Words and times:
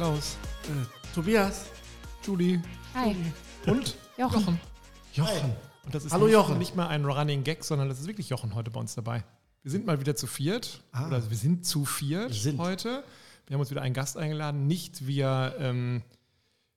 Klaus, 0.00 0.38
Äh, 0.64 1.14
Tobias. 1.14 1.66
Julie 2.24 2.62
Hi. 2.94 3.14
und 3.66 3.98
Jochen. 4.16 4.58
Jochen. 5.12 5.52
Und 5.84 5.94
das 5.94 6.06
ist 6.06 6.12
Hallo 6.14 6.24
nicht, 6.24 6.32
Jochen. 6.32 6.56
nicht 6.56 6.74
mal 6.74 6.86
ein 6.88 7.04
Running 7.04 7.44
Gag, 7.44 7.62
sondern 7.62 7.90
das 7.90 8.00
ist 8.00 8.06
wirklich 8.06 8.30
Jochen 8.30 8.54
heute 8.54 8.70
bei 8.70 8.80
uns 8.80 8.94
dabei. 8.94 9.24
Wir 9.62 9.70
sind 9.70 9.84
mal 9.84 10.00
wieder 10.00 10.16
zu 10.16 10.26
viert. 10.26 10.82
Ah. 10.92 11.06
Oder 11.08 11.28
wir 11.28 11.36
sind 11.36 11.66
zu 11.66 11.84
viert 11.84 12.30
Wir 12.30 12.34
sind. 12.40 12.58
heute. 12.58 13.04
Wir 13.46 13.52
haben 13.56 13.60
uns 13.60 13.70
wieder 13.70 13.82
einen 13.82 13.92
Gast 13.92 14.16
eingeladen, 14.16 14.66
nicht 14.66 15.06
via 15.06 15.54
ähm, 15.58 16.02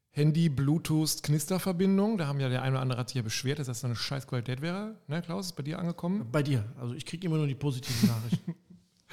Handy, 0.09 0.49
Bluetooth, 0.49 1.23
Knisterverbindung. 1.23 2.17
Da 2.17 2.27
haben 2.27 2.41
ja 2.41 2.49
der 2.49 2.61
eine 2.61 2.71
oder 2.73 2.81
andere 2.81 2.99
hat 2.99 3.07
sich 3.07 3.15
ja 3.15 3.21
beschwert, 3.21 3.57
dass 3.57 3.67
das 3.67 3.79
so 3.79 3.87
eine 3.87 3.95
scheiß 3.95 4.27
Qualität 4.27 4.61
wäre. 4.61 4.95
Ne, 5.07 5.21
Klaus, 5.21 5.45
ist 5.45 5.53
bei 5.53 5.63
dir 5.63 5.79
angekommen? 5.79 6.27
Bei 6.29 6.43
dir. 6.43 6.65
Also 6.77 6.93
ich 6.93 7.05
kriege 7.05 7.25
immer 7.25 7.37
nur 7.37 7.47
die 7.47 7.55
positiven 7.55 8.09
Nachrichten. 8.09 8.55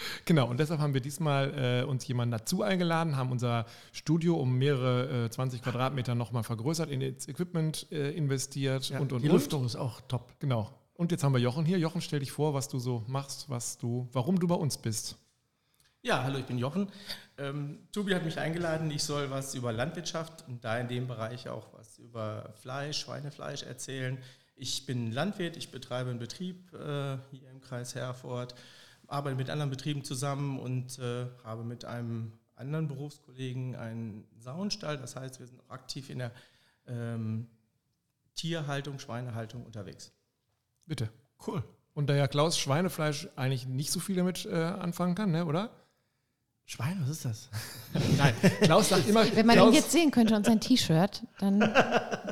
Genau, 0.24 0.48
und 0.48 0.60
deshalb 0.60 0.80
haben 0.80 0.95
wir 0.95 1.00
diesmal 1.00 1.82
äh, 1.82 1.84
uns 1.84 2.06
jemanden 2.06 2.32
dazu 2.32 2.62
eingeladen, 2.62 3.16
haben 3.16 3.30
unser 3.30 3.66
Studio 3.92 4.36
um 4.36 4.56
mehrere 4.56 5.27
äh, 5.27 5.30
20 5.30 5.62
Quadratmeter 5.62 6.14
nochmal 6.14 6.42
vergrößert, 6.42 6.91
in 6.91 7.00
ins 7.00 7.28
Equipment 7.28 7.86
äh, 7.91 8.10
investiert 8.10 8.91
Ja, 8.91 9.00
und 9.00 9.12
und 9.12 9.22
die 9.22 9.28
und. 9.28 9.34
Lüftung 9.34 9.64
ist 9.64 9.77
auch 9.77 10.00
top. 10.02 10.34
Genau. 10.38 10.70
Und 10.94 11.12
jetzt 11.12 11.24
haben 11.24 11.32
wir 11.32 11.41
Jochen 11.41 11.64
hier. 11.64 11.78
Jochen, 11.78 12.02
stell 12.02 12.20
dich 12.20 12.30
vor, 12.30 12.52
was 12.52 12.68
du 12.68 12.78
so 12.78 13.05
machst, 13.06 13.48
was 13.48 13.78
du, 13.78 14.08
warum 14.12 14.38
du 14.38 14.46
bei 14.46 14.55
uns 14.55 14.77
bist. 14.77 15.16
Ja, 16.02 16.22
hallo, 16.24 16.38
ich 16.38 16.46
bin 16.46 16.56
Jochen. 16.56 16.88
Ähm, 17.36 17.78
Tobi 17.92 18.14
hat 18.14 18.24
mich 18.24 18.38
eingeladen, 18.38 18.91
ich 18.91 19.02
soll 19.02 19.30
was 19.30 19.55
über 19.55 19.70
Landwirtschaft 19.70 20.44
und 20.48 20.64
da 20.64 20.78
in 20.78 20.88
dem 20.88 21.06
Bereich 21.06 21.48
auch 21.48 21.69
was 21.74 21.98
über 21.98 22.55
Fleisch, 22.60 23.00
Schweinefleisch 23.00 23.64
erzählen. 23.64 24.16
Ich 24.56 24.86
bin 24.86 25.12
Landwirt, 25.12 25.58
ich 25.58 25.70
betreibe 25.70 26.08
einen 26.08 26.19
Betrieb 26.19 26.72
äh, 26.72 27.19
hier 27.30 27.50
im 27.50 27.60
Kreis 27.60 27.94
Herford, 27.94 28.55
arbeite 29.11 29.36
mit 29.36 29.50
anderen 29.50 29.70
Betrieben 29.70 30.05
zusammen 30.05 30.58
und 30.58 30.98
äh, 30.98 31.27
habe 31.44 31.64
mit 31.64 31.84
einem 31.84 32.33
anderen 32.55 32.89
Berufskollegen 32.89 33.75
einen 33.77 34.27
Saunstall. 34.39 34.97
Das 34.98 35.16
heißt, 35.16 35.41
wir 35.41 35.47
sind 35.47 35.61
auch 35.61 35.70
aktiv 35.70 36.11
in 36.11 36.19
der 36.19 36.33
ähm, 36.86 37.48
Tierhaltung, 38.34 38.98
Schweinehaltung 38.98 39.64
unterwegs. 39.64 40.12
Bitte. 40.86 41.11
Cool. 41.47 41.62
Und 41.94 42.08
da 42.08 42.14
ja 42.14 42.28
Klaus 42.28 42.58
Schweinefleisch 42.58 43.28
eigentlich 43.36 43.66
nicht 43.66 43.91
so 43.91 44.00
viel 44.00 44.16
damit 44.16 44.47
äh, 44.47 44.55
anfangen 44.55 45.14
kann, 45.14 45.33
ne, 45.33 45.44
oder? 45.44 45.70
Schwein, 46.64 46.98
was 47.03 47.11
ist 47.11 47.25
das? 47.25 47.48
Nein, 48.16 48.33
Klaus 48.62 48.91
sagt 48.91 49.08
immer. 49.08 49.25
Wenn 49.34 49.44
man 49.44 49.56
Klaus, 49.56 49.70
ihn 49.70 49.75
jetzt 49.75 49.91
sehen 49.91 50.12
könnte 50.12 50.36
und 50.36 50.47
sein 50.47 50.61
T-Shirt, 50.61 51.27
dann, 51.41 51.58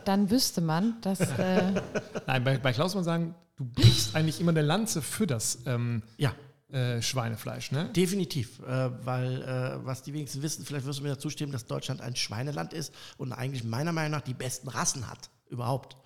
dann 0.04 0.30
wüsste 0.30 0.60
man, 0.60 1.00
dass. 1.00 1.20
Äh, 1.20 1.82
Nein, 2.26 2.44
bei, 2.44 2.56
bei 2.58 2.72
Klaus 2.72 2.94
muss 2.94 3.04
man 3.04 3.04
sagen, 3.04 3.34
du 3.56 3.64
brichst 3.64 4.14
eigentlich 4.14 4.40
immer 4.40 4.52
eine 4.52 4.62
Lanze 4.62 5.02
für 5.02 5.26
das 5.26 5.58
ähm, 5.66 6.04
Ja, 6.18 6.32
äh, 6.70 7.00
Schweinefleisch, 7.00 7.72
ne? 7.72 7.90
definitiv. 7.92 8.60
Äh, 8.60 9.06
weil, 9.06 9.42
äh, 9.42 9.86
was 9.86 10.02
die 10.02 10.12
wenigsten 10.12 10.42
wissen, 10.42 10.66
vielleicht 10.66 10.84
wirst 10.84 10.98
du 10.98 11.02
mir 11.02 11.10
dazu 11.10 11.30
stimmen, 11.30 11.52
dass 11.52 11.66
Deutschland 11.66 12.00
ein 12.02 12.14
Schweineland 12.14 12.74
ist 12.74 12.92
und 13.16 13.32
eigentlich 13.32 13.64
meiner 13.64 13.92
Meinung 13.92 14.12
nach 14.12 14.20
die 14.20 14.34
besten 14.34 14.68
Rassen 14.68 15.08
hat. 15.08 15.30
Überhaupt. 15.48 15.96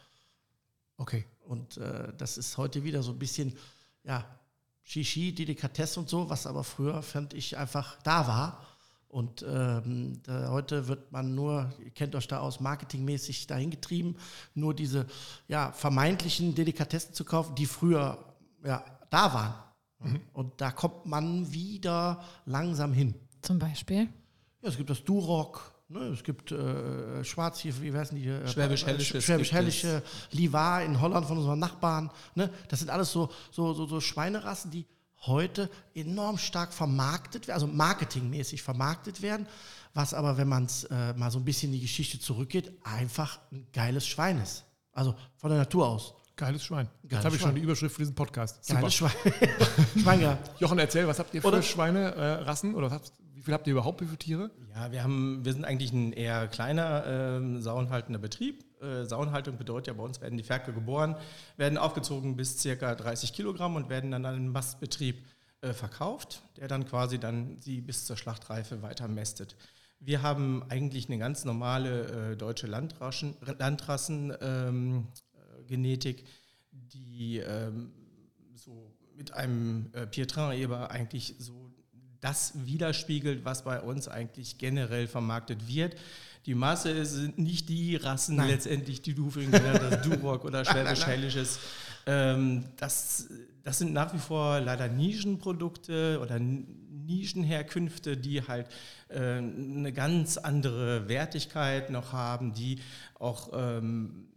Okay. 0.99 1.25
Und 1.41 1.79
äh, 1.79 2.13
das 2.17 2.39
ist 2.39 2.59
heute 2.59 2.85
wieder 2.85 3.03
so 3.03 3.11
ein 3.11 3.19
bisschen, 3.19 3.57
ja, 4.05 4.25
Shishi, 4.85 5.35
Delikatesse 5.35 5.99
und 5.99 6.09
so, 6.09 6.31
was 6.31 6.47
aber 6.47 6.63
früher, 6.63 7.03
fand 7.03 7.35
ich, 7.35 7.57
einfach 7.57 8.01
da 8.03 8.29
war. 8.29 8.67
Und 9.09 9.45
ähm, 9.47 10.23
da, 10.23 10.51
heute 10.51 10.89
wird 10.89 11.13
man 11.13 11.35
nur, 11.35 11.73
ihr 11.85 11.91
kennt 11.91 12.15
euch 12.15 12.29
da 12.29 12.39
aus, 12.39 12.61
marketingmäßig 12.61 13.47
dahin 13.47 13.71
getrieben, 13.71 14.17
nur 14.55 14.75
diese 14.75 15.07
ja, 15.49 15.73
vermeintlichen 15.73 16.55
Delikatessen 16.55 17.15
zu 17.15 17.25
kaufen, 17.25 17.55
die 17.55 17.67
früher 17.67 18.17
ja, 18.65 18.85
da 19.11 19.35
waren. 19.35 19.72
Und 20.33 20.61
da 20.61 20.71
kommt 20.71 21.07
man 21.07 21.53
wieder 21.53 22.23
langsam 22.47 22.93
hin. 22.93 23.15
zum 23.43 23.59
Beispiel. 23.59 24.09
Ja, 24.63 24.69
es 24.69 24.77
gibt 24.77 24.91
das 24.91 25.03
Duroc, 25.03 25.73
ne, 25.89 26.01
es 26.07 26.23
gibt 26.23 26.53
äh, 26.53 27.25
Schwarz 27.25 27.59
hier, 27.61 27.81
wie 27.83 27.93
heißen 27.93 28.17
die? 28.17 28.29
Äh, 28.29 28.47
Schwäbisch-Hällisches 28.47 29.25
Schwäbisch-Hällische, 29.25 30.03
Livar 30.31 30.85
in 30.85 31.01
Holland 31.01 31.27
von 31.27 31.39
unseren 31.39 31.59
Nachbarn. 31.59 32.11
Ne? 32.35 32.51
Das 32.69 32.79
sind 32.79 32.91
alles 32.91 33.11
so, 33.11 33.31
so, 33.51 33.75
so, 33.75 33.87
so 33.87 34.01
Schweinerassen, 34.01 34.71
die 34.71 34.87
heute 35.27 35.71
enorm 35.95 36.39
stark 36.39 36.73
vermarktet 36.73 37.47
werden, 37.47 37.55
also 37.55 37.67
marketingmäßig 37.67 38.63
vermarktet 38.63 39.23
werden, 39.23 39.47
was 39.95 40.15
aber, 40.15 40.37
wenn 40.37 40.49
man 40.49 40.65
es 40.65 40.85
äh, 40.85 41.13
mal 41.15 41.31
so 41.31 41.39
ein 41.39 41.45
bisschen 41.45 41.73
in 41.73 41.79
die 41.79 41.83
Geschichte 41.83 42.19
zurückgeht, 42.19 42.73
einfach 42.83 43.41
ein 43.53 43.67
geiles 43.73 44.07
Schwein 44.07 44.41
ist. 44.41 44.65
Also 44.93 45.15
von 45.37 45.51
der 45.51 45.59
Natur 45.59 45.89
aus. 45.89 46.15
Geiles 46.37 46.65
Schwein. 46.65 46.89
Jetzt 47.03 47.11
Geiles 47.11 47.25
habe 47.25 47.37
ich 47.37 47.43
schon 47.43 47.55
die 47.55 47.61
Überschrift 47.61 47.95
für 47.95 48.03
diesen 48.03 48.15
Podcast. 48.15 48.65
Super. 48.65 48.81
Geiles 48.81 48.95
Schwein. 48.95 49.13
Schwein 50.01 50.21
gehabt. 50.21 50.61
Jochen, 50.61 50.79
erzähl, 50.79 51.07
was 51.07 51.19
habt 51.19 51.35
ihr 51.35 51.43
für 51.43 51.49
Oder- 51.49 51.63
Schweinerassen? 51.63 52.21
Äh, 52.21 52.43
Rassen? 52.45 52.75
oder 52.75 52.91
habt, 52.91 53.13
wie 53.35 53.43
viel 53.43 53.55
habt 53.55 53.67
ihr 53.67 53.73
überhaupt? 53.73 54.01
Wie 54.01 54.07
viele 54.07 54.19
Tiere? 54.19 54.51
Ja, 54.75 54.91
wir, 54.91 55.03
haben, 55.03 55.45
wir 55.45 55.53
sind 55.53 55.65
eigentlich 55.65 55.93
ein 55.93 56.13
eher 56.13 56.49
kleiner 56.49 57.05
ähm, 57.07 57.61
sauenhaltender 57.61 58.19
Betrieb. 58.19 58.65
Äh, 58.83 59.05
Sauenhaltung 59.05 59.59
bedeutet 59.59 59.89
ja, 59.89 59.93
bei 59.93 60.03
uns 60.03 60.21
werden 60.21 60.37
die 60.39 60.45
Ferkel 60.45 60.75
geboren, 60.75 61.17
werden 61.57 61.79
aufgezogen 61.79 62.37
bis 62.37 62.61
circa 62.61 62.95
30 62.95 63.33
Kilogramm 63.33 63.77
und 63.77 63.89
werden 63.89 64.11
dann 64.11 64.25
an 64.25 64.35
einen 64.35 64.49
Mastbetrieb 64.49 65.25
äh, 65.61 65.73
verkauft, 65.73 66.43
der 66.57 66.67
dann 66.67 66.87
quasi 66.87 67.19
dann 67.19 67.59
sie 67.61 67.81
bis 67.81 68.05
zur 68.07 68.17
Schlachtreife 68.17 68.83
weiter 68.83 69.07
mästet. 69.07 69.55
Wir 70.01 70.23
haben 70.23 70.65
eigentlich 70.69 71.09
eine 71.09 71.19
ganz 71.19 71.45
normale 71.45 72.33
äh, 72.33 72.37
deutsche 72.37 72.67
Landraschen, 72.67 73.37
Landrassen 73.59 74.33
ähm, 74.41 75.07
äh, 75.32 75.32
Genetik, 75.67 76.25
die 76.71 77.39
ähm, 77.39 77.93
so 78.55 78.93
mit 79.17 79.33
einem 79.33 79.91
äh, 79.93 80.07
Pietrin-Eber 80.07 80.91
eigentlich 80.91 81.35
so 81.39 81.71
das 82.21 82.53
widerspiegelt, 82.67 83.45
was 83.45 83.65
bei 83.65 83.81
uns 83.81 84.09
eigentlich 84.09 84.57
generell 84.59 85.09
vermarktet 85.09 85.67
wird. 85.67 85.97
Die 86.47 86.55
Masse 86.55 87.05
sind 87.05 87.39
nicht 87.39 87.69
die 87.69 87.97
Rassen 87.97 88.37
Nein. 88.37 88.49
letztendlich, 88.49 89.03
die 89.03 89.15
du 89.15 89.31
vorhin 89.31 89.51
genannt 89.51 89.81
hast, 89.83 90.05
Duroc 90.07 90.45
oder 90.45 90.65
Schwäbisch-Hällisches. 90.65 91.59
Ähm, 92.07 92.65
das, 92.77 93.29
das 93.63 93.79
sind 93.79 93.93
nach 93.93 94.15
wie 94.15 94.19
vor 94.19 94.61
leider 94.61 94.89
Nischenprodukte 94.89 96.19
oder 96.21 96.39
Nischenherkünfte, 96.39 98.17
die 98.17 98.47
halt 98.47 98.67
äh, 99.09 99.39
eine 99.39 99.93
ganz 99.93 100.37
andere 100.37 101.09
Wertigkeit 101.09 101.91
noch 101.91 102.13
haben, 102.13 102.55
die 102.55 102.81
auch 103.19 103.51
ähm, 103.53 104.29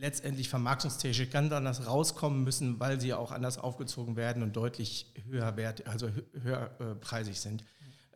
letztendlich 0.00 0.48
vermarktungstechnisch 0.48 1.30
ganz 1.30 1.52
anders 1.52 1.86
rauskommen 1.86 2.44
müssen, 2.44 2.78
weil 2.80 3.00
sie 3.00 3.14
auch 3.14 3.32
anders 3.32 3.58
aufgezogen 3.58 4.16
werden 4.16 4.42
und 4.42 4.56
deutlich 4.56 5.06
höher 5.28 5.56
wert, 5.56 5.86
also 5.86 6.06
hö- 6.06 6.42
höher 6.42 6.70
äh, 6.80 6.94
preisig 6.94 7.40
sind. 7.40 7.64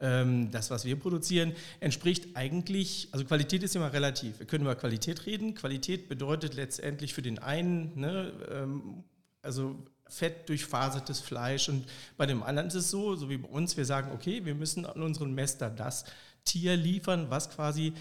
Ähm, 0.01 0.51
das, 0.51 0.71
was 0.71 0.85
wir 0.85 0.97
produzieren, 0.99 1.53
entspricht 1.81 2.37
eigentlich, 2.37 3.09
also 3.13 3.25
Qualität 3.25 3.63
ist 3.63 3.77
immer 3.77 3.93
relativ. 3.93 4.39
Wir 4.39 4.47
können 4.47 4.65
über 4.65 4.75
Qualität 4.75 5.27
reden. 5.27 5.55
Qualität 5.55 6.09
bedeutet 6.09 6.55
letztendlich 6.55 7.15
für 7.15 7.23
den 7.23 7.39
einen, 7.39 7.99
ne, 7.99 8.33
ähm, 8.51 9.05
also 9.43 9.77
fett 10.09 10.49
durchfasertes 10.49 11.21
Fleisch 11.21 11.69
und 11.69 11.87
bei 12.17 12.27
dem 12.27 12.43
anderen 12.43 12.69
ist 12.69 12.75
es 12.75 12.91
so, 12.91 13.17
so 13.17 13.31
wie 13.31 13.39
bei 13.39 13.49
uns, 13.49 13.77
wir 13.77 13.87
sagen, 13.87 14.11
okay, 14.13 14.45
wir 14.45 14.55
müssen 14.55 14.85
an 14.85 15.03
unseren 15.03 15.35
Mester 15.35 15.71
das 15.71 16.05
Tier 16.45 16.77
liefern, 16.77 17.31
was 17.31 17.49
quasi 17.49 17.95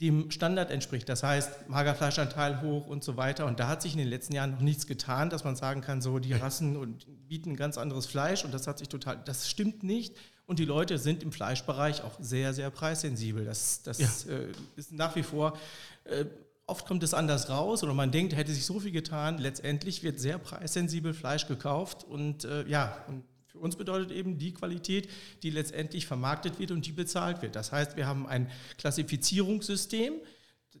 dem 0.00 0.30
Standard 0.30 0.70
entspricht. 0.70 1.08
Das 1.08 1.22
heißt, 1.22 1.68
Magerfleischanteil 1.68 2.62
hoch 2.62 2.86
und 2.86 3.04
so 3.04 3.16
weiter. 3.16 3.46
Und 3.46 3.60
da 3.60 3.68
hat 3.68 3.82
sich 3.82 3.92
in 3.92 3.98
den 3.98 4.08
letzten 4.08 4.32
Jahren 4.34 4.52
noch 4.52 4.60
nichts 4.60 4.86
getan, 4.86 5.28
dass 5.28 5.44
man 5.44 5.56
sagen 5.56 5.82
kann, 5.82 6.00
so 6.00 6.18
die 6.18 6.32
Rassen 6.32 6.76
und 6.76 7.06
bieten 7.28 7.54
ganz 7.56 7.76
anderes 7.76 8.06
Fleisch 8.06 8.44
und 8.44 8.52
das 8.54 8.66
hat 8.66 8.78
sich 8.78 8.88
total, 8.88 9.20
das 9.24 9.48
stimmt 9.48 9.82
nicht. 9.82 10.16
Und 10.46 10.58
die 10.58 10.64
Leute 10.64 10.98
sind 10.98 11.22
im 11.22 11.30
Fleischbereich 11.32 12.02
auch 12.02 12.14
sehr, 12.18 12.54
sehr 12.54 12.70
preissensibel. 12.70 13.44
Das, 13.44 13.82
das 13.82 13.98
Ja. 13.98 14.34
äh, 14.34 14.48
ist 14.74 14.90
nach 14.90 15.14
wie 15.14 15.22
vor, 15.22 15.56
äh, 16.04 16.24
oft 16.66 16.86
kommt 16.86 17.02
es 17.02 17.14
anders 17.14 17.48
raus 17.50 17.82
oder 17.84 17.94
man 17.94 18.10
denkt, 18.10 18.34
hätte 18.34 18.52
sich 18.52 18.64
so 18.64 18.80
viel 18.80 18.90
getan. 18.92 19.38
Letztendlich 19.38 20.02
wird 20.02 20.18
sehr 20.18 20.38
preissensibel 20.38 21.14
Fleisch 21.14 21.46
gekauft 21.46 22.04
und 22.04 22.44
äh, 22.44 22.66
ja, 22.66 22.96
und 23.06 23.22
für 23.50 23.58
uns 23.58 23.76
bedeutet 23.76 24.12
eben 24.12 24.38
die 24.38 24.54
Qualität, 24.54 25.08
die 25.42 25.50
letztendlich 25.50 26.06
vermarktet 26.06 26.58
wird 26.58 26.70
und 26.70 26.86
die 26.86 26.92
bezahlt 26.92 27.42
wird. 27.42 27.56
Das 27.56 27.72
heißt, 27.72 27.96
wir 27.96 28.06
haben 28.06 28.26
ein 28.26 28.50
Klassifizierungssystem, 28.78 30.14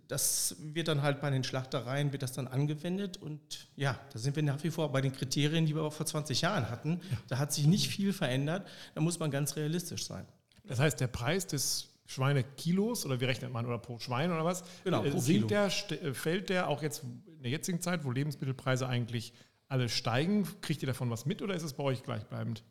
das 0.06 0.56
wird 0.60 0.88
dann 0.88 1.02
halt 1.02 1.20
bei 1.20 1.30
den 1.30 1.42
Schlachtereien, 1.42 2.12
wird 2.12 2.22
das 2.22 2.32
dann 2.32 2.46
angewendet 2.46 3.16
und 3.16 3.68
ja, 3.76 3.98
da 4.12 4.18
sind 4.18 4.36
wir 4.36 4.42
nach 4.42 4.62
wie 4.62 4.70
vor 4.70 4.92
bei 4.92 5.00
den 5.00 5.12
Kriterien, 5.12 5.66
die 5.66 5.74
wir 5.74 5.82
auch 5.82 5.92
vor 5.92 6.06
20 6.06 6.40
Jahren 6.42 6.70
hatten. 6.70 7.00
Da 7.28 7.38
hat 7.38 7.52
sich 7.52 7.66
nicht 7.66 7.88
viel 7.88 8.12
verändert, 8.12 8.68
da 8.94 9.00
muss 9.00 9.18
man 9.18 9.30
ganz 9.30 9.56
realistisch 9.56 10.04
sein. 10.04 10.26
Das 10.64 10.78
heißt, 10.78 11.00
der 11.00 11.08
Preis 11.08 11.46
des 11.46 11.88
Schweinekilos 12.06 13.06
oder 13.06 13.20
wie 13.20 13.24
rechnet 13.24 13.52
man 13.52 13.66
oder 13.66 13.78
pro 13.78 13.98
Schwein 13.98 14.32
oder 14.32 14.44
was? 14.44 14.64
Genau, 14.84 15.04
äh, 15.04 15.10
pro 15.10 15.18
sinkt 15.18 15.48
Kilo. 15.48 15.68
der, 15.90 16.02
äh, 16.02 16.14
fällt 16.14 16.48
der 16.48 16.68
auch 16.68 16.82
jetzt 16.82 17.02
in 17.04 17.42
der 17.42 17.50
jetzigen 17.50 17.80
Zeit, 17.80 18.04
wo 18.04 18.10
Lebensmittelpreise 18.10 18.88
eigentlich 18.88 19.32
alle 19.70 19.88
steigen? 19.88 20.46
Kriegt 20.60 20.82
ihr 20.82 20.86
davon 20.86 21.08
was 21.10 21.24
mit 21.24 21.40
oder 21.40 21.54
ist 21.54 21.62
es 21.62 21.72
bei 21.72 21.84
euch 21.84 22.02
gleichbleibend? 22.02 22.62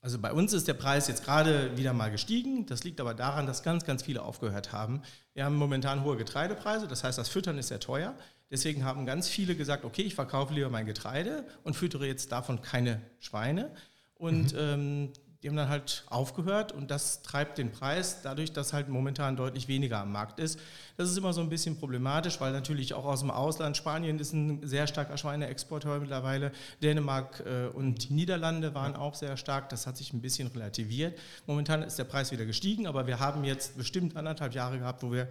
Also 0.00 0.18
bei 0.18 0.32
uns 0.32 0.52
ist 0.52 0.68
der 0.68 0.74
Preis 0.74 1.08
jetzt 1.08 1.24
gerade 1.24 1.78
wieder 1.78 1.94
mal 1.94 2.10
gestiegen. 2.10 2.66
Das 2.66 2.84
liegt 2.84 3.00
aber 3.00 3.14
daran, 3.14 3.46
dass 3.46 3.62
ganz, 3.62 3.86
ganz 3.86 4.02
viele 4.02 4.22
aufgehört 4.22 4.70
haben. 4.70 5.00
Wir 5.32 5.46
haben 5.46 5.56
momentan 5.56 6.04
hohe 6.04 6.18
Getreidepreise, 6.18 6.86
das 6.86 7.02
heißt, 7.02 7.16
das 7.16 7.30
Füttern 7.30 7.56
ist 7.56 7.68
sehr 7.68 7.80
teuer. 7.80 8.14
Deswegen 8.50 8.84
haben 8.84 9.06
ganz 9.06 9.28
viele 9.28 9.56
gesagt, 9.56 9.84
okay, 9.86 10.02
ich 10.02 10.14
verkaufe 10.14 10.52
lieber 10.52 10.68
mein 10.68 10.84
Getreide 10.84 11.46
und 11.62 11.74
füttere 11.74 12.06
jetzt 12.06 12.30
davon 12.30 12.60
keine 12.60 13.00
Schweine. 13.18 13.70
Und 14.14 14.54
ähm, 14.56 15.12
die 15.44 15.50
haben 15.50 15.56
dann 15.56 15.68
halt 15.68 16.04
aufgehört 16.08 16.72
und 16.72 16.90
das 16.90 17.20
treibt 17.20 17.58
den 17.58 17.70
Preis 17.70 18.22
dadurch, 18.22 18.54
dass 18.54 18.72
halt 18.72 18.88
momentan 18.88 19.36
deutlich 19.36 19.68
weniger 19.68 19.98
am 19.98 20.10
Markt 20.10 20.40
ist. 20.40 20.58
Das 20.96 21.10
ist 21.10 21.18
immer 21.18 21.34
so 21.34 21.42
ein 21.42 21.50
bisschen 21.50 21.76
problematisch, 21.76 22.40
weil 22.40 22.50
natürlich 22.50 22.94
auch 22.94 23.04
aus 23.04 23.20
dem 23.20 23.30
Ausland, 23.30 23.76
Spanien 23.76 24.18
ist 24.18 24.32
ein 24.32 24.66
sehr 24.66 24.86
starker 24.86 25.18
Schweineexporteur 25.18 26.00
mittlerweile, 26.00 26.50
Dänemark 26.82 27.42
äh, 27.44 27.66
und 27.66 28.08
die 28.08 28.14
Niederlande 28.14 28.74
waren 28.74 28.96
auch 28.96 29.14
sehr 29.14 29.36
stark, 29.36 29.68
das 29.68 29.86
hat 29.86 29.98
sich 29.98 30.14
ein 30.14 30.22
bisschen 30.22 30.46
relativiert. 30.46 31.18
Momentan 31.46 31.82
ist 31.82 31.98
der 31.98 32.04
Preis 32.04 32.32
wieder 32.32 32.46
gestiegen, 32.46 32.86
aber 32.86 33.06
wir 33.06 33.20
haben 33.20 33.44
jetzt 33.44 33.76
bestimmt 33.76 34.16
anderthalb 34.16 34.54
Jahre 34.54 34.78
gehabt, 34.78 35.02
wo 35.02 35.12
wir 35.12 35.28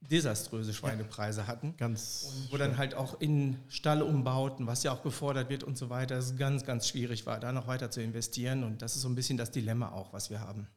desaströse 0.00 0.72
Schweinepreise 0.72 1.46
hatten. 1.46 1.76
Ganz. 1.76 2.28
Und 2.28 2.52
wo 2.52 2.56
dann 2.56 2.78
halt 2.78 2.94
auch 2.94 3.20
in 3.20 3.56
Stallumbauten, 3.68 4.66
was 4.66 4.82
ja 4.82 4.92
auch 4.92 5.02
gefordert 5.02 5.50
wird 5.50 5.64
und 5.64 5.76
so 5.76 5.90
weiter, 5.90 6.16
es 6.16 6.36
ganz, 6.36 6.64
ganz 6.64 6.88
schwierig 6.88 7.26
war, 7.26 7.40
da 7.40 7.52
noch 7.52 7.66
weiter 7.66 7.90
zu 7.90 8.02
investieren. 8.02 8.64
Und 8.64 8.82
das 8.82 8.96
ist 8.96 9.02
so 9.02 9.08
ein 9.08 9.14
bisschen 9.14 9.36
das 9.36 9.50
Dilemma 9.50 9.90
auch, 9.90 10.12
was 10.12 10.30
wir 10.30 10.40
haben. 10.40 10.68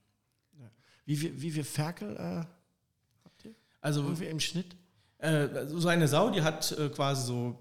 Wie 1.06 1.16
viel, 1.16 1.42
wie 1.42 1.52
viel 1.52 1.64
Ferkel 1.64 2.16
äh, 2.16 2.46
habt 3.24 3.46
ihr? 3.46 3.56
Also 3.82 4.02
Irgendwie 4.02 4.26
im 4.26 4.40
Schnitt? 4.40 4.76
äh, 5.18 5.66
so 5.68 5.88
eine 5.88 6.08
Sau, 6.08 6.30
die 6.30 6.42
hat 6.42 6.72
äh, 6.74 6.90
quasi 6.90 7.26
so 7.26 7.58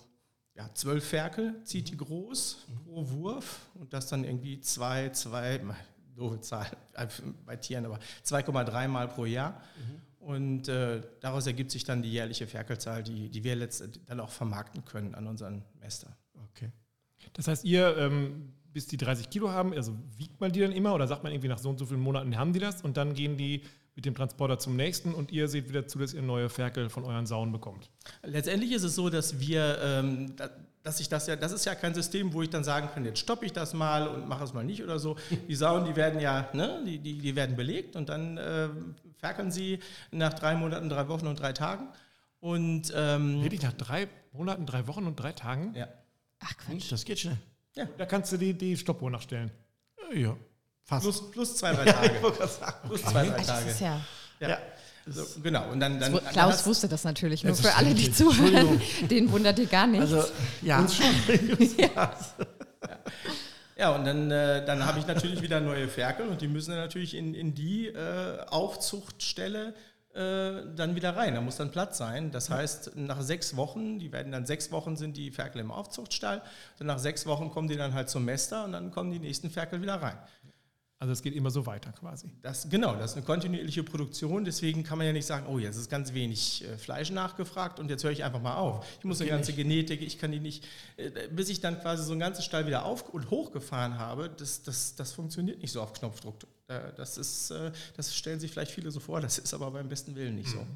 ja, 0.55 0.69
zwölf 0.75 1.09
Ferkel, 1.09 1.55
zieht 1.65 1.89
die 1.89 1.97
groß 1.97 2.67
pro 2.85 3.09
Wurf 3.11 3.61
und 3.75 3.93
das 3.93 4.09
dann 4.09 4.25
irgendwie 4.25 4.61
zwei, 4.61 5.09
zwei, 5.11 5.61
doofe 6.15 6.41
Zahl 6.41 6.67
bei 7.47 7.57
Tieren, 7.57 7.87
aber 7.87 7.99
2,3 8.25 8.89
Mal 8.89 9.09
pro 9.09 9.25
Jahr. 9.25 9.63
Und 10.21 10.69
äh, 10.69 11.01
daraus 11.21 11.47
ergibt 11.47 11.71
sich 11.71 11.85
dann 11.85 12.03
die 12.03 12.13
jährliche 12.13 12.47
Ferkelzahl, 12.47 13.03
die, 13.03 13.31
die 13.31 13.43
wir 13.43 13.57
letztendlich 13.57 14.05
dann 14.05 14.21
auch 14.21 14.31
vermarkten 14.31 14.85
können 14.85 15.15
an 15.15 15.27
unseren 15.27 15.65
Mester. 15.81 16.15
Okay. 16.53 16.71
Das 17.33 17.49
heißt, 17.49 17.65
ihr, 17.65 17.97
ähm, 17.97 18.53
bis 18.73 18.87
die 18.87 18.99
30 18.99 19.31
Kilo 19.31 19.51
haben, 19.51 19.73
also 19.73 19.97
wiegt 20.19 20.41
man 20.41 20.53
die 20.53 20.61
dann 20.61 20.73
immer 20.73 20.95
oder 20.95 21.07
sagt 21.07 21.23
man 21.25 21.33
irgendwie 21.33 21.49
nach 21.49 21.59
so 21.59 21.71
und 21.71 21.79
so 21.79 21.87
vielen 21.87 22.01
Monaten 22.01 22.37
haben 22.37 22.53
die 22.53 22.61
das 22.61 22.83
und 22.83 22.99
dann 22.99 23.15
gehen 23.15 23.39
die 23.39 23.63
mit 23.97 24.05
dem 24.05 24.15
Transporter 24.15 24.59
zum 24.59 24.77
nächsten 24.77 25.15
und 25.15 25.33
ihr 25.33 25.49
seht 25.49 25.69
wieder 25.69 25.87
zu, 25.87 25.99
dass 25.99 26.13
ihr 26.15 26.23
neue 26.23 26.49
Ferkel 26.49 26.91
von 26.91 27.05
euren 27.05 27.27
Sauen 27.27 27.51
bekommt. 27.51 27.91
Letztendlich 28.23 28.73
ist 28.73 28.85
es 28.85 28.95
so, 28.95 29.11
dass 29.11 29.41
wir, 29.41 29.79
ähm, 29.83 30.37
da, 30.37 30.51
dass 30.83 31.01
ich 31.01 31.09
das 31.09 31.27
ja, 31.27 31.37
das 31.37 31.53
ist 31.53 31.65
ja 31.65 31.75
kein 31.75 31.95
System, 31.95 32.33
wo 32.33 32.43
ich 32.43 32.51
dann 32.51 32.63
sagen 32.63 32.89
kann, 32.93 33.05
jetzt 33.05 33.19
stoppe 33.19 33.47
ich 33.47 33.53
das 33.53 33.75
mal 33.75 34.07
und 34.07 34.29
mache 34.29 34.45
es 34.45 34.55
mal 34.55 34.65
nicht 34.65 34.83
oder 34.83 34.99
so. 34.99 35.17
Die 35.49 35.55
Sauen, 35.55 35.85
die 35.87 35.97
werden 35.97 36.21
ja, 36.21 36.49
ne, 36.53 36.83
die, 36.87 36.99
die, 36.99 37.19
die 37.19 37.37
werden 37.37 37.57
belegt 37.57 37.97
und 37.97 38.09
dann 38.09 38.37
äh, 38.37 38.69
ferkeln 39.21 39.51
sie 39.51 39.79
nach 40.11 40.33
drei 40.35 40.55
Monaten, 40.57 40.89
drei 40.89 41.07
Wochen 41.09 41.27
und 41.27 41.39
drei 41.41 41.53
Tagen. 41.53 41.89
Und 42.41 42.93
ähm, 42.97 43.43
Wirklich 43.43 43.63
nach 43.63 43.75
drei 43.75 44.09
Monaten, 44.33 44.65
drei 44.67 44.87
Wochen 44.87 45.07
und 45.07 45.17
drei 45.17 45.33
Tagen? 45.33 45.75
ja. 45.77 45.87
Ach 46.43 46.55
Quatsch. 46.57 46.91
Das 46.91 47.05
geht 47.05 47.19
schnell. 47.21 47.37
Da 47.99 48.07
kannst 48.07 48.33
du 48.33 48.39
die, 48.39 48.55
die 48.55 48.75
Stoppuhr 48.77 49.11
nachstellen. 49.11 49.51
Ja. 50.15 50.35
Fast. 50.85 51.03
plus, 51.05 51.31
plus 51.31 51.57
zwei, 51.57 51.73
drei 51.75 51.85
Tage. 51.85 52.15
wollte 52.23 52.39
gerade 52.39 52.53
sagen. 52.53 52.89
Plus 52.89 53.03
zwei, 53.03 53.27
drei 53.27 53.35
Ah, 53.35 53.37
Das 53.37 53.47
Tage. 53.47 53.71
ist 53.71 53.81
ja. 53.81 54.01
Ja. 54.41 54.49
Ja. 54.49 54.59
So, 55.07 55.25
genau. 55.43 55.71
Und 55.71 55.81
dann, 55.81 56.01
dann, 56.01 56.13
Klaus 56.33 56.55
hast- 56.55 56.67
wusste 56.67 56.89
das 56.89 57.05
natürlich, 57.05 57.45
nur 57.45 57.55
für 57.55 57.75
alle, 57.75 57.95
die 57.95 58.11
zuhören, 58.11 58.81
den 59.11 59.31
wundert 59.31 59.59
ihr 59.59 59.67
gar 59.67 59.87
nicht. 59.87 60.01
Also, 60.01 60.25
ja. 60.63 60.87
Ja, 61.79 62.15
und 63.89 64.05
dann, 64.05 64.31
äh, 64.31 64.65
dann 64.65 64.85
habe 64.85 64.99
ich 64.99 65.07
natürlich 65.07 65.41
wieder 65.41 65.61
neue 65.61 65.89
Ferkel 65.89 66.29
und 66.29 66.43
die 66.43 66.49
müssen 66.49 66.73
dann 66.73 66.81
natürlich 66.81 67.15
in, 67.15 67.35
in 67.35 67.55
die 67.55 67.87
äh, 67.89 68.41
Aufzuchtstelle 68.49 69.75
äh, 70.13 70.75
dann 70.75 70.97
wieder 70.97 71.17
rein. 71.17 71.35
Da 71.35 71.41
muss 71.41 71.57
dann 71.57 71.71
Platz 71.71 71.97
sein. 71.97 72.31
Das 72.31 72.51
heißt, 72.51 72.97
nach 72.97 73.23
sechs 73.23 73.57
Wochen, 73.57 73.99
die 73.99 74.13
werden 74.13 74.33
dann 74.33 74.45
sechs 74.45 74.71
Wochen 74.73 74.97
sind 74.97 75.17
die 75.17 75.31
Ferkel 75.31 75.61
im 75.61 75.71
Aufzuchtstall, 75.71 76.43
dann 76.79 76.89
nach 76.89 76.99
sechs 76.99 77.27
Wochen 77.27 77.51
kommen 77.51 77.69
die 77.69 77.77
dann 77.77 77.95
halt 77.95 78.11
zum 78.11 78.25
Mester 78.25 78.65
und 78.65 78.73
dann 78.73 78.91
kommen 78.91 79.13
die 79.13 79.19
nächsten 79.19 79.51
Ferkel 79.51 79.81
wieder 79.81 80.03
rein. 80.03 80.19
Also 81.01 81.15
es 81.15 81.23
geht 81.23 81.35
immer 81.35 81.51
so 81.51 81.65
weiter 81.65 81.93
quasi. 81.93 82.29
Das, 82.43 82.69
genau, 82.69 82.95
das 82.95 83.13
ist 83.13 83.17
eine 83.17 83.25
kontinuierliche 83.25 83.83
Produktion, 83.83 84.45
deswegen 84.45 84.85
kann 84.85 84.99
man 84.99 85.07
ja 85.07 85.15
nicht 85.15 85.25
sagen, 85.25 85.47
oh, 85.49 85.59
jetzt 85.59 85.77
ist 85.77 85.89
ganz 85.89 86.13
wenig 86.13 86.63
äh, 86.63 86.77
Fleisch 86.77 87.11
nachgefragt 87.11 87.81
und 87.81 87.89
jetzt 87.89 88.05
höre 88.05 88.11
ich 88.11 88.23
einfach 88.23 88.43
mal 88.43 88.57
auf. 88.57 88.87
Ich 88.99 89.07
muss 89.07 89.19
eine 89.23 89.31
ganze 89.31 89.55
Genetik, 89.55 90.03
ich 90.03 90.19
kann 90.19 90.31
die 90.31 90.41
nicht, 90.41 90.63
äh, 90.99 91.11
bis 91.31 91.49
ich 91.49 91.63
dann 91.63 91.81
quasi 91.81 92.05
so 92.05 92.13
einen 92.13 92.21
ganzen 92.21 92.43
Stall 92.43 92.67
wieder 92.67 92.85
auf 92.85 93.09
und 93.09 93.31
hochgefahren 93.31 93.99
habe, 93.99 94.29
das, 94.29 94.63
das, 94.63 94.95
das 94.95 95.13
funktioniert 95.13 95.63
nicht 95.63 95.73
so 95.73 95.81
auf 95.81 95.95
Knopfdruck. 95.95 96.37
Das, 96.97 97.17
ist, 97.17 97.51
äh, 97.51 97.73
das 97.97 98.15
stellen 98.15 98.39
sich 98.39 98.51
vielleicht 98.53 98.71
viele 98.71 98.91
so 98.91 99.01
vor, 99.01 99.23
das 99.23 99.39
ist 99.39 99.55
aber 99.55 99.71
beim 99.71 99.89
besten 99.89 100.15
Willen 100.17 100.37
nicht 100.37 100.51
so. 100.51 100.67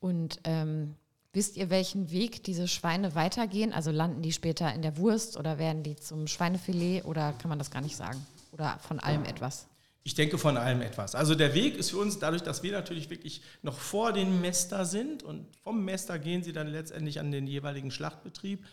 Und 0.00 0.40
ähm, 0.42 0.96
wisst 1.32 1.56
ihr, 1.56 1.70
welchen 1.70 2.10
Weg 2.10 2.42
diese 2.42 2.66
Schweine 2.66 3.14
weitergehen? 3.14 3.72
Also 3.72 3.92
landen 3.92 4.22
die 4.22 4.32
später 4.32 4.74
in 4.74 4.82
der 4.82 4.96
Wurst 4.96 5.36
oder 5.36 5.58
werden 5.58 5.84
die 5.84 5.94
zum 5.94 6.26
Schweinefilet 6.26 7.04
oder 7.04 7.32
kann 7.34 7.48
man 7.48 7.60
das 7.60 7.70
gar 7.70 7.80
nicht 7.80 7.96
sagen? 7.96 8.26
Oder 8.52 8.78
von 8.78 9.00
allem 9.00 9.24
etwas? 9.24 9.66
Ich 10.04 10.14
denke 10.14 10.36
von 10.36 10.56
allem 10.56 10.82
etwas. 10.82 11.14
Also 11.14 11.34
der 11.34 11.54
Weg 11.54 11.76
ist 11.76 11.90
für 11.90 11.98
uns 11.98 12.18
dadurch, 12.18 12.42
dass 12.42 12.62
wir 12.62 12.72
natürlich 12.72 13.08
wirklich 13.08 13.40
noch 13.62 13.78
vor 13.78 14.12
den 14.12 14.40
Mester 14.40 14.84
sind 14.84 15.22
und 15.22 15.46
vom 15.62 15.84
Mester 15.84 16.18
gehen 16.18 16.42
sie 16.42 16.52
dann 16.52 16.66
letztendlich 16.66 17.20
an 17.20 17.30
den 17.30 17.46
jeweiligen 17.46 17.90
Schlachtbetrieb, 17.90 18.64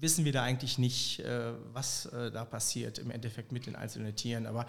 wissen 0.00 0.24
wir 0.24 0.32
da 0.32 0.42
eigentlich 0.42 0.78
nicht, 0.78 1.20
äh, 1.20 1.52
was 1.72 2.06
äh, 2.06 2.30
da 2.30 2.44
passiert 2.44 2.98
im 2.98 3.10
Endeffekt 3.10 3.52
mit 3.52 3.66
den 3.66 3.74
einzelnen 3.74 4.14
Tieren. 4.14 4.46
Aber 4.46 4.66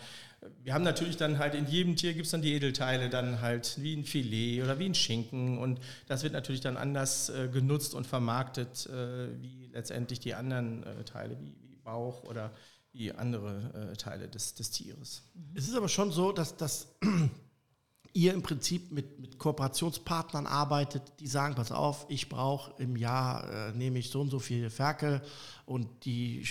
wir 0.64 0.74
haben 0.74 0.84
natürlich 0.84 1.18
dann 1.18 1.38
halt 1.38 1.54
in 1.54 1.68
jedem 1.68 1.98
Tier 1.98 2.14
gibt 2.14 2.26
es 2.26 2.32
dann 2.32 2.42
die 2.42 2.54
Edelteile, 2.54 3.10
dann 3.10 3.42
halt 3.42 3.76
wie 3.80 3.96
ein 3.96 4.06
Filet 4.06 4.64
oder 4.64 4.80
wie 4.80 4.86
ein 4.86 4.96
Schinken 4.96 5.60
und 5.60 5.80
das 6.08 6.24
wird 6.24 6.34
natürlich 6.34 6.62
dann 6.62 6.78
anders 6.78 7.30
äh, 7.30 7.50
genutzt 7.50 7.94
und 7.94 8.08
vermarktet 8.08 8.90
wie 9.42 9.70
letztendlich 9.72 10.20
die 10.20 10.34
anderen 10.34 10.84
Teile, 11.06 11.38
wie 11.40 11.54
Bauch 11.84 12.24
oder 12.24 12.52
wie 12.92 13.12
andere 13.12 13.92
äh, 13.92 13.96
Teile 13.96 14.28
des, 14.28 14.56
des 14.56 14.72
Tieres. 14.72 15.24
Es 15.54 15.68
ist 15.68 15.76
aber 15.76 15.90
schon 15.90 16.12
so, 16.12 16.32
dass, 16.32 16.58
dass 16.58 16.88
ihr 18.14 18.34
im 18.34 18.42
Prinzip 18.42 18.92
mit, 18.92 19.20
mit 19.20 19.38
Kooperationspartnern 19.38 20.48
arbeitet, 20.48 21.04
die 21.20 21.28
sagen, 21.28 21.56
pass 21.56 21.72
auf, 21.72 22.06
ich 22.10 22.30
brauche 22.30 22.74
im 22.82 22.96
Jahr, 22.96 23.70
äh, 23.70 23.72
nehme 23.74 24.00
ich 24.00 24.10
so 24.10 24.22
und 24.22 24.30
so 24.30 24.40
viele 24.40 24.70
Ferkel 24.70 25.22
und 25.66 26.06
die 26.06 26.44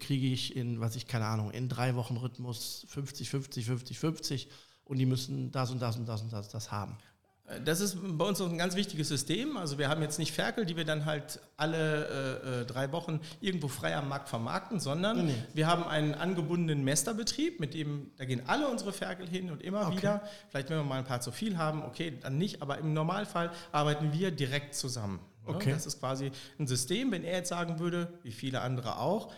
kriege 0.00 0.26
ich 0.28 0.56
in, 0.56 0.80
was 0.80 0.96
ich, 0.96 1.06
keine 1.06 1.26
Ahnung, 1.26 1.50
in 1.50 1.68
drei 1.68 1.94
Wochen 1.94 2.16
Rhythmus 2.16 2.86
50, 2.88 3.28
50, 3.28 3.66
50, 3.66 3.98
50 3.98 4.48
und 4.84 4.98
die 4.98 5.06
müssen 5.06 5.50
das 5.50 5.70
und 5.70 5.80
das 5.80 5.96
und 5.96 6.06
das 6.06 6.22
und 6.22 6.32
das, 6.32 6.48
das 6.48 6.72
haben. 6.72 6.96
Das 7.64 7.80
ist 7.80 7.96
bei 8.00 8.24
uns 8.24 8.40
ein 8.40 8.58
ganz 8.58 8.74
wichtiges 8.76 9.08
System. 9.08 9.56
Also 9.56 9.78
wir 9.78 9.88
haben 9.88 10.02
jetzt 10.02 10.18
nicht 10.18 10.32
Ferkel, 10.32 10.64
die 10.66 10.76
wir 10.76 10.84
dann 10.84 11.04
halt 11.04 11.40
alle 11.56 12.06
äh, 12.46 12.60
äh, 12.62 12.64
drei 12.66 12.92
Wochen 12.92 13.20
irgendwo 13.40 13.68
frei 13.68 13.96
am 13.96 14.08
Markt 14.08 14.28
vermarkten, 14.28 14.80
sondern 14.80 15.26
Nee, 15.26 15.32
nee. 15.32 15.44
wir 15.54 15.66
haben 15.66 15.84
einen 15.84 16.14
angebundenen 16.14 16.84
Mesterbetrieb, 16.84 17.60
mit 17.60 17.74
dem, 17.74 18.10
da 18.16 18.24
gehen 18.24 18.42
alle 18.46 18.68
unsere 18.68 18.92
Ferkel 18.92 19.28
hin 19.28 19.50
und 19.50 19.62
immer 19.62 19.86
Okay. 19.88 19.96
wieder. 19.98 20.22
Vielleicht 20.50 20.70
wenn 20.70 20.78
wir 20.78 20.84
mal 20.84 20.98
ein 20.98 21.04
paar 21.04 21.20
zu 21.20 21.32
viel 21.32 21.56
haben, 21.58 21.82
okay, 21.84 22.18
dann 22.20 22.38
nicht, 22.38 22.62
aber 22.62 22.78
im 22.78 22.92
Normalfall 22.92 23.50
arbeiten 23.72 24.12
wir 24.12 24.30
direkt 24.30 24.74
zusammen. 24.74 25.20
ne? 25.46 25.54
Okay. 25.54 25.70
Das 25.72 25.86
ist 25.86 26.00
quasi 26.00 26.30
ein 26.58 26.66
System, 26.66 27.10
wenn 27.12 27.24
er 27.24 27.38
jetzt 27.38 27.48
sagen 27.48 27.78
würde, 27.78 28.12
wie 28.22 28.32
viele 28.32 28.60
andere 28.60 28.98
auch, 28.98 29.32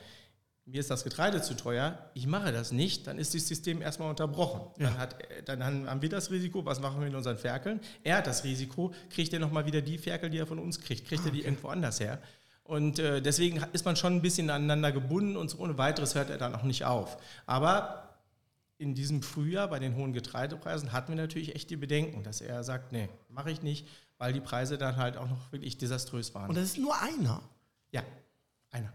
mir 0.66 0.80
ist 0.80 0.90
das 0.90 1.04
Getreide 1.04 1.42
zu 1.42 1.54
teuer, 1.54 2.10
ich 2.14 2.26
mache 2.26 2.50
das 2.50 2.72
nicht, 2.72 3.06
dann 3.06 3.18
ist 3.18 3.34
das 3.34 3.46
System 3.46 3.82
erstmal 3.82 4.08
unterbrochen. 4.08 4.62
Dann, 4.78 4.98
hat, 4.98 5.16
dann 5.44 5.62
haben 5.62 6.00
wir 6.00 6.08
das 6.08 6.30
Risiko, 6.30 6.64
was 6.64 6.80
machen 6.80 7.00
wir 7.00 7.06
mit 7.06 7.14
unseren 7.14 7.36
Ferkeln? 7.36 7.80
Er 8.02 8.18
hat 8.18 8.26
das 8.26 8.44
Risiko, 8.44 8.94
kriegt 9.10 9.32
er 9.32 9.40
nochmal 9.40 9.66
wieder 9.66 9.82
die 9.82 9.98
Ferkel, 9.98 10.30
die 10.30 10.38
er 10.38 10.46
von 10.46 10.58
uns 10.58 10.80
kriegt, 10.80 11.06
kriegt 11.06 11.24
er 11.26 11.32
die 11.32 11.42
irgendwo 11.42 11.68
anders 11.68 12.00
her. 12.00 12.18
Und 12.62 12.98
äh, 12.98 13.20
deswegen 13.20 13.62
ist 13.74 13.84
man 13.84 13.94
schon 13.94 14.14
ein 14.14 14.22
bisschen 14.22 14.48
aneinander 14.48 14.90
gebunden 14.90 15.36
und 15.36 15.50
so 15.50 15.58
ohne 15.58 15.76
weiteres 15.76 16.14
hört 16.14 16.30
er 16.30 16.38
dann 16.38 16.54
auch 16.54 16.62
nicht 16.62 16.86
auf. 16.86 17.18
Aber 17.44 18.14
in 18.78 18.94
diesem 18.94 19.22
Frühjahr 19.22 19.68
bei 19.68 19.78
den 19.78 19.96
hohen 19.96 20.14
Getreidepreisen 20.14 20.92
hatten 20.92 21.12
wir 21.12 21.16
natürlich 21.16 21.54
echt 21.54 21.68
die 21.68 21.76
Bedenken, 21.76 22.22
dass 22.22 22.40
er 22.40 22.64
sagt, 22.64 22.90
nee, 22.92 23.10
mache 23.28 23.50
ich 23.50 23.62
nicht, 23.62 23.86
weil 24.16 24.32
die 24.32 24.40
Preise 24.40 24.78
dann 24.78 24.96
halt 24.96 25.18
auch 25.18 25.28
noch 25.28 25.52
wirklich 25.52 25.76
desaströs 25.76 26.34
waren. 26.34 26.48
Und 26.48 26.56
das 26.56 26.64
ist 26.64 26.78
nur 26.78 26.98
einer. 27.00 27.42
ja, 27.92 28.02
einer. 28.70 28.92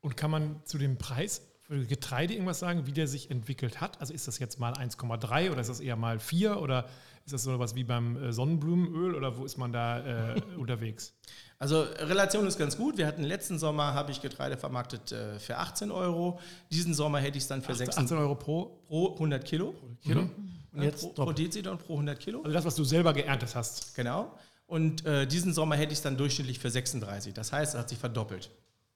Und 0.00 0.16
kann 0.16 0.30
man 0.30 0.60
zu 0.64 0.78
dem 0.78 0.96
Preis 0.96 1.42
für 1.70 1.84
Getreide 1.86 2.32
irgendwas 2.34 2.58
sagen, 2.58 2.86
wie 2.86 2.92
der 2.92 3.06
sich 3.06 3.30
entwickelt 3.30 3.80
hat? 3.80 4.00
Also 4.00 4.12
ist 4.12 4.26
das 4.26 4.38
jetzt 4.38 4.58
mal 4.58 4.72
1,3 4.72 5.52
oder 5.52 5.60
ist 5.60 5.68
das 5.70 5.80
eher 5.80 5.94
mal 5.94 6.18
4 6.18 6.60
oder 6.60 6.86
ist 7.24 7.32
das 7.32 7.44
so 7.44 7.58
was 7.60 7.76
wie 7.76 7.84
beim 7.84 8.16
äh, 8.16 8.32
Sonnenblumenöl 8.32 9.14
oder 9.14 9.36
wo 9.36 9.44
ist 9.44 9.56
man 9.56 9.72
da 9.72 10.34
äh, 10.34 10.40
unterwegs? 10.58 11.14
Also 11.58 11.82
Relation 11.82 12.46
ist 12.46 12.58
ganz 12.58 12.76
gut. 12.76 12.98
Wir 12.98 13.06
hatten 13.06 13.22
letzten 13.22 13.58
Sommer, 13.58 13.94
habe 13.94 14.10
ich 14.10 14.20
Getreide 14.20 14.56
vermarktet 14.56 15.12
äh, 15.12 15.38
für 15.38 15.58
18 15.58 15.92
Euro. 15.92 16.40
Diesen 16.72 16.92
Sommer 16.92 17.20
hätte 17.20 17.36
ich 17.36 17.44
es 17.44 17.48
dann 17.48 17.62
für 17.62 17.74
16 17.74 18.04
18 18.04 18.18
Euro 18.18 18.34
pro 18.34 18.82
pro 18.88 19.12
100 19.12 19.44
Kilo. 19.44 19.74
Kilo? 20.02 20.28
Und 20.72 20.82
jetzt 20.82 21.02
pro, 21.14 21.24
pro 21.24 21.30
und 21.30 21.78
pro 21.78 21.92
100 21.94 22.18
Kilo. 22.18 22.40
Also 22.40 22.52
das, 22.52 22.64
was 22.64 22.74
du 22.74 22.84
selber 22.84 23.12
geerntet 23.12 23.54
hast. 23.54 23.94
Genau. 23.94 24.34
Und 24.66 25.04
äh, 25.04 25.26
diesen 25.26 25.52
Sommer 25.52 25.76
hätte 25.76 25.92
ich 25.92 25.98
es 25.98 26.02
dann 26.02 26.16
durchschnittlich 26.16 26.58
für 26.58 26.70
36. 26.70 27.34
Das 27.34 27.52
heißt, 27.52 27.74
es 27.74 27.78
hat 27.78 27.88
sich 27.88 27.98
verdoppelt 27.98 28.50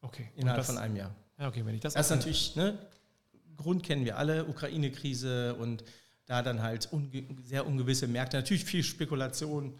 Okay. 0.04 0.30
Innerhalb 0.36 0.58
das, 0.58 0.66
von 0.66 0.78
einem 0.78 0.96
Jahr. 0.96 1.14
Ja, 1.38 1.48
okay, 1.48 1.64
wenn 1.64 1.74
ich 1.74 1.80
das 1.80 1.94
Das 1.94 2.06
ist 2.06 2.10
natürlich, 2.16 2.56
ne, 2.56 2.78
Grund 3.56 3.82
kennen 3.82 4.04
wir 4.04 4.18
alle, 4.18 4.44
Ukraine-Krise 4.46 5.54
und 5.54 5.84
da 6.26 6.42
dann 6.42 6.62
halt 6.62 6.88
unge 6.92 7.08
sehr 7.44 7.66
ungewisse 7.66 8.06
Märkte. 8.06 8.36
Natürlich 8.36 8.64
viel 8.64 8.82
Spekulation. 8.82 9.74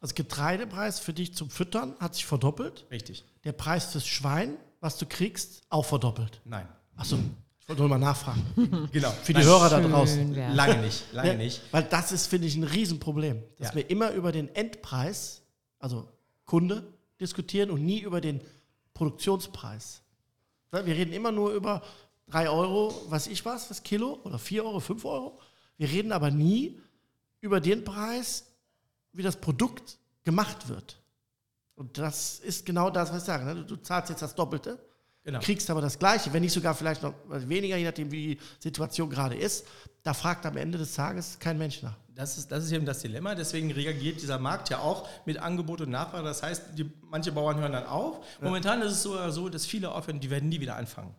Das 0.00 0.14
Getreidepreis 0.14 1.00
für 1.00 1.12
dich 1.12 1.34
zum 1.34 1.50
Füttern 1.50 1.94
hat 1.98 2.14
sich 2.14 2.24
verdoppelt. 2.24 2.86
Richtig. 2.90 3.24
Der 3.44 3.52
Preis 3.52 3.86
fürs 3.86 4.06
Schwein, 4.06 4.54
was 4.80 4.96
du 4.96 5.06
kriegst, 5.06 5.62
auch 5.70 5.84
verdoppelt. 5.84 6.40
Nein. 6.44 6.68
Achso, 6.96 7.18
wollte 7.66 7.82
nur 7.82 7.88
mal 7.88 7.98
nachfragen. 7.98 8.44
Genau. 8.92 9.10
Für 9.10 9.34
die 9.34 9.42
Hörer 9.42 9.68
da 9.68 9.82
Schön 9.82 9.90
draußen. 9.90 10.34
wär's. 10.36 10.54
Lange 10.54 10.82
nicht, 10.82 11.04
lange 11.12 11.28
Ja, 11.32 11.34
nicht. 11.36 11.60
Weil 11.72 11.82
das 11.84 12.12
ist, 12.12 12.26
finde 12.28 12.46
ich, 12.46 12.56
ein 12.56 12.64
Riesenproblem. 12.64 13.42
Dass 13.58 13.70
Ja. 13.70 13.74
wir 13.74 13.90
immer 13.90 14.12
über 14.12 14.30
den 14.32 14.54
Endpreis, 14.54 15.42
also 15.80 16.08
Kunde, 16.44 16.86
diskutieren 17.20 17.70
und 17.70 17.84
nie 17.84 18.00
über 18.00 18.20
den 18.20 18.40
Produktionspreis. 18.98 20.02
Ja, 20.72 20.84
Wir 20.84 20.96
reden 20.96 21.12
immer 21.12 21.30
nur 21.30 21.52
über 21.52 21.82
3 22.26 22.50
Euro, 22.50 22.92
was 23.08 23.28
ich 23.28 23.44
was, 23.44 23.68
das 23.68 23.84
Kilo, 23.84 24.18
oder 24.24 24.38
4 24.38 24.64
Euro, 24.64 24.80
5 24.80 25.04
Euro. 25.04 25.40
Wir 25.76 25.88
reden 25.88 26.10
aber 26.10 26.32
nie 26.32 26.80
über 27.40 27.60
den 27.60 27.84
Preis, 27.84 28.46
wie 29.12 29.22
das 29.22 29.36
Produkt 29.36 29.98
gemacht 30.24 30.68
wird. 30.68 31.00
Und 31.76 31.96
das 31.96 32.40
ist 32.40 32.66
genau 32.66 32.90
das, 32.90 33.10
was 33.10 33.18
ich 33.18 33.24
sage. 33.24 33.44
Ne? 33.44 33.64
Du 33.64 33.76
zahlst 33.76 34.10
jetzt 34.10 34.20
das 34.20 34.34
Doppelte, 34.34 34.84
Genau. 35.28 35.40
kriegst 35.40 35.68
aber 35.68 35.82
das 35.82 35.98
Gleiche, 35.98 36.32
wenn 36.32 36.40
nicht 36.40 36.54
sogar 36.54 36.74
vielleicht 36.74 37.02
noch 37.02 37.12
weniger, 37.28 37.76
je 37.76 37.84
nachdem, 37.84 38.10
wie 38.10 38.36
die 38.36 38.40
Situation 38.60 39.10
gerade 39.10 39.34
ist. 39.34 39.66
Da 40.02 40.14
fragt 40.14 40.46
am 40.46 40.56
Ende 40.56 40.78
des 40.78 40.94
Tages 40.94 41.38
kein 41.38 41.58
Mensch 41.58 41.82
nach. 41.82 41.98
Das 42.14 42.38
ist, 42.38 42.50
das 42.50 42.64
ist 42.64 42.72
eben 42.72 42.86
das 42.86 43.00
Dilemma. 43.00 43.34
Deswegen 43.34 43.70
reagiert 43.70 44.22
dieser 44.22 44.38
Markt 44.38 44.70
ja 44.70 44.78
auch 44.78 45.06
mit 45.26 45.36
Angebot 45.36 45.82
und 45.82 45.90
Nachfrage. 45.90 46.24
Das 46.24 46.42
heißt, 46.42 46.62
die, 46.78 46.90
manche 47.02 47.30
Bauern 47.30 47.60
hören 47.60 47.72
dann 47.72 47.84
auf. 47.84 48.24
Momentan 48.40 48.80
ist 48.80 48.92
es 48.92 49.02
sogar 49.02 49.30
so, 49.30 49.50
dass 49.50 49.66
viele 49.66 49.92
aufhören, 49.92 50.18
die 50.18 50.30
werden 50.30 50.48
nie 50.48 50.62
wieder 50.62 50.76
anfangen. 50.76 51.14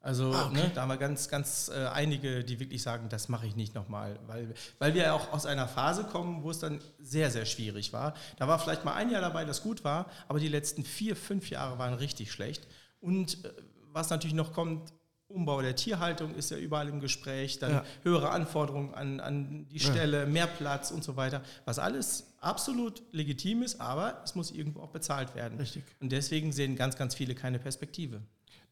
Also 0.00 0.32
ne, 0.48 0.70
da 0.74 0.80
haben 0.80 0.88
wir 0.88 0.96
ganz, 0.96 1.28
ganz 1.28 1.70
äh, 1.72 1.88
einige, 1.88 2.42
die 2.42 2.58
wirklich 2.58 2.82
sagen, 2.82 3.10
das 3.10 3.28
mache 3.28 3.46
ich 3.46 3.54
nicht 3.54 3.74
nochmal, 3.74 4.18
weil, 4.26 4.54
weil 4.78 4.94
wir 4.94 5.02
ja 5.02 5.12
auch 5.12 5.30
aus 5.32 5.44
einer 5.44 5.68
Phase 5.68 6.04
kommen, 6.04 6.42
wo 6.42 6.50
es 6.50 6.58
dann 6.58 6.80
sehr, 7.00 7.30
sehr 7.30 7.44
schwierig 7.44 7.92
war. 7.92 8.14
Da 8.38 8.48
war 8.48 8.58
vielleicht 8.58 8.84
mal 8.86 8.94
ein 8.94 9.10
Jahr 9.10 9.20
dabei, 9.20 9.44
das 9.44 9.62
gut 9.62 9.84
war, 9.84 10.06
aber 10.26 10.40
die 10.40 10.48
letzten 10.48 10.84
vier, 10.84 11.16
fünf 11.16 11.50
Jahre 11.50 11.78
waren 11.78 11.92
richtig 11.94 12.32
schlecht. 12.32 12.66
Und 13.02 13.44
äh, 13.44 13.52
was 13.92 14.08
natürlich 14.08 14.34
noch 14.34 14.54
kommt, 14.54 14.94
Umbau 15.28 15.60
der 15.62 15.74
Tierhaltung 15.74 16.34
ist 16.34 16.50
ja 16.50 16.58
überall 16.58 16.88
im 16.88 17.00
Gespräch, 17.00 17.58
dann 17.58 17.70
Ja. 17.72 17.84
höhere 18.02 18.30
Anforderungen 18.30 18.94
an, 18.94 19.18
an 19.20 19.66
die 19.68 19.80
Stelle, 19.80 20.26
mehr 20.26 20.46
Platz 20.46 20.90
und 20.90 21.02
so 21.02 21.16
weiter, 21.16 21.42
was 21.64 21.78
alles 21.78 22.34
absolut 22.40 23.02
legitim 23.12 23.62
ist, 23.62 23.80
aber 23.80 24.20
es 24.24 24.34
muss 24.34 24.50
irgendwo 24.50 24.80
auch 24.80 24.90
bezahlt 24.90 25.34
werden. 25.34 25.58
Richtig. 25.58 25.84
Und 26.00 26.12
deswegen 26.12 26.52
sehen 26.52 26.76
ganz, 26.76 26.96
ganz 26.96 27.14
viele 27.14 27.34
keine 27.34 27.58
Perspektive. 27.58 28.20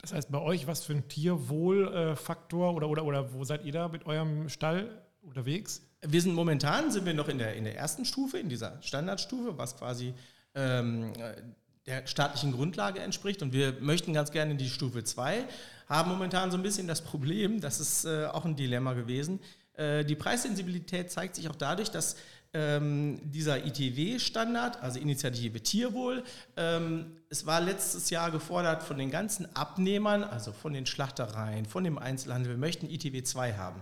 Das 0.02 0.12
heißt, 0.12 0.30
bei 0.30 0.38
euch, 0.40 0.66
was 0.66 0.84
für 0.84 0.92
ein 0.94 1.08
Tierwohlfaktor 1.08 2.74
oder, 2.74 2.88
oder, 2.88 3.04
oder 3.04 3.32
wo 3.32 3.44
seid 3.44 3.64
ihr 3.64 3.72
da 3.72 3.88
mit 3.88 4.06
eurem 4.06 4.48
Stall 4.48 5.02
unterwegs? 5.22 5.82
Wir 6.02 6.20
sind 6.22 6.34
momentan 6.34 6.90
sind 6.90 7.04
wir 7.04 7.14
noch 7.14 7.28
in 7.28 7.38
der, 7.38 7.54
in 7.54 7.64
der 7.64 7.76
ersten 7.76 8.04
Stufe, 8.04 8.38
in 8.38 8.48
dieser 8.48 8.80
Standardstufe, 8.82 9.58
was 9.58 9.76
quasi 9.76 10.14
ähm, 10.54 11.12
der 11.86 12.06
staatlichen 12.06 12.52
Grundlage 12.52 13.00
entspricht. 13.00 13.42
Und 13.42 13.52
wir 13.52 13.74
möchten 13.80 14.12
ganz 14.12 14.30
gerne 14.30 14.52
in 14.52 14.58
die 14.58 14.68
Stufe 14.68 15.04
2, 15.04 15.44
haben 15.88 16.10
momentan 16.10 16.50
so 16.50 16.56
ein 16.56 16.62
bisschen 16.62 16.86
das 16.86 17.02
Problem, 17.02 17.60
das 17.60 17.80
ist 17.80 18.04
äh, 18.04 18.26
auch 18.26 18.44
ein 18.44 18.56
Dilemma 18.56 18.92
gewesen. 18.92 19.40
Äh, 19.74 20.04
die 20.04 20.14
Preissensibilität 20.14 21.10
zeigt 21.10 21.36
sich 21.36 21.48
auch 21.48 21.56
dadurch, 21.56 21.90
dass 21.90 22.16
ähm, 22.52 23.20
dieser 23.30 23.64
ITW-Standard, 23.64 24.82
also 24.82 24.98
Initiative 24.98 25.62
Tierwohl, 25.62 26.24
ähm, 26.56 27.16
es 27.28 27.46
war 27.46 27.60
letztes 27.60 28.10
Jahr 28.10 28.30
gefordert 28.30 28.82
von 28.82 28.98
den 28.98 29.10
ganzen 29.10 29.54
Abnehmern, 29.54 30.24
also 30.24 30.52
von 30.52 30.72
den 30.72 30.84
Schlachtereien, 30.84 31.64
von 31.64 31.84
dem 31.84 31.96
Einzelhandel, 31.96 32.52
wir 32.52 32.58
möchten 32.58 32.90
ITW 32.90 33.22
2 33.22 33.54
haben. 33.54 33.80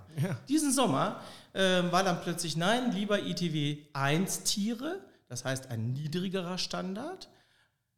Diesen 0.49 0.73
Sommer 0.73 1.21
ähm, 1.55 1.91
war 1.93 2.05
dann 2.05 2.21
plötzlich, 2.21 2.57
nein, 2.57 2.93
lieber 2.93 3.23
ITW 3.23 3.79
1 3.95 4.43
Tiere, 4.43 5.01
das 5.29 5.45
heißt 5.45 5.71
ein 5.71 5.95
niedrigerer 5.95 6.59
Standard, 6.59 7.31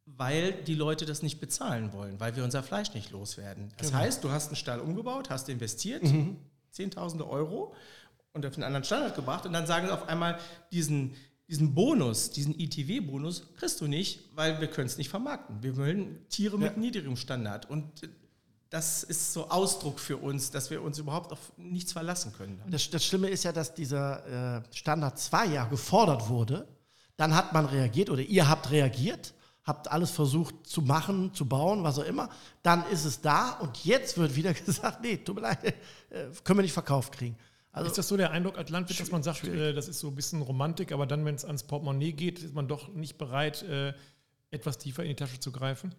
weil 0.05 0.53
die 0.63 0.75
Leute 0.75 1.05
das 1.05 1.21
nicht 1.21 1.39
bezahlen 1.39 1.93
wollen, 1.93 2.19
weil 2.19 2.35
wir 2.35 2.43
unser 2.43 2.63
Fleisch 2.63 2.93
nicht 2.93 3.11
loswerden. 3.11 3.71
Das 3.77 3.93
heißt, 3.93 4.23
du 4.23 4.31
hast 4.31 4.47
einen 4.47 4.55
Stall 4.55 4.79
umgebaut, 4.79 5.29
hast 5.29 5.49
investiert, 5.49 6.03
Zehntausende 6.71 7.29
Euro 7.29 7.73
und 8.33 8.45
auf 8.45 8.53
einen 8.53 8.63
anderen 8.63 8.83
Standard 8.83 9.15
gebracht 9.15 9.45
und 9.45 9.53
dann 9.53 9.67
sagen 9.67 9.87
sie 9.87 9.93
auf 9.93 10.07
einmal, 10.07 10.39
diesen, 10.71 11.15
diesen 11.49 11.75
Bonus, 11.75 12.31
diesen 12.31 12.57
ITW-Bonus 12.57 13.53
kriegst 13.55 13.81
du 13.81 13.87
nicht, 13.87 14.29
weil 14.35 14.61
wir 14.61 14.67
können 14.67 14.87
es 14.87 14.97
nicht 14.97 15.09
vermarkten. 15.09 15.61
Wir 15.61 15.75
wollen 15.75 16.25
Tiere 16.29 16.57
mit 16.57 16.77
niedrigem 16.77 17.17
Standard 17.17 17.69
und 17.69 18.09
das 18.69 19.03
ist 19.03 19.33
so 19.33 19.49
Ausdruck 19.49 19.99
für 19.99 20.15
uns, 20.15 20.49
dass 20.49 20.69
wir 20.71 20.81
uns 20.81 20.97
überhaupt 20.97 21.33
auf 21.33 21.51
nichts 21.57 21.91
verlassen 21.91 22.31
können. 22.31 22.61
Das, 22.69 22.89
das 22.89 23.05
Schlimme 23.05 23.27
ist 23.27 23.43
ja, 23.43 23.51
dass 23.51 23.73
dieser 23.73 24.59
äh, 24.59 24.63
Standard 24.71 25.19
2 25.19 25.47
ja 25.47 25.65
gefordert 25.65 26.29
wurde. 26.29 26.65
Dann 27.17 27.35
hat 27.35 27.51
man 27.51 27.65
reagiert 27.65 28.09
oder 28.09 28.21
ihr 28.21 28.47
habt 28.47 28.71
reagiert, 28.71 29.33
habt 29.63 29.91
alles 29.91 30.11
versucht 30.11 30.67
zu 30.67 30.81
machen, 30.81 31.33
zu 31.33 31.47
bauen, 31.47 31.83
was 31.83 31.99
auch 31.99 32.05
immer. 32.05 32.29
Dann 32.63 32.83
ist 32.89 33.05
es 33.05 33.21
da 33.21 33.51
und 33.59 33.83
jetzt 33.85 34.17
wird 34.17 34.35
wieder 34.35 34.53
gesagt, 34.65 35.01
nee, 35.01 35.17
tut 35.17 35.35
mir 35.35 35.41
leid, 35.41 35.63
äh, 35.63 35.73
können 36.43 36.59
wir 36.59 36.63
nicht 36.63 36.73
verkauft 36.73 37.13
kriegen. 37.13 37.37
Also, 37.73 37.87
ist 37.89 37.97
das 37.97 38.07
so 38.09 38.17
der 38.17 38.31
Eindruck 38.31 38.57
als 38.57 38.69
Landwirt, 38.69 38.99
dass 38.99 39.11
man 39.11 39.23
sagt, 39.23 39.45
äh, 39.45 39.73
das 39.73 39.87
ist 39.87 39.99
so 39.99 40.09
ein 40.09 40.15
bisschen 40.15 40.41
Romantik, 40.41 40.91
aber 40.91 41.05
dann, 41.05 41.23
wenn 41.23 41.35
es 41.35 41.45
ans 41.45 41.63
Portemonnaie 41.63 42.11
geht, 42.11 42.39
ist 42.39 42.53
man 42.53 42.67
doch 42.67 42.89
nicht 42.89 43.17
bereit, 43.17 43.63
äh, 43.63 43.93
etwas 44.49 44.77
tiefer 44.77 45.03
in 45.03 45.09
die 45.09 45.15
Tasche 45.15 45.39
zu 45.39 45.51
greifen? 45.51 45.95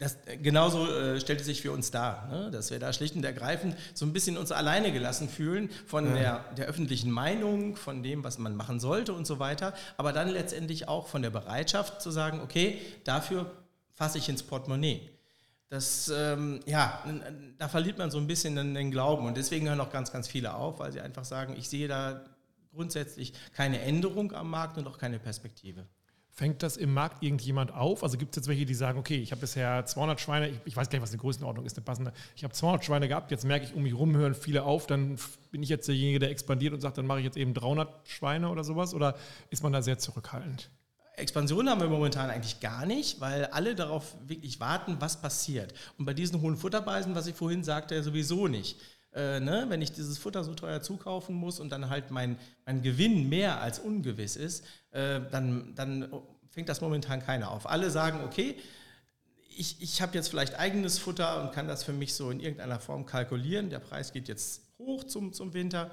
Das, 0.00 0.16
genauso 0.42 0.90
äh, 0.90 1.20
stellt 1.20 1.40
es 1.40 1.46
sich 1.46 1.60
für 1.60 1.72
uns 1.72 1.90
dar, 1.90 2.26
ne? 2.28 2.50
dass 2.50 2.70
wir 2.70 2.78
da 2.78 2.90
schlicht 2.90 3.16
und 3.16 3.24
ergreifend 3.24 3.76
so 3.92 4.06
ein 4.06 4.14
bisschen 4.14 4.38
uns 4.38 4.50
alleine 4.50 4.92
gelassen 4.92 5.28
fühlen 5.28 5.68
von 5.86 6.14
der, 6.14 6.42
der 6.56 6.66
öffentlichen 6.66 7.10
Meinung, 7.10 7.76
von 7.76 8.02
dem, 8.02 8.24
was 8.24 8.38
man 8.38 8.56
machen 8.56 8.80
sollte 8.80 9.12
und 9.12 9.26
so 9.26 9.38
weiter, 9.38 9.74
aber 9.98 10.14
dann 10.14 10.30
letztendlich 10.30 10.88
auch 10.88 11.06
von 11.06 11.20
der 11.20 11.28
Bereitschaft 11.28 12.00
zu 12.00 12.10
sagen, 12.10 12.40
okay, 12.40 12.80
dafür 13.04 13.50
fasse 13.92 14.16
ich 14.16 14.30
ins 14.30 14.42
Portemonnaie. 14.42 15.10
Das, 15.68 16.10
ähm, 16.16 16.60
ja, 16.64 17.04
da 17.58 17.68
verliert 17.68 17.98
man 17.98 18.10
so 18.10 18.16
ein 18.16 18.26
bisschen 18.26 18.56
den, 18.56 18.74
den 18.74 18.90
Glauben 18.90 19.26
und 19.26 19.36
deswegen 19.36 19.68
hören 19.68 19.82
auch 19.82 19.92
ganz, 19.92 20.10
ganz 20.10 20.28
viele 20.28 20.54
auf, 20.54 20.78
weil 20.78 20.92
sie 20.92 21.02
einfach 21.02 21.26
sagen, 21.26 21.54
ich 21.58 21.68
sehe 21.68 21.88
da 21.88 22.24
grundsätzlich 22.72 23.34
keine 23.52 23.82
Änderung 23.82 24.32
am 24.32 24.48
Markt 24.48 24.78
und 24.78 24.86
auch 24.86 24.96
keine 24.96 25.18
Perspektive. 25.18 25.86
Fängt 26.40 26.62
das 26.62 26.78
im 26.78 26.94
Markt 26.94 27.22
irgendjemand 27.22 27.74
auf? 27.74 28.02
Also 28.02 28.16
gibt 28.16 28.30
es 28.30 28.36
jetzt 28.36 28.48
welche, 28.48 28.64
die 28.64 28.72
sagen, 28.72 28.98
okay, 28.98 29.18
ich 29.18 29.30
habe 29.30 29.42
bisher 29.42 29.84
200 29.84 30.18
Schweine, 30.18 30.48
ich, 30.48 30.56
ich 30.64 30.74
weiß 30.74 30.88
gar 30.88 30.96
nicht, 30.96 31.02
was 31.02 31.10
die 31.10 31.18
Größenordnung 31.18 31.66
ist, 31.66 31.76
eine 31.76 31.84
passende. 31.84 32.14
Ich 32.34 32.44
habe 32.44 32.54
200 32.54 32.82
Schweine 32.82 33.08
gehabt, 33.08 33.30
jetzt 33.30 33.44
merke 33.44 33.66
ich, 33.66 33.74
um 33.74 33.82
mich 33.82 33.92
rum 33.92 34.16
hören 34.16 34.34
viele 34.34 34.62
auf, 34.62 34.86
dann 34.86 35.18
bin 35.50 35.62
ich 35.62 35.68
jetzt 35.68 35.86
derjenige, 35.86 36.18
der 36.18 36.30
expandiert 36.30 36.72
und 36.72 36.80
sagt, 36.80 36.96
dann 36.96 37.04
mache 37.04 37.18
ich 37.18 37.26
jetzt 37.26 37.36
eben 37.36 37.52
300 37.52 38.08
Schweine 38.08 38.48
oder 38.48 38.64
sowas? 38.64 38.94
Oder 38.94 39.16
ist 39.50 39.62
man 39.62 39.74
da 39.74 39.82
sehr 39.82 39.98
zurückhaltend? 39.98 40.70
Expansion 41.18 41.68
haben 41.68 41.82
wir 41.82 41.88
momentan 41.88 42.30
eigentlich 42.30 42.58
gar 42.60 42.86
nicht, 42.86 43.20
weil 43.20 43.44
alle 43.44 43.74
darauf 43.74 44.16
wirklich 44.26 44.60
warten, 44.60 44.96
was 44.98 45.20
passiert. 45.20 45.74
Und 45.98 46.06
bei 46.06 46.14
diesen 46.14 46.40
hohen 46.40 46.56
Futterpreisen, 46.56 47.14
was 47.14 47.26
ich 47.26 47.34
vorhin 47.34 47.64
sagte, 47.64 48.02
sowieso 48.02 48.48
nicht. 48.48 48.80
Äh, 49.12 49.40
ne? 49.40 49.66
Wenn 49.68 49.82
ich 49.82 49.92
dieses 49.92 50.18
Futter 50.18 50.44
so 50.44 50.54
teuer 50.54 50.82
zukaufen 50.82 51.34
muss 51.34 51.60
und 51.60 51.70
dann 51.70 51.90
halt 51.90 52.10
mein, 52.10 52.38
mein 52.64 52.82
Gewinn 52.82 53.28
mehr 53.28 53.60
als 53.60 53.78
ungewiss 53.78 54.36
ist, 54.36 54.64
äh, 54.92 55.20
dann, 55.30 55.74
dann 55.74 56.08
fängt 56.50 56.68
das 56.68 56.80
momentan 56.80 57.22
keiner 57.22 57.50
auf. 57.50 57.68
Alle 57.68 57.90
sagen, 57.90 58.20
okay, 58.24 58.56
ich, 59.56 59.82
ich 59.82 60.00
habe 60.00 60.14
jetzt 60.14 60.28
vielleicht 60.28 60.58
eigenes 60.58 60.98
Futter 60.98 61.42
und 61.42 61.52
kann 61.52 61.68
das 61.68 61.84
für 61.84 61.92
mich 61.92 62.14
so 62.14 62.30
in 62.30 62.40
irgendeiner 62.40 62.78
Form 62.78 63.04
kalkulieren. 63.04 63.68
Der 63.68 63.80
Preis 63.80 64.12
geht 64.12 64.28
jetzt 64.28 64.62
hoch 64.78 65.04
zum, 65.04 65.32
zum 65.32 65.52
Winter. 65.52 65.90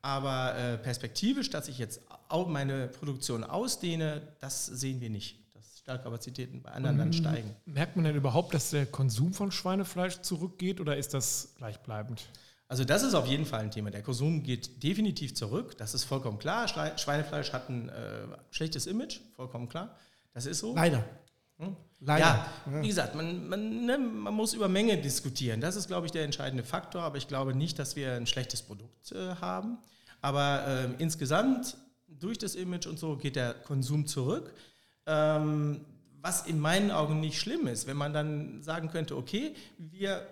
Aber 0.00 0.56
äh, 0.56 0.78
perspektivisch, 0.78 1.50
dass 1.50 1.68
ich 1.68 1.78
jetzt 1.78 2.00
auch 2.28 2.46
meine 2.46 2.88
Produktion 2.88 3.42
ausdehne, 3.42 4.22
das 4.40 4.66
sehen 4.66 5.00
wir 5.00 5.10
nicht. 5.10 5.36
Dass 5.54 5.78
Stallkapazitäten 5.80 6.62
bei 6.62 6.70
anderen 6.70 6.98
dann 6.98 7.12
steigen. 7.12 7.56
Merkt 7.64 7.96
man 7.96 8.04
denn 8.04 8.14
überhaupt, 8.14 8.54
dass 8.54 8.70
der 8.70 8.86
Konsum 8.86 9.32
von 9.32 9.50
Schweinefleisch 9.50 10.20
zurückgeht 10.20 10.80
oder 10.80 10.96
ist 10.96 11.14
das 11.14 11.54
gleichbleibend? 11.56 12.28
Also 12.68 12.84
das 12.84 13.02
ist 13.02 13.14
auf 13.14 13.26
jeden 13.26 13.46
Fall 13.46 13.60
ein 13.60 13.70
Thema. 13.70 13.90
Der 13.90 14.02
Konsum 14.02 14.42
geht 14.42 14.82
definitiv 14.82 15.34
zurück. 15.34 15.76
Das 15.78 15.94
ist 15.94 16.04
vollkommen 16.04 16.38
klar. 16.38 16.68
Schweinefleisch 16.68 17.52
hat 17.52 17.70
ein 17.70 17.88
äh, 17.88 18.26
schlechtes 18.50 18.86
Image, 18.86 19.20
vollkommen 19.34 19.68
klar. 19.68 19.96
Das 20.34 20.44
ist 20.44 20.58
so. 20.58 20.74
leider. 20.74 21.02
Hm? 21.56 21.74
Leider. 22.00 22.46
Ja, 22.66 22.82
wie 22.82 22.86
gesagt, 22.86 23.14
man, 23.14 23.48
man, 23.48 23.86
ne, 23.86 23.98
man 23.98 24.32
muss 24.32 24.54
über 24.54 24.68
Menge 24.68 24.98
diskutieren. 24.98 25.60
Das 25.60 25.74
ist, 25.74 25.88
glaube 25.88 26.06
ich, 26.06 26.12
der 26.12 26.24
entscheidende 26.24 26.62
Faktor. 26.62 27.02
Aber 27.02 27.16
ich 27.16 27.26
glaube 27.26 27.54
nicht, 27.54 27.78
dass 27.78 27.96
wir 27.96 28.12
ein 28.12 28.26
schlechtes 28.26 28.62
Produkt 28.62 29.12
äh, 29.12 29.34
haben. 29.36 29.78
Aber 30.20 30.64
ähm, 30.68 30.94
insgesamt, 30.98 31.76
durch 32.06 32.38
das 32.38 32.54
Image 32.54 32.86
und 32.86 32.98
so, 32.98 33.16
geht 33.16 33.34
der 33.34 33.54
Konsum 33.54 34.06
zurück. 34.06 34.52
Ähm, 35.06 35.80
was 36.20 36.46
in 36.46 36.60
meinen 36.60 36.90
Augen 36.90 37.20
nicht 37.20 37.40
schlimm 37.40 37.66
ist, 37.66 37.86
wenn 37.86 37.96
man 37.96 38.12
dann 38.12 38.62
sagen 38.62 38.90
könnte, 38.90 39.16
okay, 39.16 39.54
wir 39.78 40.26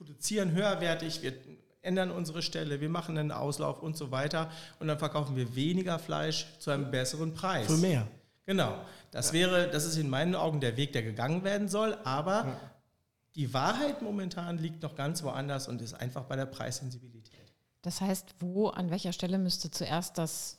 produzieren 0.00 0.52
höherwertig, 0.52 1.20
wir 1.20 1.34
ändern 1.82 2.10
unsere 2.10 2.40
Stelle, 2.40 2.80
wir 2.80 2.88
machen 2.88 3.18
einen 3.18 3.32
Auslauf 3.32 3.82
und 3.82 3.98
so 3.98 4.10
weiter 4.10 4.50
und 4.78 4.88
dann 4.88 4.98
verkaufen 4.98 5.36
wir 5.36 5.54
weniger 5.54 5.98
Fleisch 5.98 6.46
zu 6.58 6.70
einem 6.70 6.90
besseren 6.90 7.34
Preis. 7.34 7.66
Für 7.66 7.76
mehr. 7.76 8.08
Genau. 8.46 8.78
Das 9.10 9.34
wäre, 9.34 9.68
das 9.68 9.84
ist 9.84 9.98
in 9.98 10.08
meinen 10.08 10.34
Augen 10.34 10.60
der 10.60 10.78
Weg, 10.78 10.94
der 10.94 11.02
gegangen 11.02 11.44
werden 11.44 11.68
soll, 11.68 11.98
aber 12.04 12.56
die 13.34 13.52
Wahrheit 13.52 14.00
momentan 14.00 14.56
liegt 14.56 14.82
noch 14.82 14.94
ganz 14.96 15.22
woanders 15.22 15.68
und 15.68 15.82
ist 15.82 15.92
einfach 15.92 16.24
bei 16.24 16.36
der 16.36 16.46
Preissensibilität. 16.46 17.52
Das 17.82 18.00
heißt, 18.00 18.36
wo, 18.40 18.68
an 18.68 18.90
welcher 18.90 19.12
Stelle 19.12 19.36
müsste 19.36 19.70
zuerst 19.70 20.16
das 20.16 20.56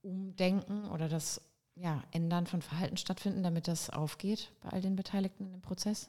Umdenken 0.00 0.88
oder 0.88 1.10
das 1.10 1.42
ja, 1.74 2.02
Ändern 2.10 2.46
von 2.46 2.62
Verhalten 2.62 2.96
stattfinden, 2.96 3.42
damit 3.42 3.68
das 3.68 3.90
aufgeht 3.90 4.50
bei 4.62 4.70
all 4.70 4.80
den 4.80 4.96
Beteiligten 4.96 5.52
im 5.52 5.60
Prozess? 5.60 6.08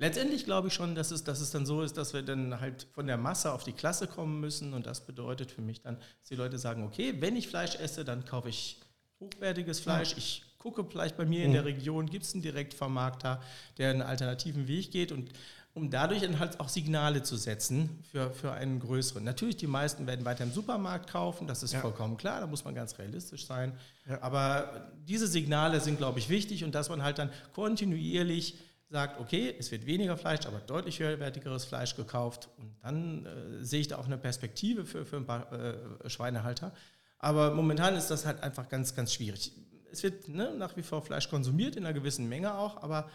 Letztendlich 0.00 0.44
glaube 0.44 0.68
ich 0.68 0.74
schon, 0.74 0.94
dass 0.94 1.10
es, 1.10 1.24
dass 1.24 1.40
es 1.40 1.50
dann 1.50 1.66
so 1.66 1.82
ist, 1.82 1.96
dass 1.96 2.12
wir 2.14 2.22
dann 2.22 2.60
halt 2.60 2.86
von 2.92 3.08
der 3.08 3.16
Masse 3.16 3.52
auf 3.52 3.64
die 3.64 3.72
Klasse 3.72 4.06
kommen 4.06 4.38
müssen. 4.40 4.72
Und 4.72 4.86
das 4.86 5.00
bedeutet 5.04 5.50
für 5.50 5.60
mich 5.60 5.80
dann, 5.80 5.96
dass 5.96 6.28
die 6.28 6.36
Leute 6.36 6.56
sagen, 6.56 6.84
okay, 6.84 7.14
wenn 7.18 7.34
ich 7.34 7.48
Fleisch 7.48 7.74
esse, 7.74 8.04
dann 8.04 8.24
kaufe 8.24 8.48
ich 8.48 8.78
hochwertiges 9.18 9.80
Fleisch. 9.80 10.14
Ich 10.16 10.44
gucke 10.58 10.84
vielleicht 10.88 11.16
bei 11.16 11.24
mir 11.26 11.44
in 11.44 11.52
der 11.52 11.64
Region, 11.64 12.06
gibt 12.08 12.24
es 12.24 12.32
einen 12.32 12.42
Direktvermarkter, 12.42 13.42
der 13.78 13.90
einen 13.90 14.02
alternativen 14.02 14.68
Weg 14.68 14.92
geht. 14.92 15.10
Und 15.10 15.30
um 15.74 15.90
dadurch 15.90 16.22
dann 16.22 16.38
halt 16.38 16.60
auch 16.60 16.68
Signale 16.68 17.22
zu 17.24 17.36
setzen 17.36 18.02
für, 18.10 18.30
für 18.30 18.52
einen 18.52 18.78
größeren. 18.80 19.22
Natürlich, 19.22 19.56
die 19.56 19.66
meisten 19.66 20.06
werden 20.06 20.24
weiter 20.24 20.44
im 20.44 20.52
Supermarkt 20.52 21.10
kaufen, 21.10 21.46
das 21.46 21.62
ist 21.62 21.72
Ja. 21.72 21.80
vollkommen 21.80 22.16
klar, 22.16 22.40
da 22.40 22.46
muss 22.46 22.64
man 22.64 22.74
ganz 22.74 22.98
realistisch 22.98 23.46
sein. 23.46 23.72
Aber 24.20 24.90
diese 25.06 25.26
Signale 25.26 25.80
sind, 25.80 25.98
glaube 25.98 26.18
ich, 26.18 26.28
wichtig 26.28 26.64
und 26.64 26.74
dass 26.74 26.88
man 26.88 27.02
halt 27.02 27.18
dann 27.18 27.30
kontinuierlich 27.54 28.56
sagt, 28.90 29.20
okay, 29.20 29.54
es 29.58 29.70
wird 29.70 29.86
weniger 29.86 30.16
Fleisch, 30.16 30.46
aber 30.46 30.60
deutlich 30.60 30.98
höherwertigeres 30.98 31.64
Fleisch 31.64 31.94
gekauft 31.94 32.48
und 32.56 32.74
dann 32.82 33.26
äh, 33.26 33.64
sehe 33.64 33.80
ich 33.80 33.88
da 33.88 33.98
auch 33.98 34.06
eine 34.06 34.18
Perspektive 34.18 34.86
für, 34.86 35.04
für 35.04 35.16
ein 35.16 35.26
paar 35.26 35.52
äh, 35.52 36.08
Schweinehalter. 36.08 36.72
Aber 37.18 37.52
momentan 37.52 37.96
ist 37.96 38.08
das 38.08 38.24
halt 38.24 38.42
einfach 38.42 38.68
ganz, 38.68 38.94
ganz 38.94 39.12
schwierig. 39.12 39.52
Es 39.90 40.02
wird 40.02 40.28
ne, 40.28 40.54
nach 40.56 40.76
wie 40.76 40.82
vor 40.82 41.02
Fleisch 41.02 41.28
konsumiert, 41.28 41.76
in 41.76 41.84
einer 41.84 41.94
gewissen 41.94 42.28
Menge 42.28 42.54
auch, 42.54 42.82
aber 42.82 43.10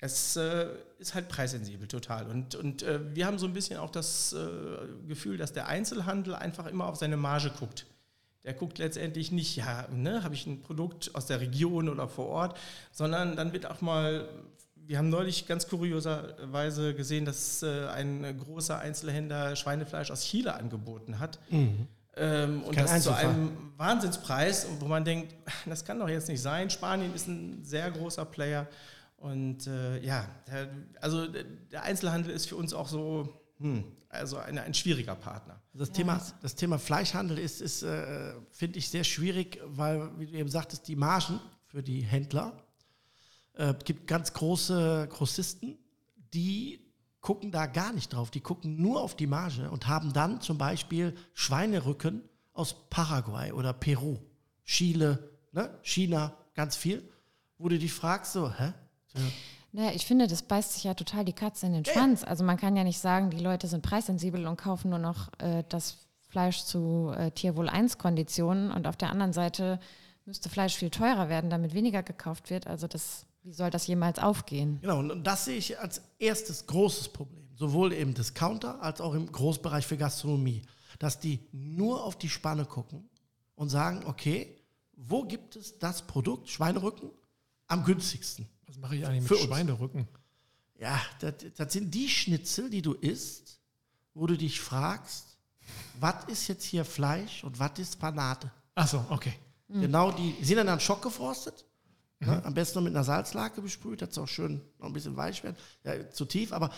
es 0.00 0.36
äh, 0.36 0.68
ist 0.98 1.14
halt 1.14 1.28
preissensibel 1.28 1.88
total. 1.88 2.28
Und, 2.28 2.54
und 2.54 2.82
äh, 2.82 3.14
wir 3.14 3.26
haben 3.26 3.38
so 3.38 3.46
ein 3.46 3.52
bisschen 3.52 3.78
auch 3.78 3.90
das 3.90 4.32
äh, 4.32 5.06
Gefühl, 5.08 5.36
dass 5.36 5.52
der 5.52 5.66
Einzelhandel 5.66 6.34
einfach 6.34 6.66
immer 6.66 6.86
auf 6.86 6.96
seine 6.96 7.16
Marge 7.16 7.50
guckt. 7.58 7.86
Der 8.44 8.54
guckt 8.54 8.78
letztendlich 8.78 9.32
nicht, 9.32 9.56
ja, 9.56 9.88
ne, 9.90 10.22
habe 10.22 10.34
ich 10.34 10.46
ein 10.46 10.62
Produkt 10.62 11.14
aus 11.14 11.26
der 11.26 11.40
Region 11.40 11.88
oder 11.88 12.08
vor 12.08 12.26
Ort, 12.26 12.58
sondern 12.92 13.36
dann 13.36 13.52
wird 13.52 13.66
auch 13.66 13.80
mal, 13.80 14.28
wir 14.88 14.96
haben 14.96 15.10
neulich 15.10 15.46
ganz 15.46 15.68
kurioserweise 15.68 16.94
gesehen, 16.94 17.26
dass 17.26 17.62
äh, 17.62 17.88
ein 17.88 18.38
großer 18.38 18.78
Einzelhändler 18.78 19.54
Schweinefleisch 19.54 20.10
aus 20.10 20.24
Chile 20.24 20.54
angeboten 20.54 21.18
hat. 21.18 21.38
Ähm, 22.16 22.62
und 22.62 22.74
Kein 22.74 22.86
das 22.86 23.02
zu 23.02 23.10
Einzelfall. 23.10 23.24
einem 23.26 23.72
Wahnsinnspreis, 23.76 24.66
wo 24.80 24.86
man 24.86 25.04
denkt, 25.04 25.34
das 25.66 25.84
kann 25.84 25.98
doch 25.98 26.08
jetzt 26.08 26.28
nicht 26.28 26.40
sein. 26.40 26.70
Spanien 26.70 27.14
ist 27.14 27.28
ein 27.28 27.62
sehr 27.64 27.90
großer 27.90 28.24
Player. 28.24 28.66
Und 29.18 29.66
äh, 29.66 30.00
ja, 30.00 30.24
der, 30.46 30.68
also 31.02 31.26
der 31.26 31.82
Einzelhandel 31.82 32.32
ist 32.32 32.48
für 32.48 32.56
uns 32.56 32.72
auch 32.72 32.88
so, 32.88 33.28
hm, 33.58 33.84
also 34.08 34.38
eine, 34.38 34.62
ein 34.62 34.72
schwieriger 34.72 35.16
Partner. 35.16 35.60
Das, 35.74 35.92
Thema, 35.92 36.18
das 36.40 36.54
Thema 36.54 36.78
Fleischhandel 36.78 37.38
ist, 37.38 37.60
ist 37.60 37.82
äh, 37.82 38.32
finde 38.52 38.78
ich, 38.78 38.88
sehr 38.88 39.04
schwierig, 39.04 39.60
weil, 39.66 40.18
wie 40.18 40.26
du 40.26 40.32
eben 40.32 40.48
sagtest, 40.48 40.88
die 40.88 40.96
Margen 40.96 41.40
für 41.66 41.82
die 41.82 42.00
Händler 42.00 42.54
äh, 43.58 43.74
gibt 43.84 44.06
ganz 44.06 44.32
große 44.32 45.08
Grossisten, 45.10 45.78
die 46.32 46.80
gucken 47.20 47.50
da 47.50 47.66
gar 47.66 47.92
nicht 47.92 48.12
drauf. 48.12 48.30
Die 48.30 48.40
gucken 48.40 48.80
nur 48.80 49.02
auf 49.02 49.14
die 49.14 49.26
Marge 49.26 49.70
und 49.70 49.86
haben 49.86 50.12
dann 50.12 50.40
zum 50.40 50.56
Beispiel 50.56 51.14
Schweinerücken 51.34 52.22
aus 52.54 52.88
Paraguay 52.88 53.52
oder 53.52 53.72
Peru, 53.72 54.16
Chile, 54.64 55.30
ne? 55.52 55.70
China, 55.82 56.34
ganz 56.54 56.76
viel, 56.76 57.08
wo 57.58 57.68
du 57.68 57.78
dich 57.78 57.92
fragst, 57.92 58.32
so, 58.32 58.50
hä? 58.52 58.72
Naja, 59.72 59.92
ich 59.94 60.06
finde, 60.06 60.26
das 60.26 60.42
beißt 60.42 60.72
sich 60.72 60.84
ja 60.84 60.94
total 60.94 61.24
die 61.24 61.32
Katze 61.32 61.66
in 61.66 61.72
den 61.72 61.84
Schwanz. 61.84 62.24
Also 62.24 62.44
man 62.44 62.56
kann 62.56 62.76
ja 62.76 62.84
nicht 62.84 62.98
sagen, 62.98 63.30
die 63.30 63.38
Leute 63.38 63.66
sind 63.66 63.82
preissensibel 63.82 64.46
und 64.46 64.56
kaufen 64.56 64.90
nur 64.90 64.98
noch 64.98 65.28
äh, 65.38 65.64
das 65.68 65.98
Fleisch 66.28 66.64
zu 66.64 67.12
äh, 67.16 67.30
Tierwohl 67.30 67.68
1 67.68 67.98
Konditionen 67.98 68.70
und 68.70 68.86
auf 68.86 68.96
der 68.96 69.10
anderen 69.10 69.32
Seite 69.32 69.78
müsste 70.24 70.48
Fleisch 70.48 70.76
viel 70.76 70.90
teurer 70.90 71.28
werden, 71.28 71.50
damit 71.50 71.74
weniger 71.74 72.02
gekauft 72.02 72.50
wird. 72.50 72.66
Also 72.66 72.86
das, 72.86 73.26
wie 73.48 73.54
soll 73.54 73.70
das 73.70 73.86
jemals 73.86 74.18
aufgehen? 74.18 74.78
Genau, 74.82 74.98
und 74.98 75.24
das 75.24 75.46
sehe 75.46 75.56
ich 75.56 75.78
als 75.78 76.02
erstes 76.18 76.66
großes 76.66 77.08
Problem, 77.08 77.48
sowohl 77.56 77.94
im 77.94 78.12
Discounter 78.12 78.82
als 78.82 79.00
auch 79.00 79.14
im 79.14 79.32
Großbereich 79.32 79.86
für 79.86 79.96
Gastronomie, 79.96 80.60
dass 80.98 81.18
die 81.18 81.40
nur 81.52 82.04
auf 82.04 82.18
die 82.18 82.28
Spanne 82.28 82.66
gucken 82.66 83.08
und 83.54 83.70
sagen, 83.70 84.04
okay, 84.04 84.54
wo 84.92 85.22
gibt 85.24 85.56
es 85.56 85.78
das 85.78 86.02
Produkt 86.02 86.50
Schweinerücken 86.50 87.10
am 87.68 87.84
günstigsten? 87.84 88.46
Was 88.66 88.76
mache 88.76 88.96
ich 88.96 89.06
eigentlich 89.06 89.26
Für 89.26 89.34
mit 89.34 89.44
uns. 89.44 89.48
Schweinerücken? 89.48 90.08
Ja, 90.78 91.00
das, 91.20 91.34
das 91.56 91.72
sind 91.72 91.94
die 91.94 92.10
Schnitzel, 92.10 92.68
die 92.68 92.82
du 92.82 92.92
isst, 92.92 93.60
wo 94.12 94.26
du 94.26 94.36
dich 94.36 94.60
fragst, 94.60 95.38
was 95.98 96.24
ist 96.26 96.48
jetzt 96.48 96.64
hier 96.64 96.84
Fleisch 96.84 97.44
und 97.44 97.58
was 97.58 97.78
ist 97.78 97.98
Panade? 97.98 98.50
Achso, 98.74 99.02
okay. 99.08 99.32
Genau, 99.68 100.12
die 100.12 100.32
die 100.32 100.44
sind 100.44 100.58
dann 100.58 100.68
an 100.68 100.80
Schock 100.80 101.02
gefrostet. 101.02 101.64
Ne? 102.20 102.44
Am 102.44 102.54
besten 102.54 102.78
noch 102.78 102.84
mit 102.84 102.94
einer 102.94 103.04
Salzlake 103.04 103.62
besprüht, 103.62 104.02
dass 104.02 104.10
es 104.10 104.18
auch 104.18 104.26
schön 104.26 104.60
noch 104.78 104.86
ein 104.86 104.92
bisschen 104.92 105.16
weich 105.16 105.44
wird. 105.44 105.56
Ja, 105.84 106.10
zu 106.10 106.24
tief, 106.24 106.52
aber 106.52 106.70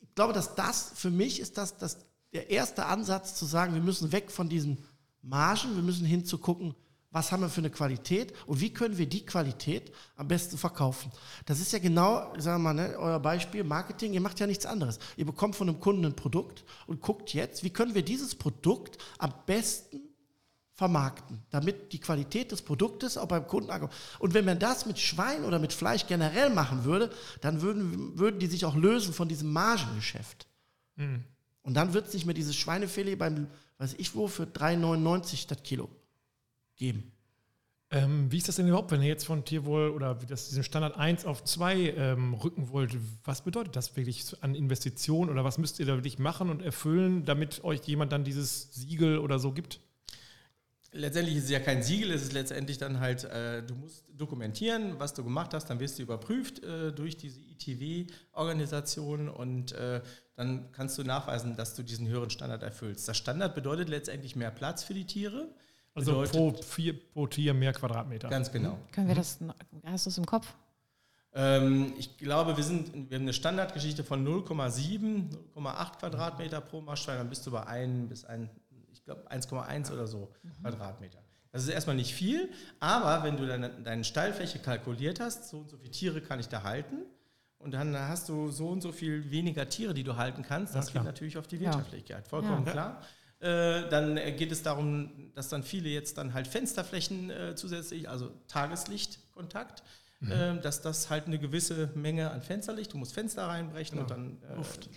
ich 0.00 0.14
glaube, 0.14 0.32
dass 0.32 0.54
das 0.54 0.92
für 0.94 1.10
mich 1.10 1.40
ist 1.40 1.58
das, 1.58 1.76
das 1.76 1.98
der 2.32 2.50
erste 2.50 2.86
Ansatz 2.86 3.34
zu 3.34 3.46
sagen, 3.46 3.74
wir 3.74 3.80
müssen 3.80 4.12
weg 4.12 4.30
von 4.30 4.48
diesen 4.48 4.78
Margen, 5.22 5.74
wir 5.74 5.82
müssen 5.82 6.04
hin 6.04 6.24
zu 6.24 6.38
gucken, 6.38 6.74
was 7.10 7.32
haben 7.32 7.40
wir 7.40 7.48
für 7.48 7.62
eine 7.62 7.70
Qualität 7.70 8.34
und 8.46 8.60
wie 8.60 8.72
können 8.72 8.98
wir 8.98 9.08
die 9.08 9.24
Qualität 9.24 9.92
am 10.16 10.28
besten 10.28 10.58
verkaufen. 10.58 11.10
Das 11.46 11.58
ist 11.58 11.72
ja 11.72 11.78
genau, 11.78 12.34
sagen 12.38 12.62
wir 12.62 12.72
mal, 12.72 12.74
ne, 12.74 12.96
euer 12.98 13.18
Beispiel, 13.18 13.64
Marketing, 13.64 14.12
ihr 14.12 14.20
macht 14.20 14.40
ja 14.40 14.46
nichts 14.46 14.66
anderes. 14.66 14.98
Ihr 15.16 15.24
bekommt 15.24 15.56
von 15.56 15.68
einem 15.68 15.80
Kunden 15.80 16.04
ein 16.04 16.16
Produkt 16.16 16.64
und 16.86 17.00
guckt 17.00 17.32
jetzt, 17.32 17.64
wie 17.64 17.70
können 17.70 17.94
wir 17.94 18.02
dieses 18.02 18.34
Produkt 18.34 18.98
am 19.18 19.32
besten 19.46 20.07
vermarkten, 20.78 21.42
damit 21.50 21.92
die 21.92 21.98
Qualität 21.98 22.52
des 22.52 22.62
Produktes 22.62 23.18
auch 23.18 23.26
beim 23.26 23.48
Kunden 23.48 23.68
ankommt. 23.68 23.92
Und 24.20 24.32
wenn 24.32 24.44
man 24.44 24.60
das 24.60 24.86
mit 24.86 25.00
Schwein 25.00 25.44
oder 25.44 25.58
mit 25.58 25.72
Fleisch 25.72 26.06
generell 26.06 26.50
machen 26.50 26.84
würde, 26.84 27.10
dann 27.40 27.62
würden, 27.62 28.16
würden 28.16 28.38
die 28.38 28.46
sich 28.46 28.64
auch 28.64 28.76
lösen 28.76 29.12
von 29.12 29.28
diesem 29.28 29.52
Margengeschäft. 29.52 30.46
Und 31.62 31.74
dann 31.74 31.94
wird 31.94 32.06
es 32.06 32.14
nicht 32.14 32.26
mehr 32.26 32.34
dieses 32.34 32.54
Schweinefilet 32.54 33.16
beim, 33.16 33.48
weiß 33.78 33.96
ich 33.98 34.14
wo, 34.14 34.28
für 34.28 34.44
3,99 34.44 35.48
das 35.48 35.64
Kilo 35.64 35.90
geben. 36.76 37.10
Ähm, 37.90 38.30
wie 38.30 38.38
ist 38.38 38.46
das 38.46 38.54
denn 38.54 38.68
überhaupt, 38.68 38.92
wenn 38.92 39.02
ihr 39.02 39.08
jetzt 39.08 39.26
von 39.26 39.44
Tierwohl 39.44 39.90
oder 39.90 40.14
das, 40.14 40.48
diesen 40.48 40.62
Standard 40.62 40.96
1 40.96 41.24
auf 41.24 41.42
2 41.42 41.94
ähm, 41.96 42.34
rücken 42.34 42.68
wollt? 42.68 42.96
Was 43.24 43.42
bedeutet 43.42 43.74
das 43.74 43.96
wirklich 43.96 44.32
an 44.42 44.54
Investitionen 44.54 45.28
oder 45.28 45.42
was 45.42 45.58
müsst 45.58 45.80
ihr 45.80 45.86
da 45.86 45.94
wirklich 45.94 46.20
machen 46.20 46.50
und 46.50 46.62
erfüllen, 46.62 47.24
damit 47.24 47.64
euch 47.64 47.80
jemand 47.80 48.12
dann 48.12 48.22
dieses 48.22 48.72
Siegel 48.74 49.18
oder 49.18 49.40
so 49.40 49.50
gibt? 49.50 49.80
Letztendlich 50.92 51.36
ist 51.36 51.44
es 51.44 51.50
ja 51.50 51.60
kein 51.60 51.82
Siegel, 51.82 52.10
es 52.12 52.22
ist 52.22 52.32
letztendlich 52.32 52.78
dann 52.78 52.98
halt, 52.98 53.24
äh, 53.24 53.62
du 53.62 53.74
musst 53.74 54.04
dokumentieren, 54.16 54.98
was 54.98 55.12
du 55.12 55.22
gemacht 55.22 55.52
hast, 55.52 55.66
dann 55.68 55.80
wirst 55.80 55.98
du 55.98 56.02
überprüft 56.02 56.64
äh, 56.64 56.92
durch 56.92 57.16
diese 57.16 57.38
ITW-Organisation 57.40 59.28
und 59.28 59.72
äh, 59.72 60.00
dann 60.36 60.70
kannst 60.72 60.96
du 60.98 61.04
nachweisen, 61.04 61.56
dass 61.56 61.74
du 61.74 61.82
diesen 61.82 62.08
höheren 62.08 62.30
Standard 62.30 62.62
erfüllst. 62.62 63.06
Das 63.08 63.16
Standard 63.18 63.54
bedeutet 63.54 63.88
letztendlich 63.88 64.36
mehr 64.36 64.50
Platz 64.50 64.82
für 64.84 64.94
die 64.94 65.04
Tiere. 65.04 65.48
Also 65.94 66.12
Bedeutet- 66.12 66.32
pro, 66.32 66.52
vier, 66.62 66.98
pro 67.12 67.26
Tier 67.26 67.54
mehr 67.54 67.72
Quadratmeter. 67.72 68.28
Ganz 68.28 68.50
genau. 68.52 68.78
Können 68.92 69.08
wir 69.08 69.14
das, 69.14 69.40
noch- 69.40 69.54
hast 69.84 70.06
du 70.06 70.10
es 70.10 70.18
im 70.18 70.26
Kopf? 70.26 70.54
Ähm, 71.34 71.92
ich 71.98 72.16
glaube, 72.16 72.56
wir, 72.56 72.64
sind, 72.64 72.94
wir 73.10 73.16
haben 73.16 73.24
eine 73.24 73.32
Standardgeschichte 73.32 74.04
von 74.04 74.26
0,7, 74.26 75.24
0,8 75.54 75.98
Quadratmeter 75.98 76.60
pro 76.60 76.80
Marschschwein, 76.80 77.18
dann 77.18 77.28
bist 77.28 77.46
du 77.46 77.50
bei 77.50 77.66
1 77.66 78.08
bis 78.08 78.24
1, 78.24 78.48
ich 78.67 78.67
glaube 79.08 79.30
1,1 79.30 79.92
oder 79.92 80.06
so 80.06 80.32
Quadratmeter. 80.60 81.18
Das 81.50 81.62
ist 81.62 81.70
erstmal 81.70 81.96
nicht 81.96 82.14
viel, 82.14 82.50
aber 82.78 83.24
wenn 83.24 83.36
du 83.36 83.46
deine, 83.46 83.70
deine 83.70 84.04
Stallfläche 84.04 84.58
kalkuliert 84.58 85.18
hast, 85.18 85.48
so 85.48 85.58
und 85.60 85.70
so 85.70 85.78
viele 85.78 85.90
Tiere 85.90 86.20
kann 86.20 86.38
ich 86.40 86.48
da 86.48 86.62
halten, 86.62 86.96
und 87.58 87.72
dann 87.72 87.98
hast 87.98 88.28
du 88.28 88.50
so 88.50 88.68
und 88.68 88.82
so 88.82 88.92
viel 88.92 89.30
weniger 89.32 89.68
Tiere, 89.68 89.92
die 89.92 90.04
du 90.04 90.16
halten 90.16 90.42
kannst, 90.42 90.74
das 90.76 90.90
klar. 90.92 91.02
geht 91.02 91.12
natürlich 91.12 91.38
auf 91.38 91.48
die 91.48 91.56
Ja. 91.56 91.62
Wirtschaftlichkeit, 91.72 92.28
vollkommen 92.28 92.64
Ja. 92.66 92.72
klar. 92.72 93.02
Äh, 93.40 93.88
dann 93.88 94.16
äh, 94.16 94.32
geht 94.32 94.52
es 94.52 94.62
darum, 94.62 95.32
dass 95.34 95.48
dann 95.48 95.62
viele 95.64 95.88
jetzt 95.88 96.18
dann 96.18 96.34
halt 96.34 96.46
Fensterflächen 96.46 97.30
äh, 97.30 97.54
zusätzlich, 97.56 98.08
also 98.08 98.30
Tageslichtkontakt, 98.46 99.82
äh, 100.28 100.56
dass 100.60 100.82
das 100.82 101.10
halt 101.10 101.26
eine 101.26 101.38
gewisse 101.38 101.90
Menge 101.94 102.30
an 102.30 102.42
Fensterlicht, 102.42 102.92
du 102.92 102.98
musst 102.98 103.14
Fenster 103.14 103.46
reinbrechen 103.46 103.98
und 103.98 104.10
dann 104.10 104.38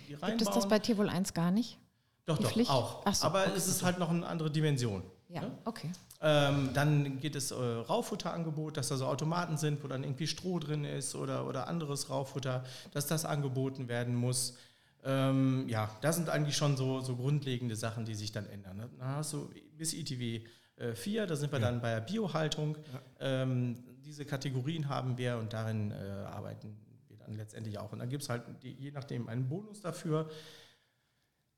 die 0.06 0.14
reinbauen. 0.14 0.38
Gibt 0.38 0.42
es 0.42 0.50
das 0.54 0.68
bei 0.68 0.78
Tierwohl 0.78 1.08
1 1.08 1.34
gar 1.34 1.50
nicht? 1.50 1.78
Doch, 2.26 2.38
die 2.38 2.44
doch, 2.44 2.52
Pflicht? 2.52 2.70
auch. 2.70 3.12
So, 3.12 3.26
Aber 3.26 3.42
okay. 3.42 3.52
es 3.56 3.66
ist 3.66 3.82
halt 3.82 3.98
noch 3.98 4.10
eine 4.10 4.26
andere 4.26 4.50
Dimension. 4.50 5.02
Ja, 5.28 5.42
ne? 5.42 5.58
okay. 5.64 5.90
Ähm, 6.20 6.70
dann 6.74 7.20
geht 7.20 7.34
es 7.34 7.50
äh, 7.50 7.54
Raufutterangebot, 7.54 8.76
dass 8.76 8.88
da 8.88 8.96
so 8.96 9.06
Automaten 9.06 9.56
sind, 9.56 9.82
wo 9.82 9.88
dann 9.88 10.04
irgendwie 10.04 10.26
Stroh 10.26 10.58
drin 10.58 10.84
ist 10.84 11.14
oder, 11.14 11.48
oder 11.48 11.66
anderes 11.66 12.10
Rauffutter, 12.10 12.64
dass 12.92 13.06
das 13.06 13.24
angeboten 13.24 13.88
werden 13.88 14.14
muss. 14.14 14.56
Ähm, 15.04 15.66
ja, 15.68 15.90
das 16.00 16.16
sind 16.16 16.28
eigentlich 16.28 16.56
schon 16.56 16.76
so, 16.76 17.00
so 17.00 17.16
grundlegende 17.16 17.74
Sachen, 17.74 18.04
die 18.04 18.14
sich 18.14 18.30
dann 18.30 18.46
ändern. 18.46 18.76
Ne? 18.76 18.88
Dann 18.98 19.08
hast 19.08 19.32
du 19.32 19.50
bis 19.76 19.94
ITW 19.94 20.44
äh, 20.76 20.94
4, 20.94 21.26
da 21.26 21.34
sind 21.34 21.50
wir 21.50 21.58
dann 21.58 21.80
bei 21.80 21.94
der 21.94 22.00
Biohaltung. 22.02 22.76
Ähm, 23.18 23.82
diese 24.04 24.24
Kategorien 24.24 24.88
haben 24.88 25.18
wir 25.18 25.38
und 25.38 25.52
darin 25.52 25.90
äh, 25.90 25.94
arbeiten 25.94 26.76
wir 27.08 27.16
dann 27.18 27.34
letztendlich 27.34 27.78
auch. 27.78 27.92
Und 27.92 27.98
dann 27.98 28.10
gibt 28.10 28.22
es 28.22 28.28
halt 28.28 28.42
die, 28.62 28.72
je 28.72 28.90
nachdem 28.92 29.28
einen 29.28 29.48
Bonus 29.48 29.80
dafür. 29.80 30.30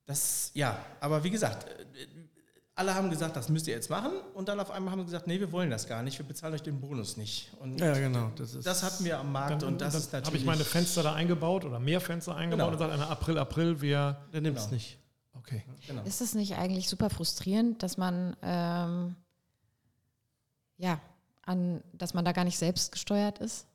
Das, 0.07 0.51
ja, 0.55 0.79
aber 1.01 1.25
wie 1.25 1.31
gesagt, 1.31 1.64
äh, 1.69 2.07
alle 2.77 2.95
haben 2.95 3.09
gesagt, 3.09 3.37
das 3.37 3.49
müsst 3.49 3.69
ihr 3.69 3.75
jetzt 3.75 3.88
machen. 3.88 4.11
Und 4.35 4.49
dann 4.49 4.59
auf 4.61 4.71
einmal 4.71 4.90
haben 4.93 4.99
sie 5.01 5.05
gesagt, 5.07 5.27
nee, 5.29 5.38
wir 5.38 5.53
wollen 5.53 5.71
das 5.71 5.87
gar 5.87 6.03
nicht, 6.03 6.19
wir 6.19 6.27
bezahlen 6.27 6.55
euch 6.55 6.62
den 6.62 6.81
Bonus 6.81 7.17
nicht. 7.17 7.53
Und 7.61 7.81
Ja, 7.81 7.95
genau. 7.95 8.31
Das, 8.37 8.53
ist 8.55 8.67
das 8.67 8.83
hatten 8.83 9.05
wir 9.05 9.19
am 9.19 9.31
Markt 9.33 9.62
Dann, 9.62 9.69
und 9.75 9.81
das 9.81 9.93
dann 9.93 10.01
ist 10.03 10.12
natürlich. 10.12 10.27
habe 10.27 10.37
ich 10.38 10.45
meine 10.45 10.64
Fenster 10.64 11.03
da 11.05 11.14
eingebaut 11.14 11.64
oder 11.64 11.79
mehr 11.79 12.01
Fenster 12.01 12.35
eingebaut 12.35 12.73
Genau. 12.73 12.73
und 12.73 12.79
sagt 12.90 12.93
einer 12.93 13.11
April, 13.11 13.38
April, 13.38 13.81
wir. 13.81 14.19
der 14.33 14.40
nimmt 14.40 14.59
es 14.59 14.64
Genau. 14.64 14.75
nicht. 14.75 14.99
Okay. 15.37 15.64
genau. 15.87 16.03
Ist 16.03 16.21
es 16.21 16.35
nicht 16.35 16.57
eigentlich 16.57 16.88
super 16.88 17.11
frustrierend, 17.11 17.83
dass 17.83 17.97
man 17.97 18.37
ähm, 18.43 19.17
ja 20.79 21.01
an, 21.43 21.83
dass 21.93 22.12
man 22.14 22.25
da 22.25 22.33
gar 22.33 22.45
nicht 22.45 22.59
selbst 22.59 22.93
gesteuert 22.93 23.38
ist? 23.38 23.67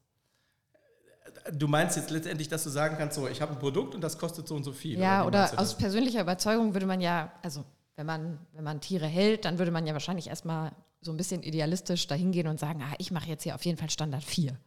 Du 1.51 1.67
meinst 1.67 1.97
jetzt 1.97 2.09
letztendlich, 2.09 2.47
dass 2.47 2.63
du 2.63 2.69
sagen 2.69 2.95
kannst, 2.97 3.15
so, 3.15 3.27
ich 3.27 3.41
habe 3.41 3.53
ein 3.53 3.59
Produkt 3.59 3.95
und 3.95 4.01
das 4.01 4.17
kostet 4.17 4.47
so 4.47 4.55
und 4.55 4.63
so 4.63 4.71
viel. 4.71 4.99
Ja, 4.99 5.25
oder 5.25 5.47
du 5.47 5.57
aus 5.57 5.75
persönlicher 5.75 6.21
Überzeugung 6.21 6.73
würde 6.73 6.85
man 6.85 7.01
ja, 7.01 7.31
also 7.41 7.63
wenn 7.95 8.05
man, 8.05 8.39
wenn 8.53 8.63
man 8.63 8.81
Tiere 8.81 9.07
hält, 9.07 9.45
dann 9.45 9.59
würde 9.59 9.71
man 9.71 9.85
ja 9.85 9.93
wahrscheinlich 9.93 10.27
erstmal 10.27 10.71
so 11.01 11.11
ein 11.11 11.17
bisschen 11.17 11.43
idealistisch 11.43 12.07
dahin 12.07 12.31
gehen 12.31 12.47
und 12.47 12.59
sagen, 12.59 12.81
ah, 12.83 12.93
ich 12.97 13.11
mache 13.11 13.29
jetzt 13.29 13.43
hier 13.43 13.55
auf 13.55 13.65
jeden 13.65 13.77
Fall 13.77 13.89
Standard 13.89 14.23
4. 14.23 14.57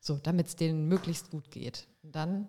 So, 0.00 0.18
damit 0.22 0.48
es 0.48 0.56
denen 0.56 0.88
möglichst 0.88 1.30
gut 1.30 1.50
geht. 1.50 1.86
Und 2.02 2.16
dann 2.16 2.48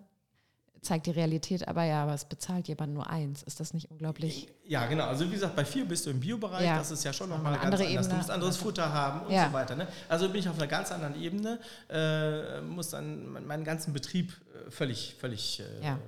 zeigt 0.84 1.06
die 1.06 1.10
Realität 1.10 1.66
aber 1.66 1.82
ja, 1.84 2.02
aber 2.04 2.14
es 2.14 2.24
bezahlt 2.24 2.68
jemand 2.68 2.94
nur 2.94 3.08
eins. 3.10 3.42
Ist 3.42 3.58
das 3.58 3.74
nicht 3.74 3.90
unglaublich? 3.90 4.46
Ja, 4.66 4.86
genau. 4.86 5.06
Also 5.06 5.26
wie 5.26 5.32
gesagt, 5.34 5.56
bei 5.56 5.64
vier 5.64 5.84
bist 5.84 6.06
du 6.06 6.10
im 6.10 6.20
Biobereich, 6.20 6.64
Ja. 6.64 6.78
das 6.78 6.90
ist 6.90 7.02
ja 7.04 7.12
schon 7.12 7.28
nochmal 7.30 7.54
eine 7.54 7.62
ganz 7.62 7.64
andere 7.64 7.82
anders. 7.88 7.96
Du 7.96 8.02
Ebene. 8.04 8.18
musst 8.18 8.30
anderes 8.30 8.56
Futter 8.56 8.92
haben 8.92 9.26
und 9.26 9.32
Ja. 9.32 9.46
so 9.48 9.52
weiter. 9.52 9.74
Ne? 9.74 9.88
Also 10.08 10.28
bin 10.28 10.36
ich 10.40 10.48
auf 10.48 10.56
einer 10.56 10.66
ganz 10.68 10.92
anderen 10.92 11.20
Ebene, 11.20 11.58
äh, 11.90 12.60
muss 12.60 12.90
dann 12.90 13.32
mein- 13.32 13.46
meinen 13.46 13.64
ganzen 13.64 13.92
Betrieb 13.92 14.32
äh, 14.66 14.70
völlig, 14.70 15.16
völlig 15.18 15.60
äh, 15.60 15.84
Ja. 15.84 15.98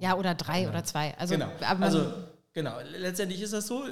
Ja, 0.00 0.14
oder 0.16 0.34
drei 0.34 0.68
oder 0.68 0.82
zwei. 0.84 1.16
Also, 1.18 1.34
genau. 1.34 1.48
also 1.60 2.12
genau. 2.52 2.78
Letztendlich 2.98 3.40
ist 3.42 3.52
das 3.52 3.66
so. 3.66 3.84
Äh, 3.86 3.90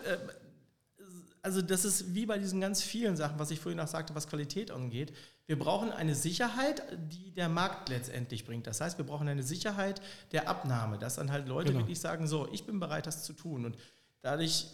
also 1.42 1.60
das 1.60 1.84
ist 1.84 2.14
wie 2.14 2.24
bei 2.24 2.38
diesen 2.38 2.60
ganz 2.60 2.82
vielen 2.82 3.16
Sachen, 3.16 3.38
was 3.38 3.50
ich 3.50 3.58
vorhin 3.58 3.80
auch 3.80 3.88
sagte, 3.88 4.14
was 4.14 4.28
Qualität 4.28 4.70
angeht. 4.70 5.12
Wir 5.46 5.58
brauchen 5.58 5.90
eine 5.90 6.14
Sicherheit, 6.14 6.82
die 7.10 7.32
der 7.32 7.48
Markt 7.48 7.88
letztendlich 7.88 8.44
bringt. 8.44 8.68
Das 8.68 8.80
heißt, 8.80 8.96
wir 8.96 9.04
brauchen 9.04 9.26
eine 9.26 9.42
Sicherheit 9.42 10.00
der 10.30 10.48
Abnahme, 10.48 10.98
dass 10.98 11.16
dann 11.16 11.32
halt 11.32 11.48
Leute 11.48 11.72
Genau. 11.72 11.80
wirklich 11.80 11.98
sagen, 12.00 12.28
so, 12.28 12.48
ich 12.52 12.64
bin 12.64 12.78
bereit, 12.78 13.06
das 13.06 13.24
zu 13.24 13.32
tun. 13.32 13.64
Und 13.64 13.76
dadurch 14.20 14.66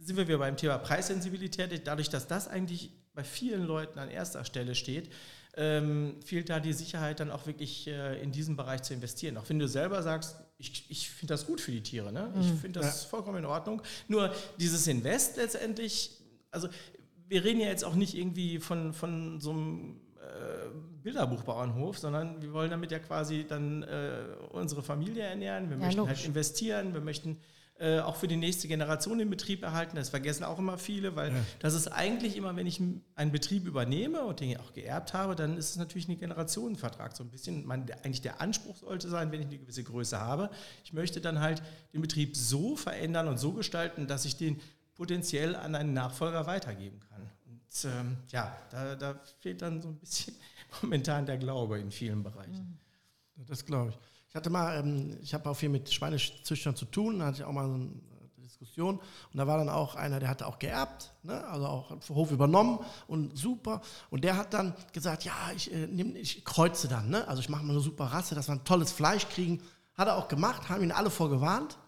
sind 0.00 0.16
wir 0.16 0.26
wieder 0.26 0.38
beim 0.38 0.56
Thema 0.56 0.78
Preissensibilität. 0.78 1.86
Dadurch, 1.86 2.08
dass 2.08 2.26
das 2.26 2.48
eigentlich 2.48 2.92
bei 3.12 3.22
vielen 3.22 3.64
Leuten 3.66 3.98
an 3.98 4.08
erster 4.08 4.44
Stelle 4.46 4.74
steht, 4.74 5.10
ähm, 5.54 6.16
fehlt 6.24 6.48
da 6.48 6.60
die 6.60 6.72
Sicherheit, 6.72 7.20
dann 7.20 7.30
auch 7.30 7.46
wirklich 7.46 7.88
äh, 7.88 8.22
in 8.22 8.32
diesen 8.32 8.56
Bereich 8.56 8.82
zu 8.82 8.94
investieren. 8.94 9.36
Auch 9.36 9.48
wenn 9.48 9.58
du 9.58 9.68
selber 9.68 10.02
sagst, 10.02 10.36
ich, 10.58 10.86
ich 10.88 11.10
finde 11.10 11.34
das 11.34 11.46
gut 11.46 11.60
für 11.60 11.70
die 11.70 11.82
Tiere, 11.82 12.12
ne? 12.12 12.32
ich 12.40 12.46
finde 12.60 12.80
das 12.80 13.04
vollkommen 13.04 13.38
in 13.38 13.44
Ordnung. 13.44 13.82
Nur 14.08 14.32
dieses 14.58 14.86
Invest 14.86 15.36
letztendlich, 15.36 16.12
also 16.50 16.68
wir 17.28 17.44
reden 17.44 17.60
ja 17.60 17.68
jetzt 17.68 17.84
auch 17.84 17.94
nicht 17.94 18.14
irgendwie 18.16 18.58
von, 18.58 18.92
von 18.94 19.40
so 19.40 19.50
einem 19.50 20.00
äh, 20.16 20.68
Bilderbuchbauernhof, 21.02 21.98
sondern 21.98 22.40
wir 22.40 22.52
wollen 22.52 22.70
damit 22.70 22.90
ja 22.90 22.98
quasi 22.98 23.44
dann 23.46 23.82
äh, 23.82 24.22
unsere 24.50 24.82
Familie 24.82 25.24
ernähren, 25.24 25.68
wir 25.68 25.76
Ja, 25.76 25.84
möchten 25.84 25.98
logisch. 26.00 26.18
halt 26.18 26.26
investieren, 26.28 26.94
wir 26.94 27.00
möchten 27.00 27.38
äh, 27.78 28.00
auch 28.00 28.16
für 28.16 28.26
die 28.26 28.36
nächste 28.36 28.68
Generation 28.68 29.18
den 29.18 29.28
Betrieb 29.28 29.62
erhalten. 29.62 29.96
Das 29.96 30.08
vergessen 30.08 30.44
auch 30.44 30.58
immer 30.58 30.78
viele, 30.78 31.14
weil 31.14 31.32
das 31.58 31.74
ist 31.74 31.88
eigentlich 31.88 32.36
immer, 32.36 32.56
wenn 32.56 32.66
ich 32.66 32.80
einen 32.80 33.32
Betrieb 33.32 33.66
übernehme 33.66 34.22
und 34.22 34.40
den 34.40 34.56
auch 34.58 34.72
geerbt 34.72 35.12
habe, 35.12 35.36
dann 35.36 35.58
ist 35.58 35.70
es 35.70 35.76
natürlich 35.76 36.08
ein 36.08 36.18
Generationenvertrag. 36.18 37.14
So 37.14 37.22
ein 37.22 37.30
bisschen, 37.30 37.66
mein, 37.66 37.86
eigentlich 38.02 38.22
der 38.22 38.40
Anspruch 38.40 38.76
sollte 38.76 39.10
sein, 39.10 39.30
wenn 39.30 39.40
ich 39.40 39.48
eine 39.48 39.58
gewisse 39.58 39.84
Größe 39.84 40.18
habe. 40.18 40.48
Ich 40.84 40.94
möchte 40.94 41.20
dann 41.20 41.40
halt 41.40 41.62
den 41.92 42.00
Betrieb 42.00 42.34
so 42.34 42.76
verändern 42.76 43.28
und 43.28 43.38
so 43.38 43.52
gestalten, 43.52 44.06
dass 44.06 44.24
ich 44.24 44.36
den 44.36 44.58
potenziell 44.94 45.54
an 45.54 45.74
einen 45.74 45.92
Nachfolger 45.92 46.46
weitergeben 46.46 47.00
kann. 47.00 47.30
Und 47.44 47.84
ähm, 47.84 48.16
ja, 48.28 48.56
da, 48.70 48.94
da 48.94 49.20
fehlt 49.40 49.60
dann 49.60 49.82
so 49.82 49.88
ein 49.88 49.98
bisschen 49.98 50.34
momentan 50.82 51.26
der 51.26 51.36
Glaube 51.36 51.78
in 51.78 51.90
vielen 51.90 52.22
Bereichen. 52.22 52.78
Das 53.36 53.66
glaube 53.66 53.90
ich. 53.90 54.15
Ich 54.36 54.38
hatte 54.38 54.50
mal, 54.50 54.78
ähm, 54.78 55.16
ich 55.22 55.32
habe 55.32 55.48
auch 55.48 55.54
viel 55.54 55.70
mit 55.70 55.90
Schweinezüchtern 55.90 56.76
zu 56.76 56.84
tun, 56.84 57.20
da 57.20 57.24
hatte 57.24 57.38
ich 57.38 57.44
auch 57.44 57.52
mal 57.52 57.66
so 57.68 57.72
eine 57.72 57.88
Diskussion 58.36 58.96
und 58.96 59.38
da 59.38 59.46
war 59.46 59.56
dann 59.56 59.70
auch 59.70 59.94
einer, 59.94 60.20
der 60.20 60.28
hatte 60.28 60.46
auch 60.46 60.58
geerbt, 60.58 61.10
ne? 61.22 61.42
also 61.46 61.64
auch 61.64 61.90
Hof 62.10 62.32
übernommen 62.32 62.80
und 63.06 63.34
super. 63.34 63.80
Und 64.10 64.24
der 64.24 64.36
hat 64.36 64.52
dann 64.52 64.74
gesagt, 64.92 65.24
ja, 65.24 65.32
ich, 65.56 65.72
äh, 65.72 65.86
nehm, 65.86 66.14
ich 66.16 66.44
kreuze 66.44 66.86
dann, 66.86 67.08
ne? 67.08 67.26
also 67.26 67.40
ich 67.40 67.48
mache 67.48 67.64
mal 67.64 67.72
eine 67.72 67.80
super 67.80 68.04
Rasse, 68.04 68.34
dass 68.34 68.48
wir 68.48 68.52
ein 68.52 68.64
tolles 68.64 68.92
Fleisch 68.92 69.26
kriegen. 69.26 69.62
Hat 69.94 70.06
er 70.06 70.16
auch 70.16 70.28
gemacht, 70.28 70.68
haben 70.68 70.82
ihn 70.82 70.92
alle 70.92 71.08
vorgewarnt 71.08 71.78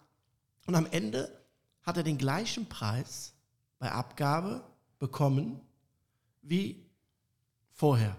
und 0.65 0.73
am 0.73 0.87
Ende 0.87 1.31
hat 1.83 1.97
er 1.97 2.03
den 2.03 2.17
gleichen 2.17 2.67
Preis 2.67 3.35
bei 3.77 3.91
Abgabe 3.91 4.63
bekommen 4.97 5.61
wie 6.41 6.83
vorher. 7.75 8.15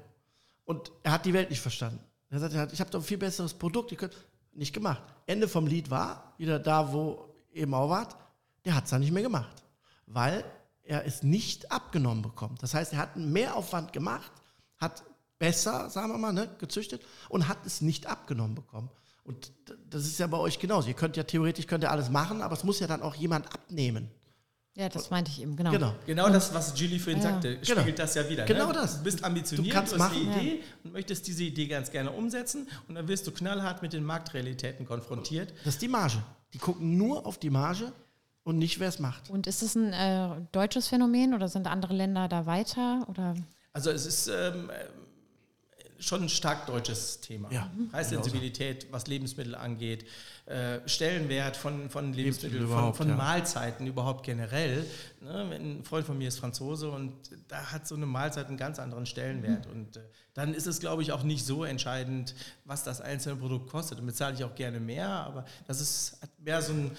Und 0.67 0.93
er 1.03 1.11
hat 1.11 1.27
die 1.27 1.33
Welt 1.33 1.51
nicht 1.51 1.63
verstanden. 1.63 1.99
Er 2.31 2.39
sagt, 2.39 2.55
er 2.55 2.61
hat- 2.61 2.73
ich 2.73 2.81
habe 2.81 2.91
doch 2.91 3.01
ein 3.01 3.05
viel 3.05 3.19
besseres 3.19 3.55
Produkt, 3.55 3.91
ihr 3.93 3.99
könnt 3.99 4.17
nicht 4.53 4.73
gemacht. 4.73 5.03
Ende 5.27 5.49
vom 5.49 5.67
Lied 5.67 5.91
war, 5.91 6.35
wieder 6.39 6.59
da, 6.59 6.93
wo 6.93 7.35
eben 7.53 7.75
auch 7.75 7.91
wart, 7.91 8.17
der 8.65 8.75
hat 8.75 8.85
es 8.85 8.91
dann 8.91 9.01
nicht 9.01 9.13
mehr 9.13 9.23
gemacht, 9.23 9.63
weil 10.07 10.45
er 10.83 11.07
es 11.07 11.23
nicht 11.23 11.71
abgenommen 11.71 12.23
bekommt. 12.23 12.63
Das 12.63 12.75
heißt, 12.75 12.93
er 12.93 12.99
hat 12.99 13.17
einen 13.17 13.33
Mehraufwand 13.33 13.93
gemacht, 13.93 14.31
hat 14.77 15.05
besser, 15.39 15.89
sagen 15.91 16.11
wir 16.11 16.19
mal, 16.19 16.33
ne, 16.33 16.49
gezüchtet 16.59 17.03
und 17.29 17.49
hat 17.49 17.65
es 17.65 17.81
nicht 17.81 18.07
abgenommen 18.07 18.55
bekommen. 18.55 18.91
Und 19.25 19.53
das 19.89 20.05
ist 20.07 20.19
ja 20.19 20.27
bei 20.27 20.39
euch 20.39 20.59
genauso. 20.59 20.89
Ihr 20.89 20.95
könnt 20.95 21.17
ja 21.17 21.23
theoretisch 21.23 21.67
könnt 21.67 21.85
ihr 21.85 21.91
alles 21.91 22.11
machen, 22.11 22.43
aber 22.43 22.55
es 22.55 22.65
muss 22.65 22.81
ja 22.81 22.87
dann 22.87 23.03
auch 23.03 23.15
jemand 23.15 23.53
abnehmen. 23.53 24.11
Ja, 24.81 24.89
das 24.89 25.11
meinte 25.11 25.31
ich 25.31 25.43
eben, 25.43 25.55
genau. 25.57 25.71
Genau. 25.71 25.95
Genau 26.07 26.29
das, 26.31 26.53
was 26.55 26.79
Julie 26.79 26.99
vorhin 26.99 27.23
Ja. 27.23 27.31
sagte, 27.31 27.57
Genau. 27.59 27.81
spiegelt 27.81 27.99
das 27.99 28.15
ja 28.15 28.29
wieder. 28.29 28.45
Genau 28.47 28.69
ne? 28.69 28.73
das. 28.75 28.99
Du 28.99 29.05
bist 29.05 29.23
ambitioniert, 29.23 29.69
du 29.69 29.75
kannst 29.77 29.93
du 29.93 29.99
hast 29.99 30.13
eine 30.13 30.25
machen. 30.25 30.41
Idee 30.41 30.61
und 30.85 30.93
möchtest 30.93 31.27
diese 31.27 31.45
Idee 31.45 31.67
ganz 31.67 31.91
gerne 31.91 32.11
umsetzen 32.11 32.67
und 32.89 32.95
dann 32.95 33.07
wirst 33.09 33.27
du 33.27 33.31
knallhart 33.31 33.83
mit 33.83 33.93
den 33.93 34.05
Marktrealitäten 34.05 34.87
konfrontiert. 34.87 35.53
Das 35.65 35.75
ist 35.75 35.83
die 35.83 35.89
Marge. 35.89 36.23
Die 36.55 36.59
gucken 36.59 36.97
nur 36.97 37.27
auf 37.27 37.39
die 37.39 37.51
Marge 37.51 37.93
und 38.43 38.59
nicht, 38.59 38.81
wer 38.81 38.89
es 38.89 38.99
macht. 38.99 39.29
Und 39.31 39.47
ist 39.47 39.63
es 39.63 39.75
ein 39.75 39.93
äh, 39.93 40.29
deutsches 40.53 40.89
Phänomen 40.89 41.35
oder 41.35 41.49
sind 41.49 41.67
andere 41.67 41.95
Länder 41.95 42.27
da 42.29 42.47
weiter? 42.47 43.07
Oder? 43.09 43.35
Also 43.73 43.91
es 43.91 44.07
ist 44.07 44.29
ähm, 44.29 44.71
äh, 44.71 44.85
schon 46.01 46.23
ein 46.23 46.29
stark 46.29 46.67
deutsches 46.67 47.21
Thema. 47.21 47.53
Ja. 47.53 47.71
Preissensibilität, 47.91 48.87
was 48.91 49.07
Lebensmittel 49.07 49.55
angeht, 49.55 50.07
äh, 50.47 50.81
Stellenwert 50.87 51.57
von, 51.57 51.91
von 51.91 52.13
Lebensmitteln, 52.13 52.63
Lebensmittel 52.63 52.85
von, 52.85 52.95
von 52.95 53.09
ja. 53.09 53.15
Mahlzeiten 53.15 53.87
überhaupt 53.87 54.25
generell. 54.25 54.85
Ne? 55.21 55.51
Ein 55.55 55.85
Freund 55.85 56.07
von 56.07 56.19
mir 56.19 56.29
ist 56.29 56.39
Franzose 56.39 56.91
und 56.91 57.13
da 57.49 57.73
hat 57.73 57.87
so 57.87 57.95
eine 57.95 58.07
Mahlzeit 58.07 58.49
einen 58.49 58.57
ganz 58.57 58.79
anderen 58.79 59.07
Stellenwert. 59.07 59.67
Und 59.67 59.97
äh, 59.97 60.01
dann 60.35 60.55
ist 60.55 60.67
es, 60.67 60.81
glaube 60.81 61.03
ich, 61.03 61.13
auch 61.13 61.23
nicht 61.23 61.45
so 61.45 61.65
entscheidend, 61.65 62.35
was 62.65 62.83
das 62.83 63.01
einzelne 63.01 63.37
Produkt 63.37 63.71
kostet. 63.71 63.99
Dann 63.99 64.07
bezahle 64.07 64.35
ich 64.35 64.45
auch 64.45 64.55
gerne 64.55 64.81
mehr, 64.81 65.09
aber 65.09 65.45
das 65.67 65.81
ist 65.81 66.19
mehr 66.39 66.63
so 66.63 66.73
ein 66.73 66.91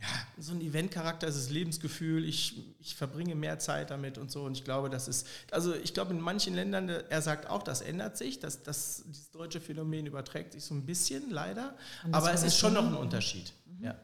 ja, 0.00 0.06
so 0.38 0.52
ein 0.52 0.60
Eventcharakter, 0.60 1.26
es 1.26 1.36
ist 1.36 1.50
Lebensgefühl, 1.50 2.24
ich, 2.24 2.62
ich 2.78 2.94
verbringe 2.94 3.34
mehr 3.34 3.58
Zeit 3.58 3.90
damit 3.90 4.16
und 4.16 4.30
so. 4.30 4.44
Und 4.44 4.56
ich 4.56 4.62
glaube, 4.62 4.90
das 4.90 5.08
ist, 5.08 5.26
also 5.50 5.74
ich 5.74 5.92
glaube, 5.92 6.12
in 6.12 6.20
manchen 6.20 6.54
Ländern, 6.54 6.88
er 6.88 7.20
sagt 7.20 7.48
auch, 7.48 7.64
das 7.64 7.80
ändert 7.80 8.16
sich, 8.16 8.38
dass 8.38 8.62
das, 8.62 9.02
dieses 9.08 9.30
deutsche 9.32 9.60
Phänomen 9.60 10.06
überträgt 10.06 10.52
sich 10.52 10.62
so 10.62 10.74
ein 10.74 10.86
bisschen, 10.86 11.30
leider. 11.30 11.76
Aber 12.12 12.32
es 12.32 12.44
ist 12.44 12.56
schon 12.56 12.74
noch 12.74 12.86
ein. 12.86 12.94
Unterschied. 12.94 13.52
Ja. 13.80 13.96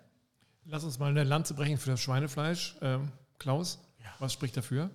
Lass 0.66 0.82
uns 0.82 0.98
mal 0.98 1.10
eine 1.10 1.24
Lanze 1.24 1.54
brechen 1.54 1.78
für 1.78 1.90
das 1.90 2.00
Schweinefleisch. 2.00 2.76
Ähm, 2.80 3.12
Klaus, 3.38 3.78
was 4.18 4.32
spricht 4.32 4.56
dafür? 4.56 4.90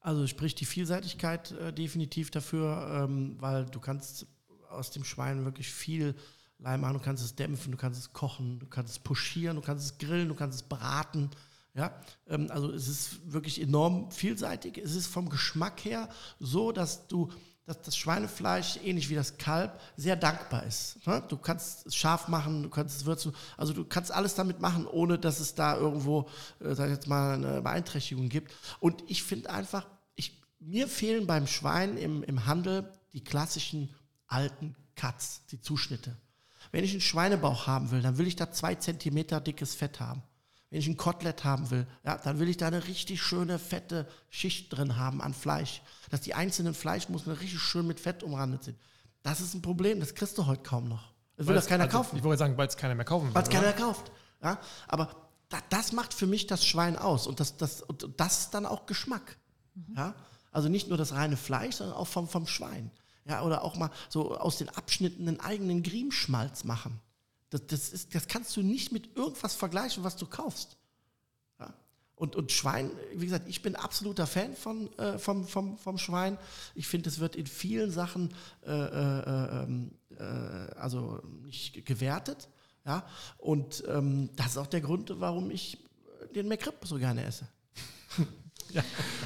Also 0.00 0.26
spricht 0.26 0.60
die 0.60 0.66
Vielseitigkeit 0.66 1.52
äh, 1.52 1.72
definitiv 1.72 2.30
dafür, 2.30 3.04
ähm, 3.04 3.36
weil 3.40 3.66
du 3.66 3.80
kannst 3.80 4.26
aus 4.70 4.90
dem 4.90 5.04
Schwein 5.04 5.44
wirklich 5.44 5.70
viel 5.70 6.14
Leim 6.58 6.80
machen. 6.80 6.94
Du 6.94 7.00
kannst 7.00 7.24
es 7.24 7.34
dämpfen, 7.34 7.72
du 7.72 7.78
kannst 7.78 8.00
es 8.00 8.12
kochen, 8.12 8.58
du 8.58 8.66
kannst 8.66 8.92
es 8.92 8.98
puschieren, 8.98 9.56
du 9.56 9.62
kannst 9.62 9.84
es 9.84 9.98
grillen, 9.98 10.28
du 10.28 10.34
kannst 10.34 10.56
es 10.56 10.62
braten. 10.62 11.30
Ja, 11.74 11.92
ähm, 12.28 12.48
also 12.50 12.70
es 12.70 12.88
ist 12.88 13.32
wirklich 13.32 13.60
enorm 13.60 14.10
vielseitig. 14.10 14.78
Es 14.78 14.94
ist 14.94 15.08
vom 15.08 15.28
Geschmack 15.28 15.84
her 15.84 16.08
so, 16.38 16.72
dass 16.72 17.08
du 17.08 17.30
dass 17.66 17.80
das 17.80 17.96
Schweinefleisch, 17.96 18.78
ähnlich 18.84 19.08
wie 19.08 19.14
das 19.14 19.38
Kalb, 19.38 19.80
sehr 19.96 20.16
dankbar 20.16 20.64
ist. 20.64 21.06
Ne? 21.06 21.22
Du 21.28 21.38
kannst 21.38 21.86
es 21.86 21.96
scharf 21.96 22.28
machen, 22.28 22.62
du 22.62 22.68
kannst 22.68 22.96
es 22.96 23.06
würzen, 23.06 23.34
also 23.56 23.72
du 23.72 23.84
kannst 23.84 24.12
alles 24.12 24.34
damit 24.34 24.60
machen, 24.60 24.86
ohne 24.86 25.18
dass 25.18 25.40
es 25.40 25.54
da 25.54 25.76
irgendwo, 25.76 26.28
äh, 26.60 26.74
sag 26.74 26.86
ich 26.86 26.94
jetzt 26.94 27.06
mal, 27.06 27.34
eine 27.34 27.62
Beeinträchtigung 27.62 28.28
gibt. 28.28 28.52
Und 28.80 29.02
ich 29.06 29.22
finde 29.22 29.50
einfach, 29.50 29.86
ich, 30.14 30.42
mir 30.60 30.88
fehlen 30.88 31.26
beim 31.26 31.46
Schwein 31.46 31.96
im, 31.96 32.22
im 32.22 32.44
Handel 32.44 32.92
die 33.14 33.24
klassischen 33.24 33.94
alten 34.26 34.76
Cuts, 34.94 35.46
die 35.50 35.60
Zuschnitte. 35.60 36.16
Wenn 36.74 36.82
ich 36.82 36.90
einen 36.90 37.00
Schweinebauch 37.00 37.68
haben 37.68 37.92
will, 37.92 38.02
dann 38.02 38.18
will 38.18 38.26
ich 38.26 38.34
da 38.34 38.50
zwei 38.50 38.74
Zentimeter 38.74 39.40
dickes 39.40 39.76
Fett 39.76 40.00
haben. 40.00 40.24
Wenn 40.70 40.80
ich 40.80 40.88
ein 40.88 40.96
Kotelett 40.96 41.44
haben 41.44 41.70
will, 41.70 41.86
ja, 42.02 42.18
dann 42.18 42.40
will 42.40 42.48
ich 42.48 42.56
da 42.56 42.66
eine 42.66 42.88
richtig 42.88 43.22
schöne, 43.22 43.60
fette 43.60 44.08
Schicht 44.28 44.76
drin 44.76 44.96
haben 44.96 45.22
an 45.22 45.34
Fleisch. 45.34 45.82
Dass 46.10 46.22
die 46.22 46.34
einzelnen 46.34 46.74
Fleischmuskeln 46.74 47.36
richtig 47.36 47.60
schön 47.60 47.86
mit 47.86 48.00
Fett 48.00 48.24
umrandet 48.24 48.64
sind. 48.64 48.76
Das 49.22 49.40
ist 49.40 49.54
ein 49.54 49.62
Problem, 49.62 50.00
das 50.00 50.16
kriegst 50.16 50.36
du 50.36 50.46
heute 50.46 50.64
kaum 50.64 50.88
noch. 50.88 51.12
Das 51.36 51.46
will 51.46 51.54
das 51.54 51.68
keiner 51.68 51.84
also, 51.84 51.98
kaufen, 51.98 52.16
Ich 52.16 52.24
wollte 52.24 52.40
sagen, 52.40 52.56
weil 52.56 52.66
es 52.66 52.76
keiner 52.76 52.96
mehr 52.96 53.04
kaufen 53.04 53.28
will. 53.28 53.34
weil 53.36 53.44
es 53.44 53.50
keiner 53.50 53.66
mehr 53.66 53.72
kauft. 53.74 54.10
Ja, 54.42 54.58
aber 54.88 55.14
da, 55.50 55.58
das 55.70 55.92
macht 55.92 56.12
für 56.12 56.26
mich 56.26 56.48
das 56.48 56.66
Schwein 56.66 56.98
aus 56.98 57.28
und 57.28 57.38
das, 57.38 57.56
das, 57.56 57.82
und 57.82 58.08
das 58.16 58.40
ist 58.40 58.50
dann 58.54 58.66
auch 58.66 58.86
Geschmack. 58.86 59.38
Ja? 59.94 60.16
Also 60.50 60.68
nicht 60.68 60.88
nur 60.88 60.98
das 60.98 61.12
reine 61.12 61.36
Fleisch, 61.36 61.76
sondern 61.76 61.96
auch 61.96 62.08
vom, 62.08 62.26
vom 62.26 62.48
Schwein. 62.48 62.90
Ja, 63.26 63.42
oder 63.42 63.62
auch 63.62 63.76
mal 63.76 63.90
so 64.10 64.36
aus 64.36 64.58
den 64.58 64.68
Abschnitten 64.68 65.26
einen 65.26 65.40
eigenen 65.40 65.82
Griemschmalz 65.82 66.64
machen. 66.64 67.00
Das, 67.50 67.66
das, 67.68 67.88
ist, 67.90 68.14
das 68.14 68.28
kannst 68.28 68.56
du 68.56 68.62
nicht 68.62 68.92
mit 68.92 69.16
irgendwas 69.16 69.54
vergleichen, 69.54 70.04
was 70.04 70.16
du 70.16 70.26
kaufst. 70.26 70.76
Ja? 71.58 71.72
Und, 72.16 72.36
und 72.36 72.52
Schwein, 72.52 72.90
wie 73.14 73.24
gesagt, 73.24 73.48
ich 73.48 73.62
bin 73.62 73.76
absoluter 73.76 74.26
Fan 74.26 74.54
von, 74.54 74.92
äh, 74.98 75.18
vom, 75.18 75.46
vom, 75.46 75.78
vom 75.78 75.96
Schwein. 75.96 76.36
Ich 76.74 76.86
finde, 76.86 77.08
es 77.08 77.18
wird 77.18 77.34
in 77.36 77.46
vielen 77.46 77.90
Sachen 77.90 78.34
äh, 78.66 78.70
äh, 78.72 79.62
ähm, 79.62 79.92
äh, 80.18 80.22
also 80.22 81.22
nicht 81.44 81.86
gewertet. 81.86 82.48
Ja? 82.84 83.06
Und 83.38 83.84
ähm, 83.88 84.30
das 84.36 84.48
ist 84.48 84.58
auch 84.58 84.66
der 84.66 84.82
Grund, 84.82 85.12
warum 85.16 85.50
ich 85.50 85.78
den 86.34 86.48
McRib 86.48 86.84
so 86.84 86.98
gerne 86.98 87.24
esse. 87.24 87.48
Ja. 88.72 88.82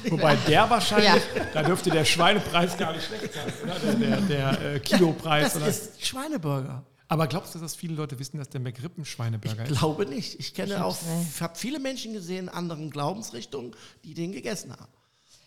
Wobei 0.09 0.35
der 0.47 0.69
wahrscheinlich, 0.69 1.23
da 1.53 1.63
dürfte 1.63 1.89
der 1.89 2.05
Schweinepreis 2.05 2.77
gar 2.77 2.93
nicht 2.93 3.05
schlecht 3.05 3.33
sein, 3.33 3.53
oder? 3.63 3.79
Der, 3.79 4.21
der, 4.21 4.51
der 4.57 4.75
äh, 4.75 4.79
Kilopreis. 4.79 5.53
Das 5.53 5.55
oder? 5.57 5.67
ist 5.67 6.05
Schweineburger. 6.05 6.83
Aber 7.07 7.25
glaubst 7.25 7.55
du, 7.55 7.59
dass 7.59 7.75
viele 7.75 7.95
Leute 7.95 8.19
wissen, 8.19 8.37
dass 8.37 8.49
der 8.49 8.61
McRib 8.61 8.95
ein 8.97 9.05
Schweineburger 9.05 9.63
Ich 9.63 9.71
ist? 9.71 9.79
glaube 9.79 10.05
nicht. 10.05 10.39
Ich 10.39 10.53
kenne 10.53 10.75
Ich 10.75 10.79
auch, 10.79 10.95
habe 11.41 11.55
viele 11.55 11.79
Menschen 11.79 12.13
gesehen 12.13 12.45
in 12.45 12.49
anderen 12.49 12.91
Glaubensrichtungen, 12.91 13.75
die 14.03 14.13
den 14.13 14.31
gegessen 14.31 14.71
haben. 14.71 14.91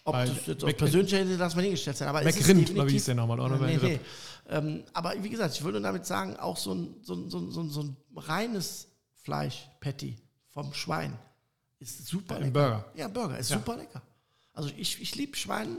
Ob 0.04 0.14
Weil 0.14 0.28
das 0.28 0.46
jetzt 0.46 0.64
auf 0.64 0.76
persönliche 0.76 1.18
Hinsicht, 1.18 1.38
lass 1.38 1.54
mal 1.54 1.62
hingestellt 1.62 1.96
sein. 1.96 2.08
Aber 2.08 2.20
es 2.26 2.36
ist 2.36 2.48
McRind, 2.48 2.70
oder 2.72 2.88
wie 2.88 2.92
hieß 2.92 3.04
der 3.04 3.14
nochmal, 3.14 3.38
oder? 3.38 3.56
Nee, 3.58 3.78
nee. 3.80 4.00
Ähm, 4.50 4.82
aber 4.92 5.14
wie 5.22 5.30
gesagt, 5.30 5.54
ich 5.54 5.62
würde 5.62 5.80
damit 5.80 6.04
sagen, 6.04 6.36
auch 6.36 6.56
so 6.56 6.74
ein, 6.74 6.96
so 7.02 7.14
ein, 7.14 7.30
so 7.30 7.38
ein, 7.38 7.50
so 7.52 7.60
ein, 7.60 7.70
so 7.70 7.82
ein 7.82 7.96
reines 8.16 8.88
Fleisch-Patty 9.22 10.16
vom 10.50 10.74
Schwein 10.74 11.16
ist 11.82 12.06
super 12.06 12.36
Ein 12.36 12.42
lecker. 12.42 12.52
Burger. 12.52 12.84
Ja, 12.94 13.08
Burger 13.08 13.38
ist 13.38 13.50
Ja. 13.50 13.58
super 13.58 13.76
lecker. 13.76 14.02
Also 14.54 14.70
ich, 14.76 15.00
ich 15.00 15.14
liebe 15.14 15.36
Schwein 15.36 15.76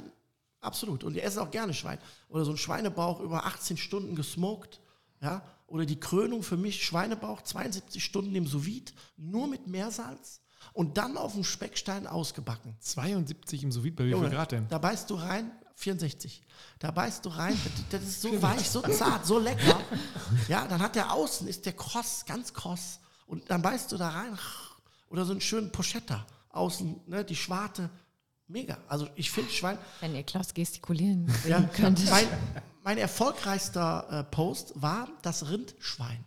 absolut 0.61 1.03
und 1.03 1.15
ich 1.15 1.23
esse 1.23 1.41
auch 1.41 1.51
gerne 1.51 1.73
Schwein. 1.73 1.99
Oder 2.29 2.45
so 2.45 2.51
ein 2.51 2.57
Schweinebauch 2.57 3.19
über 3.19 3.45
18 3.45 3.77
Stunden 3.77 4.15
gesmoked. 4.15 4.79
Ja? 5.21 5.41
Oder 5.67 5.85
die 5.85 5.99
Krönung 5.99 6.43
für 6.43 6.57
mich, 6.57 6.83
Schweinebauch 6.85 7.41
72 7.41 8.03
Stunden 8.03 8.33
im 8.35 8.47
sous 8.47 8.67
nur 9.17 9.47
mit 9.47 9.67
Meersalz 9.67 10.41
und 10.73 10.97
dann 10.97 11.17
auf 11.17 11.33
dem 11.33 11.43
Speckstein 11.43 12.07
ausgebacken. 12.07 12.75
72 12.79 13.63
im 13.63 13.71
sous 13.71 13.83
bei 13.95 14.05
wie 14.05 14.13
viel 14.13 14.29
Grad 14.29 14.51
denn? 14.51 14.67
Da 14.69 14.77
beißt 14.77 15.09
du 15.09 15.15
rein, 15.15 15.51
64. 15.75 16.43
Da 16.79 16.91
beißt 16.91 17.25
du 17.25 17.29
rein, 17.29 17.57
das, 17.89 18.01
das 18.01 18.09
ist 18.09 18.21
so 18.21 18.41
weich, 18.41 18.69
so 18.69 18.81
zart, 18.81 19.25
so 19.25 19.39
lecker. 19.39 19.79
Ja, 20.47 20.67
dann 20.67 20.81
hat 20.81 20.95
der 20.95 21.11
außen, 21.11 21.47
ist 21.47 21.65
der 21.65 21.73
kross, 21.73 22.25
ganz 22.25 22.53
kross. 22.53 22.99
Und 23.25 23.49
dann 23.49 23.61
beißt 23.61 23.91
du 23.91 23.97
da 23.97 24.09
rein. 24.09 24.37
Oder 25.13 25.25
so 25.25 25.31
einen 25.31 25.41
schönen 25.41 25.71
Pochetta. 25.71 26.25
Außen, 26.49 27.01
ne, 27.05 27.23
die 27.23 27.35
Schwarte. 27.35 27.91
Mega. 28.47 28.79
Also 28.87 29.07
ich 29.15 29.29
finde 29.29 29.51
Schwein. 29.51 29.77
Wenn 29.99 30.15
ihr 30.15 30.23
Klaus 30.23 30.55
gestikulieren 30.55 31.31
Ja, 31.47 31.61
könntet. 31.61 32.09
mein, 32.09 32.27
mein 32.83 32.97
erfolgreichster 32.97 34.07
äh, 34.09 34.23
Post 34.23 34.73
war 34.75 35.07
das 35.21 35.49
Rindschwein. 35.49 36.25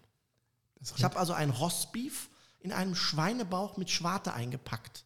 Das 0.78 0.94
Ich 0.96 1.02
habe 1.02 1.18
also 1.18 1.32
ein 1.32 1.50
Rostbeef 1.50 2.30
in 2.60 2.72
einem 2.72 2.94
Schweinebauch 2.94 3.76
mit 3.76 3.90
Schwarte 3.90 4.32
eingepackt 4.34 5.04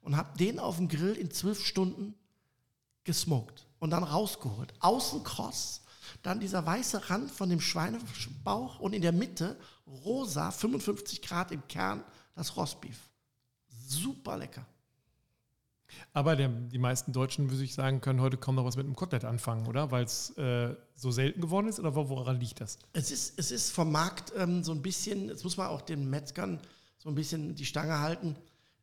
und 0.00 0.16
habe 0.16 0.38
den 0.38 0.60
auf 0.60 0.76
dem 0.76 0.88
Grill 0.88 1.14
in 1.14 1.32
zwölf 1.32 1.66
Stunden 1.66 2.14
gesmoked 3.02 3.66
und 3.80 3.90
dann 3.90 4.04
rausgeholt. 4.04 4.72
Außen 4.78 5.24
kross, 5.24 5.82
dann 6.22 6.38
dieser 6.38 6.64
weiße 6.64 7.10
Rand 7.10 7.32
von 7.32 7.50
dem 7.50 7.60
Schweinebauch 7.60 8.78
und 8.78 8.92
in 8.92 9.02
der 9.02 9.12
Mitte 9.12 9.58
rosa, 9.88 10.52
55 10.52 11.20
Grad 11.20 11.50
im 11.50 11.66
Kern, 11.66 12.04
das 12.36 12.56
Rostbeef. 12.56 13.07
Super 13.88 14.36
lecker. 14.36 14.66
Aber 16.12 16.36
der, 16.36 16.48
die 16.48 16.78
meisten 16.78 17.12
Deutschen, 17.12 17.50
würde 17.50 17.64
ich 17.64 17.72
sagen, 17.72 18.00
können 18.02 18.20
heute 18.20 18.36
kaum 18.36 18.56
noch 18.56 18.64
was 18.66 18.76
mit 18.76 18.84
einem 18.84 18.94
Kotelett 18.94 19.24
anfangen, 19.24 19.66
oder? 19.66 19.90
Weil 19.90 20.04
es 20.04 20.36
äh, 20.36 20.74
so 20.94 21.10
selten 21.10 21.40
geworden 21.40 21.66
ist? 21.68 21.80
Oder 21.80 21.94
wo- 21.94 22.08
woran 22.10 22.38
liegt 22.38 22.60
das? 22.60 22.78
Es 22.92 23.10
ist, 23.10 23.38
es 23.38 23.50
ist 23.50 23.70
vom 23.70 23.90
Markt 23.90 24.32
ähm, 24.36 24.62
so 24.62 24.72
ein 24.72 24.82
bisschen, 24.82 25.28
jetzt 25.28 25.44
muss 25.44 25.56
man 25.56 25.68
auch 25.68 25.80
den 25.80 26.10
Metzgern 26.10 26.60
so 26.98 27.08
ein 27.08 27.14
bisschen 27.14 27.54
die 27.54 27.64
Stange 27.64 28.00
halten. 28.00 28.36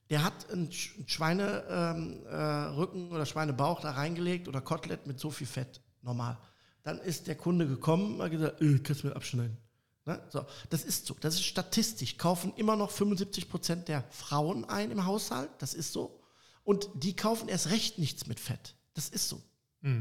Der 0.09 0.23
hat 0.23 0.49
einen 0.51 0.69
Sch- 0.69 0.95
einen 0.95 1.07
Schweinerücken 1.07 2.25
äh, 2.25 2.35
Rücken 2.75 3.11
oder 3.11 3.25
Schweinebauch 3.27 3.81
da 3.81 3.91
reingelegt 3.91 4.47
oder 4.47 4.61
Kotelett 4.61 5.05
mit 5.05 5.19
so 5.19 5.29
viel 5.29 5.47
Fett, 5.47 5.81
normal. 6.01 6.37
Dann 6.81 6.97
ist 6.99 7.27
der 7.27 7.35
Kunde 7.35 7.67
gekommen 7.67 8.15
und 8.15 8.21
hat 8.23 8.31
gesagt, 8.31 8.61
äh, 8.61 8.79
kannst 8.79 9.03
du 9.03 9.07
mir 9.07 9.15
abschneiden. 9.15 9.57
Ne? 10.05 10.21
So, 10.29 10.45
das 10.69 10.83
ist 10.83 11.07
so, 11.07 11.15
das 11.19 11.35
ist 11.35 11.45
statistisch. 11.45 12.17
Kaufen 12.17 12.53
immer 12.55 12.75
noch 12.75 12.91
75 12.91 13.49
Prozent 13.49 13.87
der 13.87 14.03
Frauen 14.11 14.65
ein 14.65 14.91
im 14.91 15.05
Haushalt, 15.05 15.49
das 15.57 15.73
ist 15.73 15.91
so. 15.91 16.21
Und 16.63 16.89
die 16.95 17.15
kaufen 17.15 17.47
erst 17.47 17.69
recht 17.69 17.97
nichts 17.99 18.27
mit 18.27 18.39
Fett. 18.39 18.75
Das 18.93 19.09
ist 19.09 19.29
so. 19.29 19.41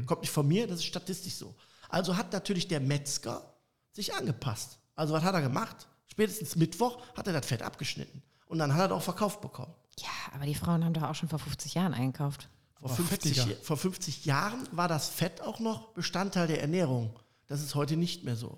Kommt 0.07 0.21
nicht 0.21 0.31
von 0.31 0.47
mir, 0.47 0.65
das 0.65 0.79
ist 0.79 0.85
statistisch 0.85 1.35
so. 1.35 1.53
Also 1.89 2.17
hat 2.17 2.33
natürlich 2.33 2.67
der 2.67 2.79
Metzger 2.79 3.53
sich 3.91 4.15
angepasst. 4.15 4.79
Also 4.95 5.13
was 5.13 5.23
hat 5.23 5.35
er 5.35 5.43
gemacht? 5.43 5.87
Spätestens 6.07 6.55
Mittwoch 6.55 6.99
hat 7.15 7.27
er 7.27 7.33
das 7.33 7.45
Fett 7.45 7.61
abgeschnitten. 7.61 8.23
Und 8.47 8.57
dann 8.57 8.73
hat 8.73 8.81
er 8.81 8.87
das 8.87 8.97
auch 8.97 9.03
verkauft 9.03 9.41
bekommen. 9.41 9.73
Ja, 9.99 10.09
aber 10.33 10.45
die 10.45 10.55
Frauen 10.55 10.83
haben 10.83 10.93
doch 10.93 11.03
auch 11.03 11.13
schon 11.13 11.29
vor 11.29 11.37
50 11.37 11.75
Jahren 11.75 11.93
eingekauft. 11.93 12.49
Vor 12.79 12.89
Aber 12.89 12.95
50, 12.95 13.37
fettiger. 13.39 13.63
vor 13.63 13.77
50 13.77 14.25
Jahren 14.25 14.67
war 14.71 14.87
das 14.87 15.07
Fett 15.07 15.41
auch 15.41 15.59
noch 15.59 15.93
Bestandteil 15.93 16.47
der 16.47 16.61
Ernährung. 16.61 17.19
Das 17.47 17.61
ist 17.61 17.75
heute 17.75 17.95
nicht 17.95 18.23
mehr 18.23 18.35
so. 18.35 18.57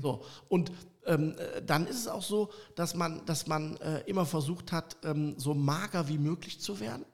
So. 0.00 0.24
Und 0.48 0.72
ähm, 1.06 1.36
äh, 1.38 1.62
dann 1.62 1.86
ist 1.86 1.96
es 1.96 2.08
auch 2.08 2.22
so, 2.22 2.50
dass 2.76 2.94
man, 2.94 3.24
dass 3.26 3.46
man 3.46 3.76
äh, 3.78 4.00
immer 4.06 4.24
versucht 4.26 4.70
hat, 4.72 4.96
ähm, 5.04 5.34
so 5.38 5.54
mager 5.54 6.08
wie 6.08 6.18
möglich 6.18 6.60
zu 6.60 6.78
werden. 6.80 7.04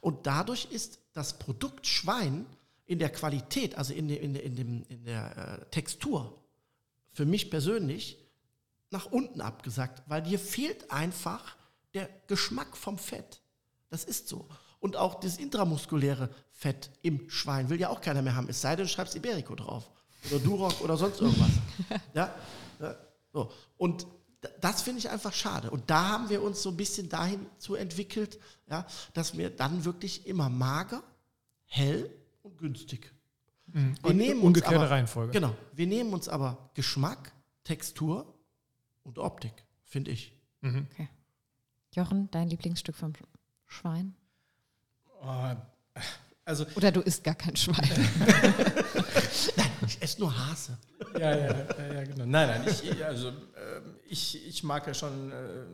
Und 0.00 0.26
dadurch 0.26 0.66
ist 0.70 0.98
das 1.12 1.38
Produkt 1.38 1.86
Schwein 1.86 2.46
in 2.86 2.98
der 2.98 3.10
Qualität, 3.10 3.76
also 3.76 3.92
in, 3.92 4.08
der- 4.08 4.20
in, 4.20 4.34
in, 4.34 4.54
dem, 4.56 4.82
in 4.88 5.04
der 5.04 5.36
äh, 5.60 5.70
Textur, 5.70 6.40
für 7.12 7.24
mich 7.26 7.50
persönlich 7.50 8.18
nach 8.90 9.06
unten 9.06 9.40
abgesagt, 9.40 10.02
weil 10.06 10.22
dir 10.22 10.38
fehlt 10.38 10.90
einfach 10.90 11.56
der 11.94 12.08
Geschmack 12.28 12.76
vom 12.76 12.98
Fett. 12.98 13.40
Das 13.90 14.04
ist 14.04 14.28
so. 14.28 14.48
Und 14.80 14.96
auch 14.96 15.20
das 15.20 15.38
intramuskuläre 15.38 16.28
Fett 16.52 16.90
im 17.02 17.28
Schwein 17.30 17.70
will 17.70 17.80
ja 17.80 17.88
auch 17.88 18.00
keiner 18.00 18.22
mehr 18.22 18.36
haben, 18.36 18.48
es 18.48 18.60
sei 18.60 18.76
denn, 18.76 18.86
du 18.86 18.92
schreibst 18.92 19.14
Iberico 19.16 19.54
drauf. 19.54 19.90
Oder 20.30 20.38
Duroc 20.40 20.80
oder 20.80 20.96
sonst 20.96 21.20
irgendwas. 21.20 21.50
Ja? 22.14 22.34
ja? 22.80 22.94
So. 23.32 23.50
Und 23.76 24.06
das 24.60 24.82
finde 24.82 24.98
ich 24.98 25.10
einfach 25.10 25.32
schade. 25.32 25.70
Und 25.70 25.90
da 25.90 26.10
haben 26.10 26.28
wir 26.28 26.42
uns 26.42 26.62
so 26.62 26.70
ein 26.70 26.76
bisschen 26.76 27.08
dahin 27.08 27.46
zu 27.58 27.74
entwickelt, 27.74 28.38
ja, 28.68 28.86
dass 29.14 29.36
wir 29.36 29.50
dann 29.50 29.84
wirklich 29.84 30.26
immer 30.26 30.48
mager, 30.48 31.02
hell 31.66 32.10
und 32.42 32.58
günstig. 32.58 33.10
Wir 33.66 33.80
Mhm. 33.80 33.94
Und 34.02 34.16
nehmen 34.16 34.40
uns 34.40 34.46
umgekehrte 34.46 34.76
aber, 34.76 34.90
Reihenfolge. 34.90 35.32
Genau. 35.32 35.54
Wir 35.72 35.86
nehmen 35.86 36.12
uns 36.12 36.28
aber 36.28 36.70
Geschmack, 36.74 37.32
Textur 37.64 38.34
und 39.02 39.18
Optik, 39.18 39.64
finde 39.82 40.10
ich. 40.10 40.32
Okay. 40.62 41.08
Jochen, 41.92 42.30
dein 42.30 42.48
Lieblingsstück 42.48 42.96
vom 42.96 43.12
Schwein? 43.66 44.14
Oh, 45.22 45.54
also, 46.44 46.66
Oder 46.76 46.92
du 46.92 47.00
isst 47.00 47.24
gar 47.24 47.34
kein 47.34 47.56
Schwein? 47.56 47.88
Ich 49.86 50.02
esse 50.02 50.20
nur 50.20 50.34
Hase. 50.34 50.78
ja, 51.18 51.36
ja, 51.36 51.66
ja, 51.78 51.92
ja, 51.92 52.04
genau. 52.04 52.24
Nein, 52.26 52.48
nein, 52.48 52.64
ich, 52.66 53.04
also, 53.04 53.28
ähm, 53.28 53.96
ich, 54.08 54.46
ich 54.46 54.62
mag 54.62 54.86
ja 54.86 54.94
schon, 54.94 55.30
äh, 55.30 55.64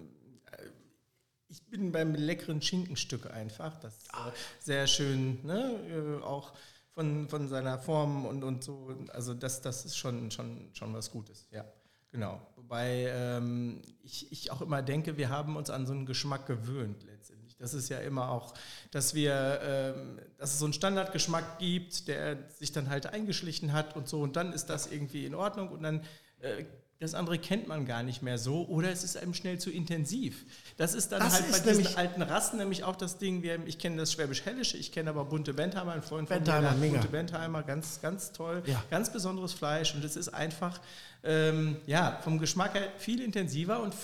ich 1.48 1.62
bin 1.66 1.92
beim 1.92 2.14
leckeren 2.14 2.62
Schinkenstück 2.62 3.30
einfach. 3.33 3.78
Das 3.80 3.98
ist 3.98 4.09
äh, 4.09 4.33
sehr 4.59 4.87
schön, 4.87 5.44
ne? 5.44 6.18
äh, 6.20 6.24
auch 6.24 6.52
von, 6.92 7.28
von 7.28 7.48
seiner 7.48 7.78
Form 7.78 8.26
und, 8.26 8.42
und 8.42 8.64
so. 8.64 8.96
Also, 9.12 9.35
das, 9.35 9.62
das 9.62 9.85
ist 9.85 9.96
schon, 9.96 10.30
schon, 10.30 10.70
schon 10.72 10.92
was 10.94 11.11
Gutes, 11.11 11.46
ja. 11.50 11.64
Genau. 12.12 12.40
Wobei 12.56 13.06
ähm, 13.09 13.83
ich, 14.02 14.33
ich 14.33 14.50
auch 14.50 14.61
immer 14.62 14.83
denke, 14.83 15.16
wir 15.16 15.28
haben 15.28 15.56
uns 15.56 15.70
an 15.70 15.87
so 15.87 15.92
einen 15.92 16.06
Geschmack 16.06 16.46
gewöhnt 16.46 17.04
letztendlich. 17.04 17.39
Das 17.60 17.74
ist 17.74 17.88
ja 17.90 17.98
immer 17.98 18.30
auch, 18.30 18.54
dass 18.90 19.14
wir, 19.14 19.60
ähm, 19.62 20.18
dass 20.38 20.52
es 20.54 20.58
so 20.58 20.64
einen 20.64 20.72
Standardgeschmack 20.72 21.58
gibt, 21.58 22.08
der 22.08 22.38
sich 22.58 22.72
dann 22.72 22.88
halt 22.90 23.06
eingeschlichen 23.06 23.72
hat 23.72 23.94
und 23.96 24.08
so 24.08 24.20
und 24.22 24.34
dann 24.34 24.52
ist 24.52 24.66
das 24.66 24.86
irgendwie 24.90 25.26
in 25.26 25.34
Ordnung 25.34 25.68
und 25.68 25.82
dann 25.82 26.00
äh, 26.40 26.64
das 27.00 27.14
andere 27.14 27.38
kennt 27.38 27.66
man 27.66 27.86
gar 27.86 28.02
nicht 28.02 28.20
mehr 28.22 28.36
so 28.36 28.66
oder 28.68 28.90
es 28.90 29.04
ist 29.04 29.16
einem 29.16 29.32
schnell 29.32 29.58
zu 29.58 29.70
intensiv. 29.70 30.44
Das 30.76 30.92
ist 30.94 31.12
dann 31.12 31.20
Das 31.20 31.32
halt 31.34 31.44
bei 31.50 31.56
ist 31.56 31.64
diesen 31.64 31.76
nämlich- 31.82 31.96
alten 31.98 32.20
Rassen 32.22 32.58
nämlich 32.58 32.84
auch 32.84 32.96
das 32.96 33.16
Ding, 33.16 33.42
wir, 33.42 33.58
ich 33.66 33.78
kenne 33.78 33.96
das 33.96 34.12
Schwäbisch-Hellische, 34.12 34.76
ich 34.76 34.92
kenne 34.92 35.08
aber 35.10 35.24
Bunte 35.24 35.54
Bentheimer, 35.54 35.92
ein 35.92 36.02
Freund 36.02 36.28
von 36.28 36.36
Bentheimer, 36.38 36.72
mir, 36.72 36.76
mega. 36.78 36.92
Bunte 36.94 37.08
Bentheimer, 37.08 37.62
ganz, 37.62 38.00
ganz 38.02 38.32
toll, 38.32 38.62
Ja. 38.66 38.82
ganz 38.90 39.10
besonderes 39.12 39.54
Fleisch 39.54 39.94
und 39.94 40.04
es 40.04 40.14
ist 40.16 40.28
einfach, 40.28 40.78
ähm, 41.24 41.76
ja, 41.86 42.18
vom 42.22 42.38
Geschmack 42.38 42.74
her 42.74 42.88
viel 42.98 43.22
intensiver 43.22 43.82
und 43.82 43.94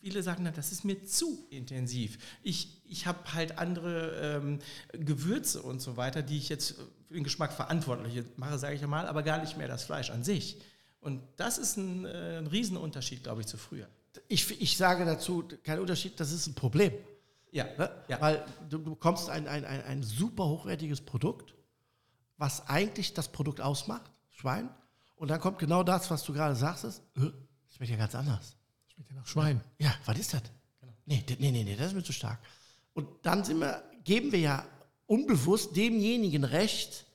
viele 0.00 0.20
sagen 0.24 0.44
dann, 0.44 0.54
das 0.54 0.72
ist 0.72 0.84
mir 0.84 1.04
zu 1.04 1.46
intensiv. 1.50 2.18
Ich, 2.42 2.79
ich 2.90 3.06
habe 3.06 3.32
halt 3.34 3.58
andere 3.58 4.38
ähm, 4.42 4.58
Gewürze 4.92 5.62
und 5.62 5.80
so 5.80 5.96
weiter, 5.96 6.22
die 6.22 6.36
ich 6.38 6.48
jetzt 6.48 6.76
für 7.08 7.14
den 7.14 7.24
Geschmack 7.24 7.52
verantwortlich 7.52 8.24
mache, 8.36 8.58
sage 8.58 8.74
ich 8.74 8.80
ja 8.80 8.86
mal, 8.86 9.06
aber 9.06 9.22
gar 9.22 9.38
nicht 9.40 9.56
mehr 9.56 9.68
das 9.68 9.84
Fleisch 9.84 10.10
an 10.10 10.22
sich. 10.24 10.60
Und 11.00 11.22
das 11.36 11.56
ist 11.58 11.76
ein, 11.78 12.04
äh, 12.04 12.38
ein 12.38 12.46
Riesenunterschied, 12.46 13.22
glaube 13.22 13.40
ich, 13.40 13.46
zu 13.46 13.56
früher. 13.56 13.88
ich, 14.28 14.60
ich 14.60 14.76
sage 14.76 15.04
dazu, 15.04 15.44
kein 15.64 15.78
Unterschied, 15.78 16.18
das 16.20 16.30
ist 16.32 16.46
ein 16.46 16.54
Problem. 16.54 16.92
Ja, 17.52 17.64
Ne? 17.78 17.90
ja. 18.08 18.20
Weil 18.20 18.44
du, 18.68 18.78
du 18.78 18.90
bekommst 18.90 19.28
ein, 19.30 19.48
ein, 19.48 19.64
ein, 19.64 19.82
ein 19.84 20.02
super 20.02 20.44
hochwertiges 20.46 21.00
Produkt, 21.00 21.54
was 22.36 22.68
eigentlich 22.68 23.12
das 23.14 23.28
Produkt 23.32 23.60
ausmacht, 23.60 24.10
Schwein. 24.30 24.68
Und 25.16 25.28
dann 25.30 25.40
kommt 25.40 25.58
genau 25.58 25.82
das, 25.82 26.10
was 26.10 26.22
du 26.22 26.32
gerade 26.32 26.54
sagst, 26.54 26.84
ist, 26.84 26.98
äh, 27.16 27.20
das 27.66 27.76
schmeckt 27.76 27.90
ja 27.90 27.96
ganz 27.96 28.14
anders. 28.14 28.56
Schmeckt 28.86 29.10
ja 29.10 29.16
nach 29.16 29.26
Schwein. 29.26 29.60
Ja, 29.78 29.92
was 30.06 30.18
ist 30.18 30.32
das? 30.34 30.42
Nee, 31.06 31.22
d- 31.28 31.36
nee, 31.40 31.50
nee, 31.50 31.64
nee, 31.64 31.76
das 31.76 31.88
ist 31.88 31.94
mir 31.94 32.02
zu 32.04 32.12
stark. 32.12 32.38
Und 32.94 33.08
dann 33.22 33.44
sind 33.44 33.60
wir, 33.60 33.82
geben 34.04 34.32
wir 34.32 34.40
ja 34.40 34.64
unbewusst 35.06 35.76
demjenigen 35.76 36.44
Recht, 36.44 37.06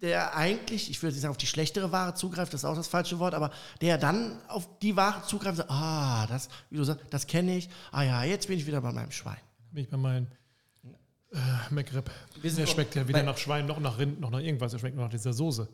der 0.00 0.34
eigentlich, 0.34 0.90
ich 0.90 1.02
würde 1.02 1.14
nicht 1.14 1.22
sagen, 1.22 1.32
auf 1.32 1.36
die 1.36 1.46
schlechtere 1.46 1.92
Ware 1.92 2.14
zugreift, 2.14 2.54
das 2.54 2.62
ist 2.62 2.64
auch 2.64 2.74
das 2.74 2.88
falsche 2.88 3.18
Wort, 3.18 3.34
aber 3.34 3.50
der 3.80 3.98
dann 3.98 4.40
auf 4.48 4.68
die 4.80 4.96
Ware 4.96 5.22
zugreift, 5.26 5.58
sagt, 5.58 5.70
ah, 5.70 6.26
das, 6.26 6.48
wie 6.70 6.78
du 6.78 6.84
sagst, 6.84 7.04
das 7.10 7.26
kenne 7.26 7.56
ich, 7.56 7.68
ah 7.92 8.02
ja, 8.02 8.24
jetzt 8.24 8.48
bin 8.48 8.58
ich 8.58 8.66
wieder 8.66 8.80
bei 8.80 8.92
meinem 8.92 9.10
Schwein. 9.10 9.36
Bin 9.72 9.84
ich 9.84 9.90
bei 9.90 9.98
meinen 9.98 10.28
äh, 11.32 11.72
McRib. 11.72 12.10
Wir 12.40 12.50
sind 12.50 12.66
Der 12.66 12.72
schmeckt 12.72 12.94
ja 12.94 13.06
weder 13.06 13.22
nach 13.22 13.38
Schwein 13.38 13.66
noch 13.66 13.78
nach 13.78 13.98
Rind 13.98 14.20
noch 14.20 14.30
nach 14.30 14.40
irgendwas. 14.40 14.72
Der 14.72 14.78
schmeckt 14.78 14.96
nur 14.96 15.04
nach 15.04 15.12
dieser 15.12 15.32
Soße. 15.32 15.68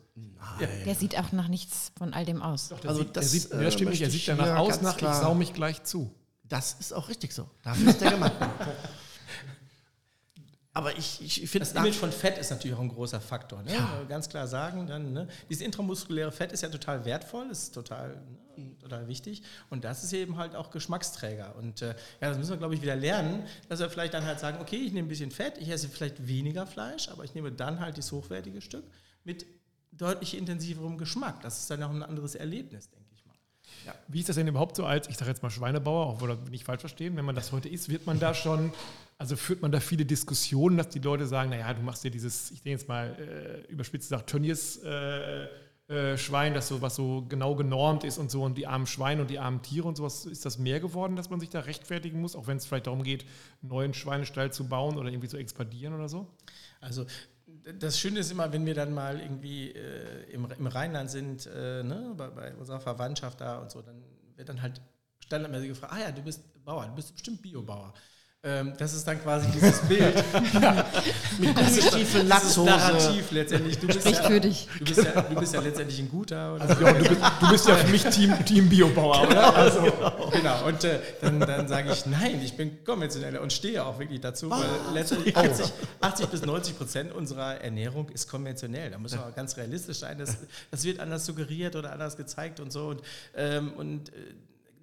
Der 0.85 0.95
sieht 0.95 1.17
auch 1.17 1.31
nach 1.31 1.47
nichts 1.47 1.91
von 1.97 2.13
all 2.13 2.25
dem 2.25 2.43
aus. 2.43 2.69
Der 2.69 2.89
Also 2.89 3.01
sieht, 3.01 3.15
das, 3.15 3.31
der 3.31 3.39
sieht, 3.39 3.51
äh, 3.51 3.63
ja, 3.63 3.71
stimmt 3.71 3.91
nicht. 3.91 4.01
Er 4.01 4.11
sieht 4.11 4.19
ich 4.19 4.25
danach 4.27 4.57
aus 4.57 4.81
nach, 4.81 4.97
ich 4.97 5.07
sau 5.07 5.33
mich 5.33 5.53
gleich 5.53 5.83
zu. 5.83 6.13
Das 6.43 6.73
ist 6.79 6.93
auch 6.93 7.09
richtig 7.09 7.33
so. 7.33 7.49
Dafür 7.63 7.89
ist 7.89 8.01
der 8.01 8.11
gemacht. 8.11 8.33
aber 10.77 10.95
ich, 10.95 11.19
ich 11.21 11.49
finde 11.49 11.67
Das 11.67 11.73
Image 11.73 11.95
von 11.95 12.11
Fett 12.11 12.37
ist 12.37 12.51
natürlich 12.51 12.77
auch 12.77 12.81
ein 12.81 12.89
großer 12.89 13.19
Faktor. 13.19 13.63
Ne? 13.63 13.71
Ganz 14.07 14.29
klar 14.29 14.45
sagen, 14.45 14.85
dann, 14.85 15.11
ne? 15.11 15.27
dieses 15.49 15.65
intramuskuläre 15.65 16.31
Fett 16.31 16.51
ist 16.51 16.61
ja 16.61 16.69
total 16.69 17.03
wertvoll, 17.03 17.49
ist 17.49 17.73
total, 17.73 18.09
ne? 18.55 18.77
total 18.79 19.07
wichtig. 19.07 19.41
Und 19.71 19.83
das 19.83 20.03
ist 20.03 20.13
eben 20.13 20.37
halt 20.37 20.55
auch 20.55 20.69
Geschmacksträger. 20.69 21.55
Und 21.55 21.81
äh, 21.81 21.95
ja, 22.21 22.29
das 22.29 22.37
müssen 22.37 22.51
wir, 22.51 22.57
glaube 22.57 22.75
ich, 22.75 22.83
wieder 22.83 22.95
lernen, 22.95 23.43
dass 23.69 23.79
wir 23.79 23.89
vielleicht 23.89 24.13
dann 24.13 24.23
halt 24.23 24.39
sagen, 24.39 24.59
okay, 24.61 24.75
ich 24.75 24.93
nehme 24.93 25.07
ein 25.07 25.09
bisschen 25.09 25.31
Fett, 25.31 25.57
ich 25.57 25.69
esse 25.69 25.89
vielleicht 25.89 26.27
weniger 26.27 26.67
Fleisch, 26.67 27.09
aber 27.09 27.23
ich 27.23 27.33
nehme 27.33 27.51
dann 27.51 27.79
halt 27.79 27.97
das 27.97 28.11
hochwertige 28.11 28.61
Stück 28.61 28.85
mit 29.23 29.47
deutlich 29.91 30.37
intensiverem 30.37 30.99
Geschmack. 30.99 31.41
Das 31.41 31.57
ist 31.57 31.71
dann 31.71 31.81
auch 31.81 31.89
ein 31.89 32.03
anderes 32.03 32.35
Erlebnis, 32.35 32.91
denke 32.91 33.09
ich 33.15 33.25
mal. 33.25 33.33
Wie 34.07 34.19
ist 34.19 34.29
das 34.29 34.35
denn 34.35 34.47
überhaupt 34.47 34.75
so 34.75 34.85
als, 34.85 35.09
ich 35.09 35.17
sage 35.17 35.31
jetzt 35.31 35.41
mal 35.41 35.49
Schweinebauer, 35.49 36.13
obwohl 36.13 36.29
das 36.29 36.51
nicht 36.51 36.65
falsch 36.65 36.81
verstehen, 36.81 37.15
wenn 37.17 37.25
man 37.25 37.33
das 37.33 37.51
heute 37.51 37.67
ist, 37.67 37.89
wird 37.89 38.05
man 38.05 38.19
da 38.19 38.35
schon, 38.35 38.71
also 39.17 39.35
führt 39.35 39.61
man 39.61 39.71
da 39.71 39.79
viele 39.79 40.05
Diskussionen, 40.05 40.77
dass 40.77 40.89
die 40.89 40.99
Leute 40.99 41.25
sagen, 41.25 41.49
naja, 41.49 41.73
du 41.73 41.81
machst 41.81 42.03
dir 42.03 42.11
dieses, 42.11 42.51
ich 42.51 42.61
denke 42.61 42.79
jetzt 42.79 42.87
mal 42.87 43.15
äh, 43.19 43.71
überspitzt 43.71 44.09
gesagt, 44.09 44.29
Tönnies 44.29 44.77
äh, 44.77 45.47
äh, 45.87 46.17
Schwein, 46.17 46.53
das 46.53 46.67
so 46.67 46.81
was 46.81 46.95
so 46.95 47.25
genau 47.29 47.55
genormt 47.55 48.03
ist 48.03 48.17
und 48.17 48.29
so 48.29 48.43
und 48.43 48.57
die 48.57 48.67
armen 48.67 48.85
Schweine 48.85 49.21
und 49.21 49.29
die 49.29 49.39
armen 49.39 49.61
Tiere 49.61 49.87
und 49.87 49.95
sowas, 49.95 50.25
ist 50.25 50.45
das 50.45 50.57
mehr 50.57 50.79
geworden, 50.79 51.15
dass 51.15 51.29
man 51.29 51.39
sich 51.39 51.49
da 51.49 51.61
rechtfertigen 51.61 52.19
muss, 52.19 52.35
auch 52.35 52.45
wenn 52.45 52.57
es 52.57 52.65
vielleicht 52.65 52.87
darum 52.87 53.03
geht, 53.03 53.25
einen 53.61 53.69
neuen 53.69 53.93
Schweinestall 53.93 54.51
zu 54.51 54.67
bauen 54.67 54.97
oder 54.97 55.09
irgendwie 55.09 55.29
zu 55.29 55.37
expandieren 55.37 55.95
oder 55.95 56.09
so? 56.09 56.27
Also 56.81 57.05
das 57.79 57.99
Schöne 57.99 58.19
ist 58.19 58.31
immer, 58.31 58.51
wenn 58.51 58.65
wir 58.65 58.73
dann 58.73 58.93
mal 58.93 59.19
irgendwie 59.19 59.71
äh, 59.71 60.29
im, 60.31 60.47
im 60.51 60.67
Rheinland 60.67 61.09
sind, 61.09 61.47
äh, 61.47 61.83
ne, 61.83 62.13
bei, 62.15 62.27
bei 62.29 62.53
unserer 62.55 62.79
Verwandtschaft 62.79 63.41
da 63.41 63.59
und 63.59 63.71
so, 63.71 63.81
dann 63.81 64.03
wird 64.35 64.49
dann 64.49 64.61
halt 64.61 64.81
standardmäßig 65.25 65.69
gefragt, 65.69 65.93
ah 65.93 65.99
ja, 65.99 66.11
du 66.11 66.21
bist 66.21 66.41
Bauer, 66.63 66.85
du 66.85 66.95
bist 66.95 67.13
bestimmt 67.13 67.41
Biobauer. 67.41 67.93
Ähm, 68.47 68.73
das 68.77 68.93
ist 68.93 69.05
dann 69.05 69.21
quasi 69.21 69.47
dieses 69.51 69.79
Bild. 69.81 70.15
mit 71.37 71.53
Gummistiefel, 71.53 71.99
Dieses 71.99 72.23
Latzhose. 72.23 72.69
Narrativ 72.69 73.31
letztendlich. 73.31 73.77
Du 73.77 73.87
bist, 73.87 73.99
Spricht 73.99 74.21
ja, 74.23 74.29
für 74.29 74.39
dich. 74.39 74.69
du, 74.79 74.85
bist 74.85 75.03
ja, 75.03 75.21
du 75.21 75.35
bist 75.35 75.53
ja 75.53 75.59
letztendlich 75.59 75.99
ein 75.99 76.09
guter. 76.09 76.55
Oder? 76.55 76.65
Ja, 76.65 76.91
und 76.91 76.99
du, 76.99 77.09
bist, 77.09 77.21
du 77.41 77.49
bist 77.49 77.67
ja 77.67 77.75
für 77.75 77.91
mich 77.91 78.03
Team, 78.05 78.45
Team 78.45 78.69
Biobauer, 78.69 79.27
oder? 79.27 79.53
Also, 79.53 79.81
Genau, 80.31 80.65
und 80.65 80.83
äh, 80.85 80.99
dann, 81.19 81.39
dann 81.41 81.67
sage 81.67 81.91
ich, 81.91 82.05
nein, 82.05 82.41
ich 82.41 82.55
bin 82.55 82.83
konventioneller 82.85 83.41
und 83.41 83.51
stehe 83.51 83.85
auch 83.85 83.99
wirklich 83.99 84.21
dazu, 84.21 84.49
weil 84.49 84.59
Ah, 84.63 84.91
letztendlich 84.93 85.35
80, 85.35 85.65
80 85.99 86.27
bis 86.27 86.41
90 86.45 86.77
Prozent 86.77 87.13
unserer 87.13 87.59
Ernährung 87.61 88.07
ist 88.09 88.29
konventionell. 88.29 88.91
Da 88.91 88.97
muss 88.97 89.13
man 89.15 89.25
auch 89.25 89.35
ganz 89.35 89.57
realistisch 89.57 89.97
sein. 89.97 90.17
Das, 90.17 90.37
das 90.71 90.83
wird 90.85 90.99
anders 90.99 91.25
suggeriert 91.25 91.75
oder 91.75 91.91
anders 91.91 92.15
gezeigt 92.15 92.59
und 92.59 92.71
so. 92.71 92.87
Und, 92.87 93.01
ähm, 93.35 93.73
und 93.73 94.09
äh, 94.09 94.13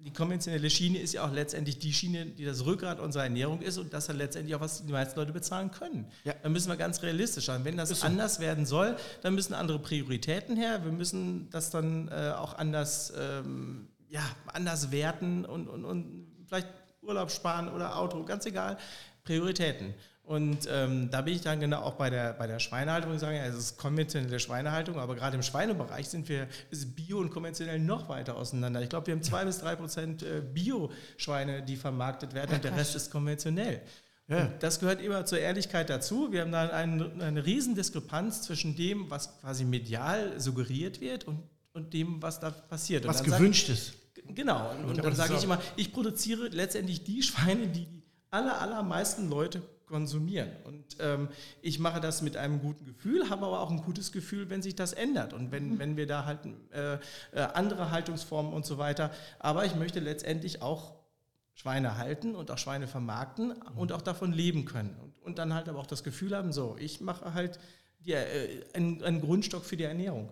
die 0.05 0.13
konventionelle 0.13 0.69
Schiene 0.69 0.99
ist 0.99 1.13
ja 1.15 1.25
auch 1.25 1.33
letztendlich 1.33 1.79
die 1.79 1.91
Schiene, 1.91 2.27
die 2.27 2.45
das 2.45 2.63
Rückgrat 2.63 2.99
unserer 2.99 3.23
Ernährung 3.23 3.61
ist 3.63 3.79
und 3.79 3.91
das 3.91 4.05
dann 4.05 4.17
letztendlich 4.17 4.53
auch, 4.53 4.59
was 4.59 4.85
die 4.85 4.91
meisten 4.91 5.19
Leute 5.19 5.33
bezahlen 5.33 5.71
können. 5.71 6.05
Ja. 6.23 6.35
Da 6.43 6.49
müssen 6.49 6.69
wir 6.69 6.75
ganz 6.75 7.01
realistisch 7.01 7.45
sein. 7.45 7.65
Wenn 7.65 7.75
das 7.75 8.03
anders 8.03 8.39
werden 8.39 8.67
soll, 8.67 8.97
dann 9.23 9.33
müssen 9.33 9.55
andere 9.55 9.79
Prioritäten 9.79 10.57
her. 10.57 10.85
Wir 10.85 10.91
müssen 10.91 11.49
das 11.49 11.71
dann 11.71 12.07
äh, 12.09 12.33
auch 12.37 12.53
anders, 12.53 13.13
ähm, 13.17 13.87
ja, 14.07 14.21
anders 14.45 14.91
werten 14.91 15.43
und, 15.43 15.67
und, 15.67 15.85
und 15.85 16.27
vielleicht 16.45 16.67
Urlaub 17.01 17.31
sparen 17.31 17.67
oder 17.67 17.97
Auto, 17.97 18.23
ganz 18.25 18.45
egal. 18.45 18.77
Prioritäten. 19.23 19.95
Und 20.25 20.67
ähm, 20.71 21.09
da 21.11 21.21
bin 21.21 21.35
ich 21.35 21.41
dann 21.41 21.59
genau 21.59 21.81
auch 21.81 21.93
bei 21.93 22.09
der, 22.09 22.33
bei 22.33 22.47
der 22.47 22.57
Schweinehaltung 22.57 23.11
und 23.11 23.19
sage, 23.19 23.37
ja, 23.37 23.45
es 23.45 23.55
ist 23.55 23.77
konventionelle 23.77 24.39
Schweinehaltung, 24.39 24.97
aber 24.97 25.13
gerade 25.15 25.35
im 25.35 25.43
Schweinebereich 25.43 26.09
sind 26.09 26.27
wir, 26.29 26.47
ist 26.71 26.95
Bio 26.95 27.19
und 27.19 27.29
konventionell 27.29 27.79
noch 27.79 28.09
weiter 28.09 28.35
auseinander. 28.35 28.81
Ich 28.81 28.89
glaube, 28.89 29.05
wir 29.05 29.13
haben 29.13 29.21
zwei 29.21 29.45
bis 29.45 29.59
drei 29.59 29.75
Prozent 29.75 30.23
äh, 30.23 30.41
Bio-Schweine, 30.41 31.61
die 31.61 31.75
vermarktet 31.75 32.33
werden 32.33 32.55
und 32.55 32.63
der 32.63 32.75
Rest 32.75 32.95
ist 32.95 33.11
konventionell. 33.11 33.81
Ja. 34.27 34.51
Das 34.59 34.79
gehört 34.79 34.99
immer 34.99 35.25
zur 35.25 35.37
Ehrlichkeit 35.37 35.91
dazu. 35.91 36.31
Wir 36.31 36.41
haben 36.41 36.51
da 36.51 36.69
ein, 36.69 37.21
eine 37.21 37.45
Riesendiskrepanz 37.45 38.41
zwischen 38.41 38.75
dem, 38.75 39.11
was 39.11 39.39
quasi 39.41 39.63
medial 39.63 40.39
suggeriert 40.39 41.01
wird 41.01 41.25
und, 41.25 41.43
und 41.73 41.93
dem, 41.93 42.19
was 42.23 42.39
da 42.39 42.49
passiert. 42.49 43.05
Was 43.05 43.23
gewünscht 43.23 43.69
ist. 43.69 43.93
Genau, 44.33 44.71
und, 44.71 44.85
und 44.85 45.03
dann 45.05 45.13
sage 45.13 45.35
ich 45.35 45.43
immer, 45.43 45.61
ich 45.75 45.93
produziere 45.93 46.47
letztendlich 46.47 47.03
die 47.03 47.21
Schweine, 47.21 47.67
die 47.67 47.85
die 47.85 48.04
aller, 48.31 48.61
allermeisten 48.61 49.29
Leute 49.29 49.61
konsumieren. 49.85 50.49
Und 50.63 50.97
ähm, 50.99 51.29
ich 51.61 51.79
mache 51.79 52.01
das 52.01 52.21
mit 52.21 52.37
einem 52.37 52.59
guten 52.59 52.85
Gefühl, 52.85 53.29
habe 53.29 53.45
aber 53.45 53.59
auch 53.59 53.69
ein 53.69 53.81
gutes 53.81 54.11
Gefühl, 54.11 54.49
wenn 54.49 54.61
sich 54.61 54.75
das 54.75 54.93
ändert 54.93 55.33
und 55.33 55.51
wenn, 55.51 55.79
wenn 55.79 55.95
wir 55.97 56.07
da 56.07 56.25
halt 56.25 56.39
äh, 56.71 56.95
äh, 56.95 56.99
andere 57.53 57.91
Haltungsformen 57.91 58.53
und 58.53 58.65
so 58.65 58.77
weiter. 58.77 59.11
Aber 59.39 59.65
ich 59.65 59.75
möchte 59.75 59.99
letztendlich 59.99 60.61
auch 60.61 60.95
Schweine 61.53 61.97
halten 61.97 62.35
und 62.35 62.51
auch 62.51 62.57
Schweine 62.57 62.87
vermarkten 62.87 63.53
und 63.75 63.91
auch 63.91 64.01
davon 64.01 64.33
leben 64.33 64.65
können. 64.65 64.95
Und, 65.01 65.21
und 65.23 65.37
dann 65.37 65.53
halt 65.53 65.69
aber 65.69 65.79
auch 65.79 65.87
das 65.87 66.03
Gefühl 66.03 66.35
haben, 66.35 66.51
so, 66.51 66.75
ich 66.79 66.99
mache 66.99 67.33
halt 67.33 67.59
die, 67.99 68.13
äh, 68.13 68.63
einen, 68.73 69.03
einen 69.03 69.21
Grundstock 69.21 69.63
für 69.63 69.77
die 69.77 69.85
Ernährung. 69.85 70.29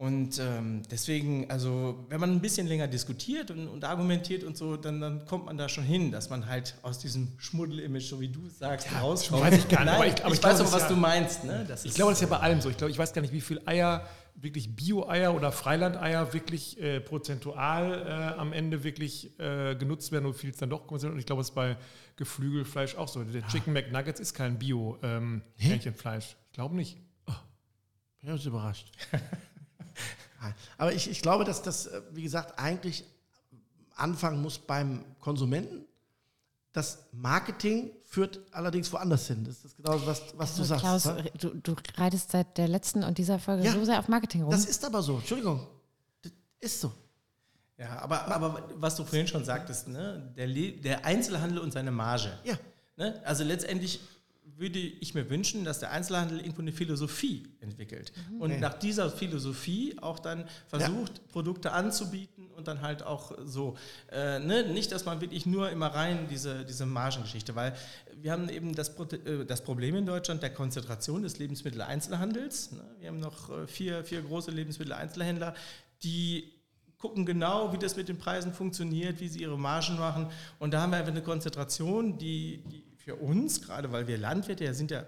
Und 0.00 0.38
ähm, 0.38 0.82
deswegen, 0.92 1.50
also 1.50 2.06
wenn 2.08 2.20
man 2.20 2.30
ein 2.30 2.40
bisschen 2.40 2.68
länger 2.68 2.86
diskutiert 2.86 3.50
und, 3.50 3.66
und 3.66 3.82
argumentiert 3.84 4.44
und 4.44 4.56
so, 4.56 4.76
dann, 4.76 5.00
dann 5.00 5.26
kommt 5.26 5.46
man 5.46 5.58
da 5.58 5.68
schon 5.68 5.82
hin, 5.82 6.12
dass 6.12 6.30
man 6.30 6.46
halt 6.46 6.76
aus 6.82 7.00
diesem 7.00 7.32
Schmuddel-Image, 7.36 8.04
so 8.04 8.20
wie 8.20 8.28
du 8.28 8.48
sagst, 8.48 8.86
rauskommt. 8.94 9.42
weiß 9.42 9.58
ich 9.58 9.68
gar 9.68 9.84
nicht, 9.84 9.92
aber 9.94 10.06
ich, 10.06 10.12
ich- 10.14 10.24
aber 10.24 10.34
ich 10.34 10.40
weiß 10.42 10.54
glaube, 10.54 10.54
aber, 10.54 10.64
das 10.64 10.72
was 10.72 10.82
ist 10.82 10.88
du 10.90 10.94
ja- 10.94 11.00
meinst. 11.00 11.42
Ne? 11.44 11.64
Das 11.66 11.84
Ich 11.84 11.94
glaube, 11.94 12.12
das 12.12 12.18
ist 12.22 12.30
ja 12.30 12.36
bei 12.36 12.40
allem 12.40 12.60
so. 12.60 12.70
Ich 12.70 12.76
glaube, 12.76 12.92
ich 12.92 12.98
weiß 12.98 13.12
gar 13.12 13.22
nicht, 13.22 13.34
wie 13.34 13.40
viel 13.40 13.60
Eier, 13.66 14.06
wirklich 14.36 14.76
Bio-Eier 14.76 15.34
oder 15.34 15.50
Freilandeier 15.50 16.32
wirklich 16.32 16.80
äh, 16.80 17.00
prozentual 17.00 18.06
äh, 18.06 18.38
am 18.38 18.52
Ende 18.52 18.84
wirklich 18.84 19.36
äh, 19.40 19.74
genutzt 19.74 20.12
werden 20.12 20.26
und 20.26 20.34
wie 20.36 20.38
viel 20.42 20.50
es 20.50 20.58
dann 20.58 20.70
doch 20.70 20.86
kommt. 20.86 21.02
Und 21.02 21.18
ich 21.18 21.26
glaube, 21.26 21.42
es 21.42 21.48
ist 21.48 21.56
bei 21.56 21.76
Geflügelfleisch 22.14 22.94
auch 22.94 23.08
so. 23.08 23.24
Der 23.24 23.44
Chicken 23.48 23.72
McNuggets 23.72 24.20
ist 24.20 24.32
kein 24.34 24.60
Bio-Hähnchenfleisch. 24.60 26.36
ich 26.46 26.52
glaube 26.52 26.76
nicht. 26.76 26.98
Bin 28.20 28.34
ich 28.34 28.46
überrascht. 28.46 28.92
Aber 30.76 30.92
ich, 30.92 31.10
ich 31.10 31.22
glaube, 31.22 31.44
dass 31.44 31.62
das, 31.62 31.86
äh, 31.86 32.02
wie 32.12 32.22
gesagt, 32.22 32.58
eigentlich 32.58 33.04
anfangen 33.96 34.40
muss 34.42 34.58
beim 34.58 35.04
Konsumenten. 35.20 35.84
Das 36.72 36.98
Marketing 37.12 37.90
führt 38.04 38.40
allerdings 38.52 38.92
woanders 38.92 39.26
hin. 39.26 39.44
Das 39.44 39.64
ist 39.64 39.76
genau 39.76 39.94
was, 40.06 40.22
was 40.36 40.54
du 40.54 40.62
Also, 40.62 40.64
sagst. 40.64 40.80
Klaus, 40.82 41.04
ne? 41.06 41.30
du, 41.40 41.48
du 41.54 41.74
reitest 41.96 42.30
seit 42.30 42.56
der 42.58 42.68
letzten 42.68 43.02
und 43.02 43.18
dieser 43.18 43.38
Folge 43.38 43.64
Ja. 43.64 43.72
so 43.72 43.84
sehr 43.84 43.98
auf 43.98 44.08
Marketing 44.08 44.42
rum. 44.42 44.50
Das 44.50 44.64
ist 44.66 44.84
aber 44.84 45.02
so. 45.02 45.16
Entschuldigung. 45.16 45.66
Das 46.22 46.32
ist 46.60 46.80
so. 46.80 46.92
Ja, 47.78 47.98
aber, 48.00 48.26
aber 48.28 48.68
was 48.76 48.96
du 48.96 49.04
vorhin 49.04 49.26
schon 49.26 49.44
sagtest, 49.44 49.88
ne? 49.88 50.32
der, 50.36 50.46
Le 50.46 50.72
der 50.72 51.04
Einzelhandel 51.04 51.58
und 51.58 51.72
seine 51.72 51.90
Marge. 51.90 52.36
Ja. 52.44 52.56
Ne? 52.96 53.20
Also 53.24 53.44
letztendlich 53.44 54.00
würde 54.58 54.78
ich 54.78 55.14
mir 55.14 55.30
wünschen, 55.30 55.64
dass 55.64 55.78
der 55.78 55.92
Einzelhandel 55.92 56.38
irgendwo 56.40 56.62
eine 56.62 56.72
Philosophie 56.72 57.44
entwickelt 57.60 58.12
und 58.38 58.50
Ja. 58.50 58.58
nach 58.58 58.74
dieser 58.74 59.08
Philosophie 59.10 59.96
auch 60.00 60.18
dann 60.18 60.44
versucht, 60.66 61.28
Produkte 61.28 61.70
anzubieten 61.72 62.48
und 62.56 62.66
dann 62.66 62.82
halt 62.82 63.04
auch 63.04 63.32
so. 63.44 63.76
Äh, 64.10 64.40
ne? 64.40 64.64
Nicht, 64.72 64.90
dass 64.90 65.04
man 65.04 65.20
wirklich 65.20 65.46
nur 65.46 65.70
immer 65.70 65.86
rein 65.86 66.26
diese, 66.28 66.64
diese 66.64 66.86
Margengeschichte, 66.86 67.54
weil 67.54 67.74
wir 68.20 68.32
haben 68.32 68.48
eben 68.48 68.74
das, 68.74 68.94
Pro 68.96 69.04
äh, 69.04 69.46
das 69.46 69.62
Problem 69.62 69.94
in 69.94 70.06
Deutschland 70.06 70.42
der 70.42 70.50
Konzentration 70.52 71.22
des 71.22 71.38
Lebensmitteleinzelhandels. 71.38 72.72
Ne? 72.72 72.82
Wir 72.98 73.08
haben 73.10 73.20
noch 73.20 73.50
äh, 73.50 73.66
vier, 73.68 74.04
vier 74.04 74.22
große 74.22 74.50
Lebensmitteleinzelhändler, 74.50 75.54
die 76.02 76.52
gucken 76.98 77.24
genau, 77.24 77.72
wie 77.72 77.78
das 77.78 77.96
mit 77.96 78.08
den 78.08 78.18
Preisen 78.18 78.52
funktioniert, 78.52 79.20
wie 79.20 79.28
sie 79.28 79.42
ihre 79.42 79.56
Margen 79.56 79.96
machen. 79.98 80.26
Und 80.58 80.74
da 80.74 80.80
haben 80.82 80.90
wir 80.90 80.98
einfach 80.98 81.12
eine 81.12 81.22
Konzentration, 81.22 82.18
die, 82.18 82.64
die 82.66 82.87
für 83.08 83.16
uns, 83.16 83.62
gerade 83.62 83.90
weil 83.90 84.06
wir 84.06 84.18
Landwirte 84.18 84.64
ja 84.64 84.74
sind 84.74 84.90
ja 84.90 85.02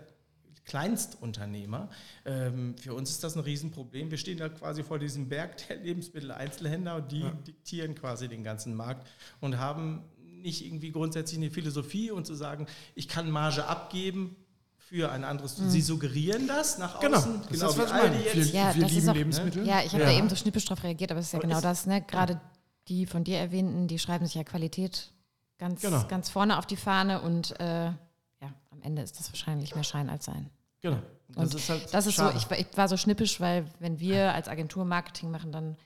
Kleinstunternehmer. 0.64 1.90
Ähm, 2.24 2.74
für 2.78 2.94
uns 2.94 3.10
ist 3.10 3.22
das 3.22 3.36
ein 3.36 3.40
Riesenproblem. 3.40 4.10
Wir 4.10 4.16
stehen 4.16 4.38
da 4.38 4.48
quasi 4.48 4.82
vor 4.82 4.98
diesem 4.98 5.28
Berg 5.28 5.68
der 5.68 5.76
Lebensmitteleinzelhändler 5.76 6.96
und 6.96 7.12
die 7.12 7.20
ja. 7.20 7.30
diktieren 7.46 7.94
quasi 7.94 8.28
den 8.28 8.42
ganzen 8.42 8.74
Markt 8.74 9.06
und 9.40 9.58
haben 9.58 10.02
nicht 10.16 10.64
irgendwie 10.64 10.92
grundsätzlich 10.92 11.38
eine 11.38 11.50
Philosophie 11.50 12.10
und 12.10 12.26
zu 12.26 12.34
sagen, 12.34 12.66
ich 12.94 13.06
kann 13.06 13.30
Marge 13.30 13.66
abgeben, 13.66 14.36
für 14.78 15.12
ein 15.12 15.22
anderes. 15.22 15.58
Mhm. 15.58 15.70
Sie 15.70 15.82
suggerieren 15.82 16.48
das 16.48 16.78
nach 16.78 16.98
genau. 16.98 17.18
außen. 17.18 17.42
Genau, 17.48 17.66
das 17.66 17.72
ist, 17.72 17.78
was 17.78 17.90
meine. 17.90 18.24
Jetzt. 18.24 18.52
Ja, 18.52 18.74
wir 18.74 18.88
lieben 18.88 19.08
auch, 19.08 19.14
Lebensmittel. 19.14 19.64
Ja, 19.64 19.82
ich 19.82 19.92
habe 19.92 20.02
ja. 20.02 20.10
da 20.10 20.18
eben 20.18 20.28
so 20.28 20.34
schnippisch 20.34 20.64
drauf 20.64 20.82
reagiert, 20.82 21.12
aber 21.12 21.20
es 21.20 21.26
ist 21.26 21.32
ja 21.32 21.38
aber 21.38 21.46
genau 21.46 21.58
ist, 21.58 21.64
das. 21.64 21.86
Ne? 21.86 22.02
Gerade 22.02 22.40
die 22.88 23.06
von 23.06 23.22
dir 23.22 23.36
erwähnten, 23.36 23.86
die 23.86 24.00
schreiben 24.00 24.26
sich 24.26 24.34
ja 24.34 24.42
Qualität 24.42 25.12
ganz, 25.60 25.82
genau. 25.82 26.04
ganz 26.08 26.30
vorne 26.30 26.58
auf 26.58 26.66
die 26.66 26.76
Fahne 26.76 27.20
und 27.20 27.58
äh, 27.60 27.84
ja, 27.84 28.52
am 28.70 28.82
Ende 28.82 29.02
ist 29.02 29.20
das 29.20 29.30
wahrscheinlich 29.30 29.74
mehr 29.74 29.84
Schein 29.84 30.08
als 30.08 30.24
Sein. 30.24 30.50
Genau. 30.80 30.98
Das 31.28 31.54
ist 31.54 31.68
halt 31.68 31.94
das 31.94 32.06
ist 32.06 32.16
so, 32.16 32.28
ich, 32.30 32.50
ich, 32.50 32.76
war 32.76 32.88
so 32.88 32.96
schnippisch, 32.96 33.40
weil 33.40 33.66
wenn 33.78 34.00
wir 34.00 34.34
als 34.34 34.48
Agentur 34.48 34.84
Marketing 34.84 35.30
machen, 35.30 35.52
dann 35.52 35.76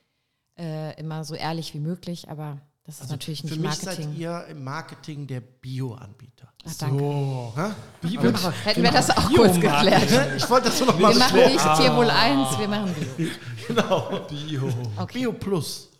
äh, 0.57 0.99
immer 0.99 1.25
so 1.25 1.35
ehrlich 1.35 1.75
wie 1.75 1.81
möglich, 1.81 2.31
aber 2.31 2.61
das 2.85 2.97
ist 2.97 3.01
also 3.03 3.15
natürlich 3.15 3.45
nicht 3.45 3.61
Marketing. 3.61 3.89
Für 3.89 3.99
mich 3.99 4.07
seid 4.07 4.17
ihr 4.17 4.47
im 4.49 4.65
Marketing 4.65 5.27
der 5.27 5.41
Bio-Anbieter. 5.41 6.49
Ach, 6.67 6.75
danke. 6.79 6.99
So. 6.99 7.53
Bio 8.01 8.23
wir 8.23 8.31
machen, 8.31 8.53
Hätten 8.63 8.83
wir, 8.83 8.91
das 8.93 9.11
auch 9.11 9.33
kurz 9.35 9.55
geklärt. 9.55 10.37
Ich 10.37 10.49
wollte 10.49 10.69
das 10.69 10.79
nur 10.79 10.89
noch 10.89 10.99
mal 10.99 11.13
Wir 11.13 11.19
machen 11.19 11.37
nicht 11.37 11.67
ah. 11.67 11.77
Tierwohl 11.77 12.11
1, 12.11 12.59
wir 12.59 12.69
machen 12.69 12.95
Bio. 13.17 13.29
Genau. 13.67 14.27
Bio. 14.29 14.69
Okay. 14.97 15.19
Bio 15.19 15.33
Plus. 15.33 15.91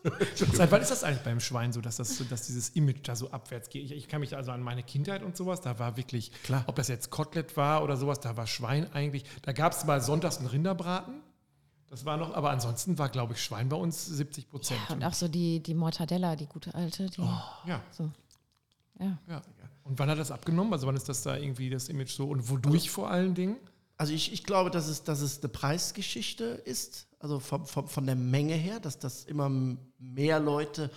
Seit 0.53 0.71
wann 0.71 0.83
ist 0.83 0.91
das 0.91 1.03
eigentlich 1.03 1.23
beim 1.23 1.41
Schwein 1.41 1.73
so, 1.73 1.81
dass, 1.81 1.97
das, 1.97 2.23
dass 2.29 2.47
dieses 2.47 2.71
Image 2.71 3.01
da 3.05 3.17
so 3.17 3.31
abwärts 3.31 3.71
geht? 3.71 3.85
Ich, 3.85 3.93
ich 3.93 4.09
kann 4.09 4.21
mich 4.21 4.37
also 4.37 4.53
an 4.53 4.63
meine 4.63 4.83
Kindheit 4.83 5.23
und 5.23 5.37
sowas, 5.37 5.61
da 5.61 5.79
war 5.79 5.97
wirklich, 5.97 6.31
Klar. 6.43 6.65
ob 6.67 6.77
das 6.77 6.89
jetzt 6.89 7.11
Kotelett 7.11 7.57
war 7.57 7.83
oder 7.83 7.97
sowas, 7.97 8.21
da 8.21 8.37
war 8.37 8.47
Schwein 8.47 8.93
eigentlich, 8.93 9.25
da 9.43 9.53
gab 9.53 9.73
es 9.73 9.85
mal 9.85 10.01
sonntags 10.01 10.39
einen 10.39 10.49
Rinderbraten. 10.49 11.23
Das 11.89 12.05
war 12.05 12.17
noch, 12.17 12.35
aber 12.35 12.51
ansonsten 12.51 12.99
war, 12.99 13.09
glaube 13.09 13.35
ich, 13.35 13.43
Schwein 13.43 13.69
bei 13.69 13.77
uns 13.77 14.05
70 14.05 14.51
Prozent. 14.51 14.81
Ja, 14.89 14.97
und 14.97 15.05
auch 15.05 15.15
so 15.15 15.29
die, 15.29 15.61
die 15.61 15.75
Mortadella, 15.75 16.35
die 16.35 16.47
gute 16.47 16.75
alte. 16.75 17.09
Die, 17.09 17.21
oh, 17.21 17.41
ja. 17.67 17.81
So. 17.93 18.11
Ja. 18.99 19.19
ja. 19.29 19.43
Und 19.85 19.99
wann 19.99 20.11
hat 20.11 20.19
das 20.19 20.31
abgenommen? 20.31 20.73
Also 20.73 20.87
wann 20.87 20.97
ist 20.97 21.09
das 21.09 21.23
da 21.23 21.37
irgendwie 21.37 21.71
das 21.71 21.89
Image 21.89 22.11
so 22.11 22.27
und 22.27 22.51
wodurch 22.51 22.85
also, 22.85 22.95
vor 22.95 23.11
allen 23.11 23.35
Dingen? 23.35 23.57
Also 23.97 24.13
ich, 24.13 24.33
ich 24.33 24.45
glaube, 24.45 24.71
dass 24.71 24.89
es, 24.89 25.05
dass 25.05 25.21
es 25.21 25.41
eine 25.41 25.49
Preisgeschichte 25.49 26.45
ist, 26.45 27.07
also 27.21 27.39
von, 27.39 27.65
von, 27.67 27.87
von 27.89 28.07
der 28.07 28.17
Menge 28.17 28.55
her, 28.55 28.81
dass 28.81 28.99
das 28.99 29.25
immer 29.25 29.49
mehr 29.99 30.41
Leute 30.41 30.91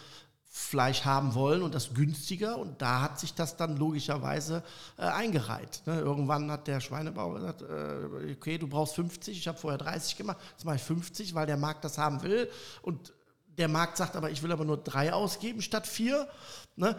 Fleisch 0.50 1.06
haben 1.06 1.36
wollen 1.36 1.62
und 1.62 1.76
das 1.76 1.94
günstiger. 1.94 2.58
Und 2.58 2.82
da 2.82 3.02
hat 3.02 3.20
sich 3.20 3.34
das 3.36 3.58
dann 3.58 3.78
logischerweise 3.78 4.64
äh, 4.98 5.04
eingereiht. 5.04 5.84
Ne? 5.86 6.00
Irgendwann 6.00 6.50
hat 6.52 6.68
der 6.68 6.82
Schweinebauer 6.82 7.36
gesagt, 7.36 7.62
äh, 7.62 8.34
okay, 8.34 8.58
du 8.58 8.68
brauchst 8.68 8.96
50, 8.96 9.38
ich 9.38 9.48
habe 9.48 9.58
vorher 9.58 9.78
30 9.78 10.18
gemacht, 10.18 10.38
jetzt 10.52 10.66
mache 10.66 10.78
ich 10.78 10.82
50, 10.82 11.36
weil 11.36 11.46
der 11.46 11.58
Markt 11.58 11.86
das 11.86 12.00
haben 12.00 12.24
will. 12.24 12.50
Und 12.82 13.14
der 13.58 13.68
Markt 13.68 13.98
sagt 13.98 14.16
aber, 14.16 14.32
ich 14.32 14.42
will 14.42 14.52
aber 14.52 14.66
nur 14.66 14.78
drei 14.78 15.14
ausgeben 15.14 15.62
statt 15.62 15.86
vier. 15.86 16.28
Ne? 16.76 16.98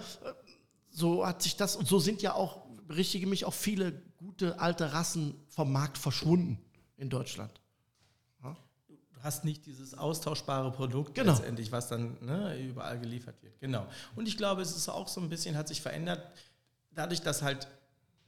So 0.90 1.26
hat 1.26 1.42
sich 1.42 1.56
das, 1.56 1.74
und 1.74 1.88
so 1.88 1.98
sind 1.98 2.22
ja 2.22 2.34
auch, 2.34 2.66
berichtige 2.86 3.26
mich, 3.26 3.44
auch 3.44 3.54
viele 3.54 4.00
gute 4.18 4.58
alte 4.58 4.92
Rassen 4.92 5.34
vom 5.48 5.72
Markt 5.72 5.98
verschwunden 5.98 6.58
in 6.96 7.08
Deutschland 7.08 7.58
du 9.18 9.24
hast 9.24 9.44
nicht 9.44 9.66
dieses 9.66 9.96
austauschbare 9.96 10.70
Produkt 10.70 11.14
genau. 11.14 11.32
letztendlich, 11.32 11.72
was 11.72 11.88
dann 11.88 12.16
ne, 12.20 12.56
überall 12.58 12.98
geliefert 12.98 13.42
wird. 13.42 13.58
Genau. 13.60 13.86
Und 14.16 14.28
ich 14.28 14.36
glaube, 14.36 14.62
es 14.62 14.76
ist 14.76 14.88
auch 14.88 15.08
so 15.08 15.20
ein 15.20 15.28
bisschen, 15.28 15.56
hat 15.56 15.68
sich 15.68 15.82
verändert, 15.82 16.22
dadurch, 16.92 17.20
dass 17.20 17.42
halt 17.42 17.66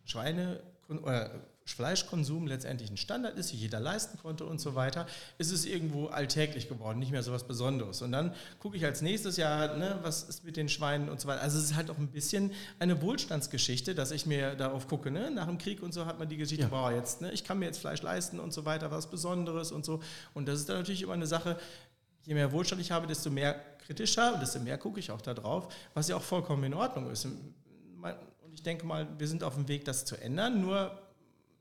Schweine 0.04 0.60
oder 0.88 1.30
Fleischkonsum 1.74 2.46
letztendlich 2.46 2.90
ein 2.90 2.96
Standard 2.96 3.36
ist, 3.36 3.48
sich 3.48 3.60
jeder 3.60 3.80
leisten 3.80 4.18
konnte 4.18 4.44
und 4.44 4.60
so 4.60 4.74
weiter, 4.74 5.06
ist 5.38 5.50
es 5.50 5.64
irgendwo 5.64 6.06
alltäglich 6.06 6.68
geworden, 6.68 6.98
nicht 6.98 7.12
mehr 7.12 7.22
so 7.22 7.32
was 7.32 7.44
Besonderes. 7.44 8.02
Und 8.02 8.12
dann 8.12 8.34
gucke 8.58 8.76
ich 8.76 8.84
als 8.84 9.02
nächstes 9.02 9.36
Jahr, 9.36 9.76
ne, 9.76 9.98
was 10.02 10.24
ist 10.24 10.44
mit 10.44 10.56
den 10.56 10.68
Schweinen 10.68 11.08
und 11.08 11.20
so 11.20 11.28
weiter. 11.28 11.42
Also 11.42 11.58
es 11.58 11.64
ist 11.64 11.76
halt 11.76 11.90
auch 11.90 11.98
ein 11.98 12.08
bisschen 12.08 12.52
eine 12.78 13.00
Wohlstandsgeschichte, 13.02 13.94
dass 13.94 14.10
ich 14.10 14.26
mir 14.26 14.54
darauf 14.54 14.88
gucke. 14.88 15.10
Ne? 15.10 15.30
Nach 15.30 15.46
dem 15.46 15.58
Krieg 15.58 15.82
und 15.82 15.92
so 15.92 16.06
hat 16.06 16.18
man 16.18 16.28
die 16.28 16.36
Geschichte, 16.36 16.64
ja. 16.64 16.68
boah, 16.68 16.92
jetzt, 16.92 17.20
ne, 17.20 17.30
ich 17.32 17.44
kann 17.44 17.58
mir 17.58 17.66
jetzt 17.66 17.78
Fleisch 17.78 18.02
leisten 18.02 18.40
und 18.40 18.52
so 18.52 18.64
weiter, 18.64 18.90
was 18.90 19.08
Besonderes 19.08 19.72
und 19.72 19.84
so. 19.84 20.00
Und 20.34 20.46
das 20.46 20.60
ist 20.60 20.68
dann 20.68 20.78
natürlich 20.78 21.02
immer 21.02 21.14
eine 21.14 21.26
Sache, 21.26 21.58
je 22.24 22.34
mehr 22.34 22.52
Wohlstand 22.52 22.80
ich 22.80 22.90
habe, 22.90 23.06
desto 23.06 23.30
mehr 23.30 23.54
kritischer 23.78 24.34
und 24.34 24.40
desto 24.40 24.60
mehr 24.60 24.78
gucke 24.78 25.00
ich 25.00 25.10
auch 25.10 25.20
da 25.20 25.34
drauf, 25.34 25.72
was 25.94 26.08
ja 26.08 26.16
auch 26.16 26.22
vollkommen 26.22 26.64
in 26.64 26.74
Ordnung 26.74 27.10
ist. 27.10 27.24
Und 27.24 27.54
ich 28.52 28.62
denke 28.62 28.86
mal, 28.86 29.06
wir 29.18 29.28
sind 29.28 29.42
auf 29.42 29.54
dem 29.54 29.68
Weg, 29.68 29.84
das 29.84 30.04
zu 30.04 30.20
ändern. 30.20 30.60
Nur 30.60 30.98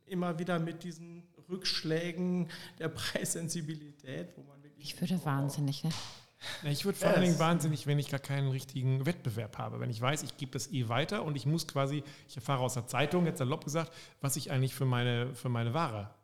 immer 0.09 0.39
wieder 0.39 0.59
mit 0.59 0.83
diesen 0.83 1.23
Rückschlägen 1.49 2.49
der 2.79 2.89
Preissensibilität, 2.89 4.29
wo 4.35 4.43
man 4.43 4.61
wirklich. 4.63 4.93
Ich 4.93 5.01
würde 5.01 5.23
wahnsinnig, 5.25 5.83
ne? 5.83 5.91
Ich 6.63 6.85
würde 6.85 6.97
vor 6.97 7.09
allen 7.09 7.21
Dingen 7.21 7.39
wahnsinnig, 7.39 7.85
wenn 7.85 7.99
ich 7.99 8.09
gar 8.09 8.19
keinen 8.19 8.49
richtigen 8.49 9.05
Wettbewerb 9.05 9.57
habe. 9.57 9.81
Wenn 9.81 9.89
ich 9.89 9.99
weiß, 9.99 10.23
ich 10.23 10.37
gebe 10.37 10.53
das 10.53 10.71
eh 10.71 10.87
weiter 10.87 11.23
und 11.23 11.35
ich 11.35 11.45
muss 11.45 11.67
quasi, 11.67 12.01
ich 12.29 12.35
erfahre 12.37 12.61
aus 12.61 12.75
der 12.75 12.87
Zeitung, 12.87 13.25
jetzt 13.25 13.39
salopp 13.39 13.65
gesagt, 13.65 13.91
was 14.21 14.37
ich 14.37 14.49
eigentlich 14.49 14.73
für 14.73 14.85
meine, 14.85 15.35
für 15.35 15.49
meine 15.49 15.73
Ware 15.73 16.15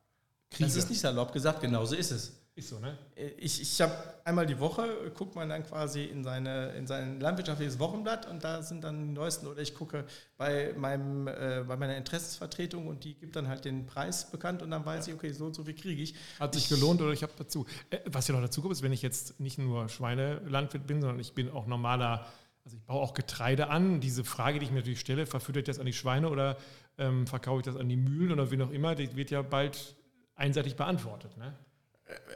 kriege. 0.51 0.63
Das 0.67 0.77
ist 0.77 0.89
nicht 0.89 1.01
salopp 1.01 1.33
gesagt, 1.33 1.59
genauso 1.59 1.95
ist 1.95 2.11
es. 2.11 2.44
Ist 2.57 2.69
so, 2.69 2.79
ne? 2.79 2.97
Äh, 3.17 3.31
ich, 3.37 3.61
ich 3.61 3.81
habe 3.81 3.93
einmal 4.23 4.45
die 4.45 4.57
Woche, 4.57 5.11
guckt 5.13 5.35
man 5.35 5.49
dann 5.49 5.65
quasi 5.65 6.05
in, 6.05 6.23
seine, 6.23 6.69
in 6.69 6.87
sein 6.87 7.19
landwirtschaftliches 7.19 7.79
Wochenblatt 7.79 8.29
und 8.29 8.45
da 8.45 8.61
sind 8.61 8.81
dann 8.81 9.07
die 9.07 9.13
neuesten, 9.13 9.47
oder 9.47 9.61
ich 9.61 9.75
gucke 9.75 10.05
bei, 10.37 10.73
meinem, 10.77 11.27
äh, 11.27 11.65
bei 11.67 11.75
meiner 11.75 11.97
Interessensvertretung 11.97 12.87
und 12.87 13.03
die 13.03 13.15
gibt 13.15 13.35
dann 13.35 13.49
halt 13.49 13.65
den 13.65 13.85
Preis 13.85 14.31
bekannt 14.31 14.61
und 14.61 14.71
dann 14.71 14.85
weiß 14.85 15.09
ich, 15.09 15.13
okay, 15.13 15.33
so 15.33 15.47
und 15.47 15.53
so 15.53 15.65
viel 15.65 15.75
kriege 15.75 16.01
ich. 16.01 16.15
Hat 16.39 16.53
sich 16.53 16.69
gelohnt 16.69 17.01
oder 17.01 17.11
ich 17.11 17.23
habe 17.23 17.33
dazu. 17.37 17.65
Äh, 17.89 17.99
was 18.05 18.29
ja 18.29 18.33
noch 18.33 18.41
dazu 18.41 18.61
kommt, 18.61 18.71
ist, 18.71 18.83
wenn 18.83 18.93
ich 18.93 19.01
jetzt 19.01 19.37
nicht 19.41 19.57
nur 19.57 19.89
Schweinelandwirt 19.89 20.87
bin, 20.87 21.01
sondern 21.01 21.19
ich 21.19 21.33
bin 21.33 21.51
auch 21.51 21.67
normaler, 21.67 22.25
also 22.63 22.77
ich 22.77 22.83
baue 22.83 23.01
auch 23.01 23.13
Getreide 23.13 23.67
an. 23.67 23.99
Diese 23.99 24.23
Frage, 24.23 24.59
die 24.59 24.65
ich 24.65 24.71
mir 24.71 24.79
natürlich 24.79 25.01
stelle, 25.01 25.25
verfütter 25.25 25.59
ich 25.59 25.65
das 25.65 25.79
an 25.79 25.87
die 25.87 25.93
Schweine 25.93 26.29
oder 26.29 26.55
ähm, 26.97 27.27
verkaufe 27.27 27.59
ich 27.59 27.65
das 27.65 27.75
an 27.75 27.89
die 27.89 27.97
Mühlen 27.97 28.31
oder 28.31 28.49
wie 28.49 28.63
auch 28.63 28.71
immer, 28.71 28.95
die 28.95 29.13
wird 29.17 29.29
ja 29.29 29.41
bald 29.41 29.97
einseitig 30.35 30.77
beantwortet. 30.77 31.35
Ne? 31.37 31.53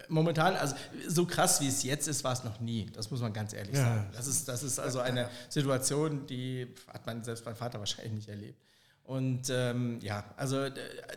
Momentan, 0.08 0.56
also 0.56 0.76
so 1.08 1.26
krass 1.26 1.62
wie 1.62 1.68
es 1.68 1.84
jetzt 1.84 2.08
ist, 2.08 2.24
war 2.24 2.34
es 2.34 2.44
noch 2.44 2.60
nie. 2.60 2.88
Das 2.94 3.12
muss 3.12 3.22
man 3.22 3.34
ganz 3.34 3.54
ehrlich 3.54 3.76
ja. 3.76 3.84
sagen. 3.84 4.10
Das 4.14 4.28
ist, 4.28 4.48
das 4.48 4.64
ist 4.64 4.80
also 4.80 5.00
eine 5.00 5.30
Situation, 5.50 6.26
die 6.28 6.74
hat 6.88 7.06
man 7.06 7.24
selbst 7.24 7.46
mein 7.46 7.56
Vater 7.56 7.80
wahrscheinlich 7.80 8.14
nicht 8.14 8.30
erlebt. 8.30 8.60
Und 9.04 9.50
ähm, 9.50 10.00
ja, 10.02 10.24
also 10.38 10.68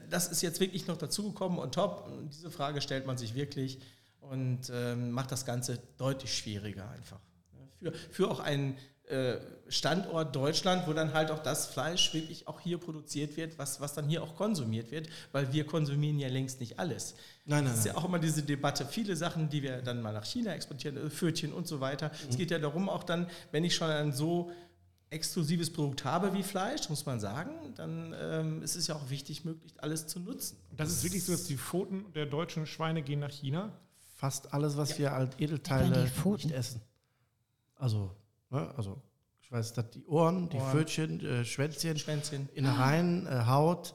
das 0.08 0.28
ist 0.28 0.42
jetzt 0.42 0.60
wirklich 0.60 0.86
noch 0.86 0.96
dazugekommen 0.96 1.58
und 1.58 1.74
top. 1.74 2.06
Und 2.06 2.30
diese 2.30 2.50
Frage 2.50 2.80
stellt 2.80 3.06
man 3.06 3.18
sich 3.18 3.34
wirklich 3.34 3.80
und 4.20 4.70
ähm, 4.72 5.10
macht 5.10 5.32
das 5.32 5.44
Ganze 5.44 5.78
deutlich 5.98 6.34
schwieriger 6.36 6.88
einfach. 6.90 7.20
Für, 7.80 7.92
für 8.10 8.30
auch 8.30 8.40
einen 8.40 8.74
äh, 8.74 8.76
Standort 9.68 10.34
Deutschland, 10.34 10.86
wo 10.86 10.92
dann 10.92 11.12
halt 11.12 11.30
auch 11.30 11.40
das 11.40 11.66
Fleisch 11.66 12.14
wirklich 12.14 12.46
auch 12.48 12.60
hier 12.60 12.78
produziert 12.78 13.36
wird, 13.36 13.58
was, 13.58 13.80
was 13.80 13.94
dann 13.94 14.08
hier 14.08 14.22
auch 14.22 14.36
konsumiert 14.36 14.90
wird, 14.90 15.08
weil 15.32 15.52
wir 15.52 15.66
konsumieren 15.66 16.18
ja 16.18 16.28
längst 16.28 16.60
nicht 16.60 16.78
alles. 16.78 17.14
Nein, 17.44 17.64
nein, 17.64 17.72
das 17.72 17.80
ist 17.80 17.86
ja 17.86 17.96
auch 17.96 18.04
immer 18.04 18.18
diese 18.18 18.42
Debatte. 18.42 18.86
Viele 18.86 19.16
Sachen, 19.16 19.48
die 19.48 19.62
wir 19.62 19.82
dann 19.82 20.00
mal 20.00 20.12
nach 20.12 20.24
China 20.24 20.54
exportieren, 20.54 20.96
äh, 20.96 21.10
Pfötchen 21.10 21.52
und 21.52 21.66
so 21.66 21.80
weiter. 21.80 22.08
Mhm. 22.08 22.28
Es 22.30 22.36
geht 22.36 22.50
ja 22.50 22.58
darum, 22.58 22.88
auch 22.88 23.02
dann, 23.02 23.28
wenn 23.50 23.64
ich 23.64 23.74
schon 23.74 23.90
ein 23.90 24.12
so 24.12 24.52
exklusives 25.10 25.72
Produkt 25.72 26.04
habe 26.04 26.32
wie 26.32 26.42
Fleisch, 26.42 26.88
muss 26.88 27.04
man 27.04 27.20
sagen, 27.20 27.50
dann 27.74 28.14
ähm, 28.18 28.62
ist 28.62 28.76
es 28.76 28.86
ja 28.86 28.94
auch 28.94 29.10
wichtig, 29.10 29.44
möglichst 29.44 29.82
alles 29.82 30.06
zu 30.06 30.20
nutzen. 30.20 30.56
Das 30.76 30.90
ist 30.90 31.04
wirklich 31.04 31.24
so, 31.24 31.32
dass 31.32 31.44
die 31.44 31.58
Pfoten 31.58 32.12
der 32.14 32.26
deutschen 32.26 32.66
Schweine 32.66 33.02
gehen 33.02 33.20
nach 33.20 33.30
China? 33.30 33.72
Fast 34.16 34.54
alles, 34.54 34.76
was 34.76 34.92
ja. 34.92 34.98
wir 34.98 35.12
als 35.12 35.38
Edelteile 35.38 36.10
nicht 36.24 36.50
essen. 36.52 36.80
Also 37.74 38.16
Ne? 38.52 38.72
Also 38.76 39.02
ich 39.40 39.50
weiß, 39.50 39.72
dass 39.72 39.90
die 39.90 40.04
Ohren, 40.06 40.48
die 40.50 40.58
Ohren. 40.58 40.70
Pfötchen, 40.70 41.24
äh, 41.24 41.44
Schwänzchen, 41.44 41.98
Schwänzchen, 41.98 42.48
Innereien, 42.54 43.26
äh, 43.26 43.46
Haut, 43.46 43.94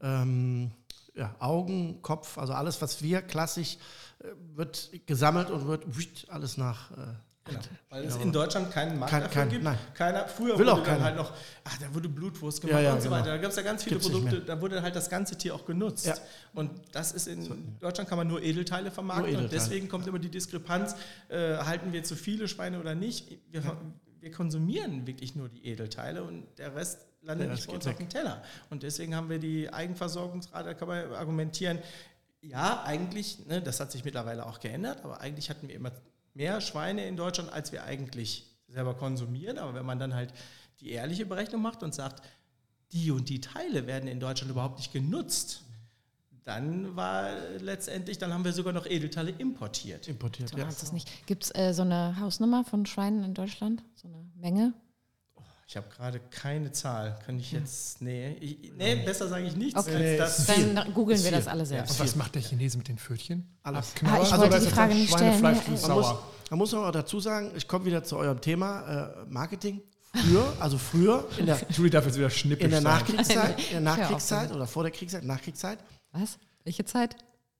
ähm, 0.00 0.70
ja, 1.14 1.34
Augen, 1.38 2.02
Kopf, 2.02 2.38
also 2.38 2.52
alles, 2.52 2.80
was 2.80 3.02
wir 3.02 3.22
klassisch 3.22 3.78
äh, 4.20 4.28
wird 4.54 4.90
gesammelt 5.06 5.50
und 5.50 5.66
wird 5.66 6.26
alles 6.28 6.56
nach. 6.56 6.90
Genau. 7.46 7.60
Weil 7.90 8.04
es 8.04 8.16
in 8.16 8.32
Deutschland 8.32 8.70
keinen 8.72 8.98
Markt 8.98 9.12
kein, 9.12 9.22
dafür 9.22 9.42
kein, 9.42 9.50
gibt. 9.50 9.64
Nein. 9.64 9.78
Keiner, 9.94 10.28
früher 10.28 10.58
Will 10.58 10.66
wurde 10.66 10.72
auch 10.72 10.82
dann 10.82 11.02
halt 11.02 11.16
noch, 11.16 11.32
ach, 11.64 11.78
da 11.78 11.94
wurde 11.94 12.08
Blutwurst 12.08 12.60
gemacht 12.60 12.78
ja, 12.78 12.88
ja, 12.88 12.94
und 12.94 13.02
so 13.02 13.08
genau. 13.08 13.20
weiter. 13.20 13.30
Da 13.30 13.38
gab 13.38 13.50
es 13.50 13.56
ja 13.56 13.62
ganz 13.62 13.84
viele 13.84 13.96
Gibt's 13.96 14.10
Produkte, 14.10 14.40
da 14.40 14.60
wurde 14.60 14.82
halt 14.82 14.96
das 14.96 15.08
ganze 15.08 15.36
Tier 15.36 15.54
auch 15.54 15.64
genutzt. 15.64 16.06
Ja. 16.06 16.14
Und 16.54 16.70
das 16.92 17.12
ist 17.12 17.28
in 17.28 17.78
Deutschland 17.78 18.08
kann 18.08 18.18
man 18.18 18.26
nur 18.26 18.42
Edelteile 18.42 18.90
vermarkten 18.90 19.32
nur 19.32 19.40
Edelteile. 19.40 19.60
und 19.60 19.68
deswegen 19.68 19.88
kommt 19.88 20.06
immer 20.06 20.18
die 20.18 20.30
Diskrepanz, 20.30 20.96
äh, 21.28 21.56
halten 21.58 21.92
wir 21.92 22.02
zu 22.02 22.16
viele 22.16 22.48
Schweine 22.48 22.80
oder 22.80 22.94
nicht. 22.94 23.38
Wir, 23.50 23.62
wir 24.20 24.30
konsumieren 24.32 25.06
wirklich 25.06 25.36
nur 25.36 25.48
die 25.48 25.64
Edelteile 25.66 26.24
und 26.24 26.46
der 26.58 26.74
Rest 26.74 27.06
landet 27.22 27.50
nicht 27.50 27.66
bei 27.66 27.74
uns 27.74 27.86
auf 27.86 27.96
dem 27.96 28.08
Teller. 28.08 28.42
Und 28.70 28.82
deswegen 28.82 29.14
haben 29.14 29.28
wir 29.28 29.38
die 29.38 29.72
Eigenversorgungsrate, 29.72 30.64
da 30.64 30.74
kann 30.74 30.88
man 30.88 31.12
argumentieren, 31.12 31.78
ja, 32.40 32.82
eigentlich, 32.84 33.46
ne, 33.46 33.60
das 33.60 33.80
hat 33.80 33.90
sich 33.92 34.04
mittlerweile 34.04 34.46
auch 34.46 34.60
geändert, 34.60 35.04
aber 35.04 35.20
eigentlich 35.20 35.50
hatten 35.50 35.68
wir 35.68 35.74
immer 35.74 35.90
mehr 36.36 36.60
Schweine 36.60 37.06
in 37.06 37.16
Deutschland, 37.16 37.52
als 37.52 37.72
wir 37.72 37.84
eigentlich 37.84 38.46
selber 38.68 38.94
konsumieren. 38.94 39.58
Aber 39.58 39.74
wenn 39.74 39.86
man 39.86 39.98
dann 39.98 40.14
halt 40.14 40.32
die 40.80 40.90
ehrliche 40.90 41.26
Berechnung 41.26 41.62
macht 41.62 41.82
und 41.82 41.94
sagt, 41.94 42.22
die 42.92 43.10
und 43.10 43.28
die 43.28 43.40
Teile 43.40 43.86
werden 43.86 44.08
in 44.08 44.20
Deutschland 44.20 44.50
überhaupt 44.50 44.78
nicht 44.78 44.92
genutzt, 44.92 45.62
dann 46.44 46.94
war 46.94 47.30
letztendlich, 47.58 48.18
dann 48.18 48.32
haben 48.32 48.44
wir 48.44 48.52
sogar 48.52 48.72
noch 48.72 48.86
Edelteile 48.86 49.32
importiert. 49.32 50.06
Importiert, 50.06 50.52
Du 50.52 50.58
ja. 50.58 50.64
ahnst 50.64 50.82
es 50.82 50.92
nicht. 50.92 51.26
Gibt 51.26 51.44
es 51.44 51.54
äh, 51.56 51.72
so 51.74 51.82
eine 51.82 52.20
Hausnummer 52.20 52.64
von 52.64 52.86
Schweinen 52.86 53.24
in 53.24 53.34
Deutschland? 53.34 53.82
So 53.96 54.06
eine 54.06 54.30
Menge? 54.36 54.72
Ich 55.68 55.76
habe 55.76 55.88
gerade 55.88 56.20
keine 56.30 56.70
Zahl. 56.70 57.18
Kann 57.26 57.40
ich 57.40 57.50
jetzt. 57.50 58.00
Nee, 58.00 58.36
ich, 58.40 58.72
nee 58.76 58.96
besser 59.04 59.26
sage 59.28 59.46
ich 59.46 59.56
nichts. 59.56 59.76
Okay. 59.78 60.16
das. 60.16 60.46
Dann 60.46 60.94
googeln 60.94 61.22
wir 61.22 61.32
das 61.32 61.48
alle 61.48 61.66
selbst. 61.66 61.90
Und 61.92 62.00
was 62.06 62.14
macht 62.14 62.36
der 62.36 62.42
Chinese 62.42 62.78
mit 62.78 62.86
den 62.86 62.98
Pfötchen? 62.98 63.52
Alles. 63.64 63.88
Abknabbern? 63.90 64.20
Ah, 64.20 64.22
ich 64.22 64.32
Also 64.32 64.50
wollte 64.52 64.64
die 64.64 64.70
Frage 64.70 64.94
nicht 64.94 65.12
stellen. 65.12 65.40
Man 65.42 65.54
muss, 65.56 66.14
man 66.50 66.58
muss 66.58 66.72
aber 66.74 66.92
dazu 66.92 67.18
sagen, 67.18 67.50
ich 67.56 67.66
komme 67.66 67.84
wieder 67.84 68.04
zu 68.04 68.16
eurem 68.16 68.40
Thema 68.40 69.24
äh, 69.24 69.26
Marketing. 69.28 69.82
Früher, 70.14 70.52
also 70.60 70.78
früher 70.78 71.28
in 71.36 71.46
der, 71.46 71.58
Julie 71.70 71.90
darf 71.90 72.06
jetzt 72.06 72.16
wieder 72.16 72.30
schnippisch 72.30 72.64
in 72.64 72.70
der. 72.70 72.80
Nachkriegszeit, 72.82 73.58
in 73.66 73.70
der 73.72 73.80
Nachkriegszeit 73.80 74.52
oder 74.52 74.68
vor 74.68 74.84
der 74.84 74.92
Kriegszeit, 74.92 75.24
Nachkriegszeit, 75.24 75.78
Was? 76.12 76.38
Welche 76.62 76.84
Zeit? 76.84 77.16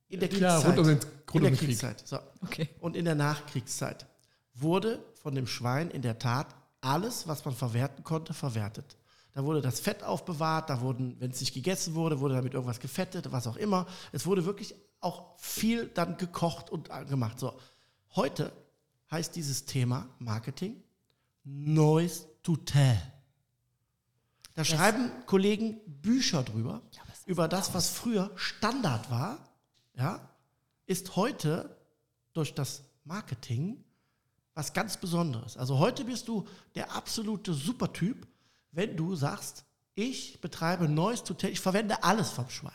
in 0.07 0.21
der 0.21 0.29
Ja, 0.31 0.59
Kriegszeit. 0.61 0.65
rund 0.65 0.79
um 0.79 0.85
den, 0.85 0.97
in 0.97 1.01
rund 1.03 1.35
um 1.35 1.41
der 1.41 1.51
den 1.51 1.57
Krieg. 1.57 1.67
Kriegszeit. 1.67 2.07
So. 2.07 2.19
Okay. 2.41 2.69
Und 2.79 2.95
in 2.95 3.03
der 3.03 3.15
Nachkriegszeit 3.15 4.05
wurde 4.53 5.03
von 5.21 5.35
dem 5.35 5.45
Schwein 5.45 5.91
in 5.91 6.01
der 6.01 6.17
Tat 6.17 6.47
alles, 6.87 7.27
was 7.27 7.43
man 7.45 7.53
verwerten 7.53 8.03
konnte, 8.03 8.33
verwertet. 8.33 8.97
Da 9.33 9.43
wurde 9.43 9.61
das 9.61 9.79
Fett 9.79 10.03
aufbewahrt, 10.03 10.69
da 10.69 10.81
wurden, 10.81 11.15
wenn 11.19 11.31
es 11.31 11.39
nicht 11.41 11.53
gegessen 11.53 11.93
wurde, 11.93 12.19
wurde 12.19 12.35
damit 12.35 12.53
irgendwas 12.53 12.79
gefettet, 12.79 13.31
was 13.31 13.45
auch 13.45 13.57
immer. 13.57 13.85
Es 14.11 14.25
wurde 14.25 14.45
wirklich 14.45 14.73
auch 14.99 15.37
viel 15.37 15.87
dann 15.87 16.17
gekocht 16.17 16.69
und 16.71 16.89
gemacht. 17.07 17.39
So. 17.39 17.53
Heute 18.15 18.51
heißt 19.11 19.35
dieses 19.35 19.65
Thema 19.65 20.07
Marketing 20.17 20.81
Noise 21.43 22.25
to 22.41 22.57
Tell. 22.57 22.99
Da 24.55 24.65
schreiben 24.65 25.11
Kollegen 25.27 25.79
Bücher 25.85 26.41
drüber, 26.41 26.81
über 27.27 27.47
das, 27.47 27.75
was 27.75 27.89
früher 27.89 28.31
Standard 28.35 29.11
war, 29.11 29.37
ja, 29.93 30.27
ist 30.87 31.15
heute 31.15 31.77
durch 32.33 32.55
das 32.55 32.81
Marketing 33.03 33.83
was 34.57 34.73
ganz 34.73 34.97
Besonderes. 34.97 35.55
Also 35.55 35.77
heute 35.77 36.03
bist 36.03 36.27
du 36.27 36.43
der 36.73 36.91
absolute 36.95 37.53
Supertyp, 37.53 38.25
wenn 38.71 38.97
du 38.97 39.15
sagst, 39.15 39.63
ich 39.93 40.41
betreibe 40.41 40.89
Noise 40.89 41.23
to 41.23 41.35
Tell, 41.35 41.51
ich 41.51 41.59
verwende 41.59 42.03
alles 42.03 42.31
vom 42.31 42.49
Schwein. 42.49 42.73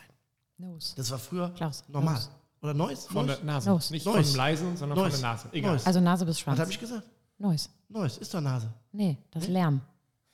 Nose. 0.57 0.93
Das 0.95 1.11
war 1.11 1.19
früher 1.19 1.49
Klaus, 1.49 1.83
normal. 1.89 2.13
Nose. 2.15 2.29
Oder 2.61 2.73
Noise? 2.73 3.07
Von 3.09 3.25
Noise? 3.25 3.37
der 3.39 3.45
Nase. 3.45 3.69
Nose. 3.69 3.93
Nicht 3.93 4.05
Nose. 4.05 4.23
vom 4.23 4.35
Leisen, 4.37 4.77
sondern 4.77 4.97
Nose. 4.97 5.11
von 5.11 5.19
der 5.21 5.29
Nase. 5.31 5.49
Egal. 5.51 5.71
Noise. 5.73 5.85
Also 5.85 5.99
Nase 5.99 6.25
bis 6.25 6.35
Was 6.35 6.39
Schwanz. 6.39 6.59
habe 6.61 6.71
ich 6.71 6.79
gesagt? 6.79 7.07
Noise. 7.37 7.69
Noise, 7.89 8.19
ist 8.21 8.33
doch 8.33 8.39
Nase. 8.41 8.73
Nee, 8.93 9.17
das 9.31 9.43
ist 9.43 9.49
Lärm. 9.49 9.81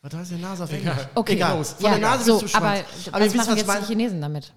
Was 0.02 0.14
heißt 0.14 0.32
denn 0.32 0.42
Nase 0.42 0.64
auf. 0.64 0.72
Englisch? 0.72 0.94
Okay. 1.16 1.34
Egal. 1.34 1.64
Von 1.66 1.90
der 1.90 1.98
Nase 1.98 2.26
so, 2.26 2.38
aber 2.38 2.48
schwarz. 2.48 2.86
was 3.08 3.14
Aber 3.14 3.26
wisst, 3.26 3.36
machen 3.36 3.48
was 3.48 3.54
ich 3.54 3.58
jetzt 3.58 3.68
meine. 3.68 3.80
die 3.82 3.88
Chinesen 3.88 4.22
damit? 4.22 4.54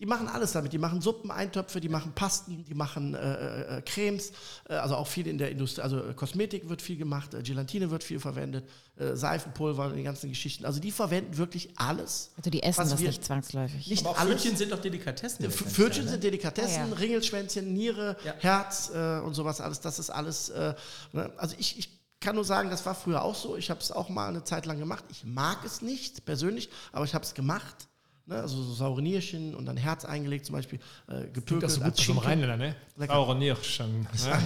Die 0.00 0.06
machen 0.06 0.28
alles 0.28 0.52
damit. 0.52 0.72
Die 0.72 0.78
machen 0.78 1.00
Suppen, 1.00 1.30
Eintöpfe, 1.32 1.80
die 1.80 1.88
machen 1.88 2.12
Pasten, 2.12 2.64
die 2.64 2.74
machen 2.74 3.14
äh, 3.14 3.78
äh, 3.78 3.82
Cremes, 3.82 4.30
äh, 4.68 4.74
also 4.74 4.94
auch 4.94 5.08
viel 5.08 5.26
in 5.26 5.38
der 5.38 5.50
Industrie. 5.50 5.82
Also 5.82 5.98
äh, 6.04 6.14
Kosmetik 6.14 6.68
wird 6.68 6.80
viel 6.82 6.96
gemacht, 6.96 7.34
äh, 7.34 7.42
Gelatine 7.42 7.90
wird 7.90 8.04
viel 8.04 8.20
verwendet, 8.20 8.68
äh, 8.96 9.16
Seifenpulver, 9.16 9.90
die 9.90 10.04
ganzen 10.04 10.28
Geschichten. 10.28 10.64
Also 10.64 10.78
die 10.78 10.92
verwenden 10.92 11.36
wirklich 11.36 11.70
alles. 11.76 12.30
Also 12.36 12.48
die 12.50 12.62
essen 12.62 12.88
das 12.88 12.96
wir- 13.00 13.08
nicht 13.08 13.24
zwangsläufig. 13.24 13.88
Nicht 13.88 14.06
Aber. 14.06 14.14
Pfötchen 14.14 14.56
sind 14.56 14.70
doch 14.70 14.80
Delikatessen. 14.80 15.50
Pfötchen 15.50 16.06
sind 16.06 16.22
Delikatessen, 16.22 16.82
Ah, 16.84 16.88
ja. 16.90 16.94
Ringelschwänzchen, 16.94 17.72
Niere, 17.74 18.16
Ja. 18.24 18.34
Herz 18.38 18.90
äh, 18.94 19.18
und 19.18 19.34
sowas 19.34 19.60
alles. 19.60 19.80
Das 19.80 19.98
ist 19.98 20.10
alles. 20.10 20.50
Äh, 20.50 20.74
ne? 21.12 21.32
Also 21.38 21.56
ich, 21.58 21.76
ich 21.76 21.98
kann 22.20 22.36
nur 22.36 22.44
sagen, 22.44 22.70
das 22.70 22.86
war 22.86 22.94
früher 22.94 23.22
auch 23.24 23.34
so. 23.34 23.56
Ich 23.56 23.68
habe 23.68 23.80
es 23.80 23.90
auch 23.90 24.08
mal 24.10 24.28
eine 24.28 24.44
Zeit 24.44 24.64
lang 24.66 24.78
gemacht. 24.78 25.04
Ich 25.10 25.24
mag 25.24 25.64
es 25.64 25.82
nicht 25.82 26.24
persönlich, 26.24 26.68
aber 26.92 27.04
ich 27.04 27.14
habe 27.14 27.24
es 27.24 27.34
gemacht. 27.34 27.87
Ne? 28.28 28.36
Also 28.36 28.62
so 28.62 28.74
saure 28.74 29.00
Nierchen 29.00 29.54
und 29.54 29.64
dann 29.64 29.78
Herz 29.78 30.04
eingelegt 30.04 30.44
zum 30.44 30.54
Beispiel, 30.54 30.78
äh, 31.06 31.28
gepökelt 31.28 31.62
das 31.62 31.74
so 31.76 31.80
gut 31.80 31.98
Schinken. 31.98 32.22
Rheinländer, 32.22 32.56
ne? 32.58 32.76
Lecker. 32.96 33.14
Saure 33.14 33.34
Nierchen. 33.36 34.02
Ne? 34.02 34.42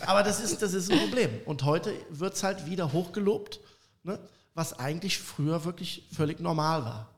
Aber 0.00 0.24
das 0.24 0.40
ist, 0.40 0.60
das 0.60 0.74
ist 0.74 0.90
ein 0.90 0.98
Problem. 0.98 1.30
Und 1.46 1.62
heute 1.62 1.92
wird 2.10 2.34
es 2.34 2.42
halt 2.42 2.66
wieder 2.68 2.92
hochgelobt, 2.92 3.60
ne? 4.02 4.18
was 4.54 4.76
eigentlich 4.76 5.18
früher 5.18 5.64
wirklich 5.64 6.08
völlig 6.12 6.40
normal 6.40 6.84
war. 6.84 7.10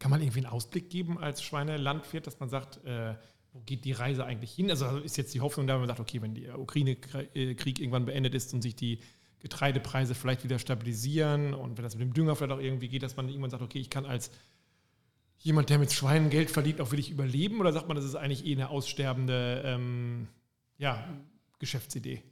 Kann 0.00 0.10
man 0.10 0.20
irgendwie 0.20 0.40
einen 0.40 0.48
Ausblick 0.48 0.90
geben 0.90 1.16
als 1.18 1.42
Schweinelandwirt, 1.42 2.26
dass 2.26 2.40
man 2.40 2.48
sagt, 2.48 2.84
äh, 2.84 3.14
wo 3.52 3.60
geht 3.60 3.84
die 3.84 3.92
Reise 3.92 4.24
eigentlich 4.24 4.52
hin? 4.52 4.68
Also 4.68 4.98
ist 4.98 5.16
jetzt 5.16 5.32
die 5.32 5.40
Hoffnung 5.40 5.68
da, 5.68 5.74
wenn 5.74 5.82
man 5.82 5.88
sagt, 5.88 6.00
okay, 6.00 6.20
wenn 6.20 6.34
der 6.34 6.58
Ukraine-Krieg 6.58 7.78
irgendwann 7.78 8.04
beendet 8.04 8.34
ist 8.34 8.52
und 8.52 8.62
sich 8.62 8.74
die 8.74 8.98
Getreidepreise 9.38 10.16
vielleicht 10.16 10.42
wieder 10.42 10.58
stabilisieren 10.58 11.54
und 11.54 11.76
wenn 11.76 11.84
das 11.84 11.94
mit 11.94 12.02
dem 12.02 12.14
Dünger 12.14 12.34
vielleicht 12.34 12.52
auch 12.52 12.60
irgendwie 12.60 12.88
geht, 12.88 13.04
dass 13.04 13.16
man 13.16 13.28
irgendwann 13.28 13.50
sagt, 13.50 13.62
okay, 13.62 13.78
ich 13.78 13.90
kann 13.90 14.04
als 14.04 14.32
jemand, 15.38 15.70
der 15.70 15.78
mit 15.78 15.92
Schweinen 15.92 16.30
Geld 16.30 16.50
verdient, 16.50 16.80
auch 16.80 16.90
wirklich 16.90 17.10
überleben? 17.10 17.60
Oder 17.60 17.72
sagt 17.72 17.88
man, 17.88 17.96
das 17.96 18.04
ist 18.04 18.14
eigentlich 18.14 18.44
eh 18.44 18.52
eine 18.52 18.70
aussterbende 18.70 19.62
ähm, 19.64 20.28
ja, 20.78 21.08
Geschäftsidee? 21.58 22.22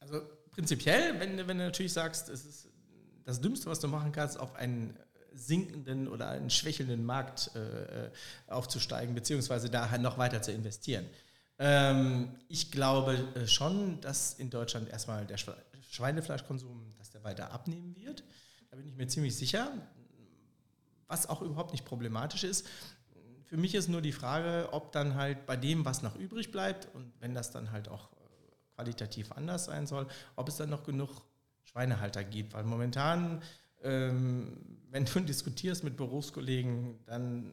Also 0.00 0.20
prinzipiell, 0.50 1.18
wenn, 1.20 1.36
wenn 1.36 1.58
du 1.58 1.64
natürlich 1.64 1.92
sagst, 1.92 2.28
es 2.28 2.44
ist 2.44 2.68
das 3.24 3.40
Dümmste, 3.40 3.70
was 3.70 3.80
du 3.80 3.88
machen 3.88 4.12
kannst, 4.12 4.38
auf 4.38 4.54
einen 4.56 4.96
sinkenden 5.34 6.08
oder 6.08 6.28
einen 6.28 6.50
schwächelnden 6.50 7.04
Markt 7.04 7.50
äh, 7.54 8.06
äh, 8.06 8.10
aufzusteigen, 8.48 9.14
beziehungsweise 9.14 9.70
da 9.70 9.90
halt 9.90 10.02
noch 10.02 10.18
weiter 10.18 10.42
zu 10.42 10.52
investieren. 10.52 11.06
Ähm, 11.58 12.34
ich 12.48 12.70
glaube 12.70 13.14
äh, 13.34 13.46
schon, 13.46 14.00
dass 14.00 14.34
in 14.34 14.50
Deutschland 14.50 14.90
erstmal 14.90 15.26
der 15.26 15.38
Schwe- 15.38 15.56
Schweinefleischkonsum, 15.90 16.94
dass 16.98 17.10
der 17.10 17.24
weiter 17.24 17.52
abnehmen 17.52 17.96
wird. 17.96 18.24
Da 18.70 18.76
bin 18.76 18.86
ich 18.88 18.96
mir 18.96 19.06
ziemlich 19.06 19.36
sicher. 19.36 19.72
Was 21.12 21.28
auch 21.28 21.42
überhaupt 21.42 21.72
nicht 21.72 21.84
problematisch 21.84 22.42
ist. 22.42 22.66
Für 23.44 23.58
mich 23.58 23.74
ist 23.74 23.90
nur 23.90 24.00
die 24.00 24.12
Frage, 24.12 24.70
ob 24.72 24.92
dann 24.92 25.14
halt 25.14 25.44
bei 25.44 25.58
dem, 25.58 25.84
was 25.84 26.00
noch 26.00 26.16
übrig 26.16 26.50
bleibt 26.50 26.88
und 26.94 27.12
wenn 27.20 27.34
das 27.34 27.50
dann 27.50 27.70
halt 27.70 27.90
auch 27.90 28.10
äh, 28.12 28.16
qualitativ 28.74 29.30
anders 29.32 29.66
sein 29.66 29.86
soll, 29.86 30.06
ob 30.36 30.48
es 30.48 30.56
dann 30.56 30.70
noch 30.70 30.84
genug 30.84 31.10
Schweinehalter 31.64 32.24
gibt. 32.24 32.54
Weil 32.54 32.64
momentan, 32.64 33.42
ähm, 33.82 34.78
wenn 34.88 35.04
du 35.04 35.20
diskutierst 35.32 35.84
mit 35.84 35.98
Berufskollegen, 35.98 36.98
dann 37.04 37.52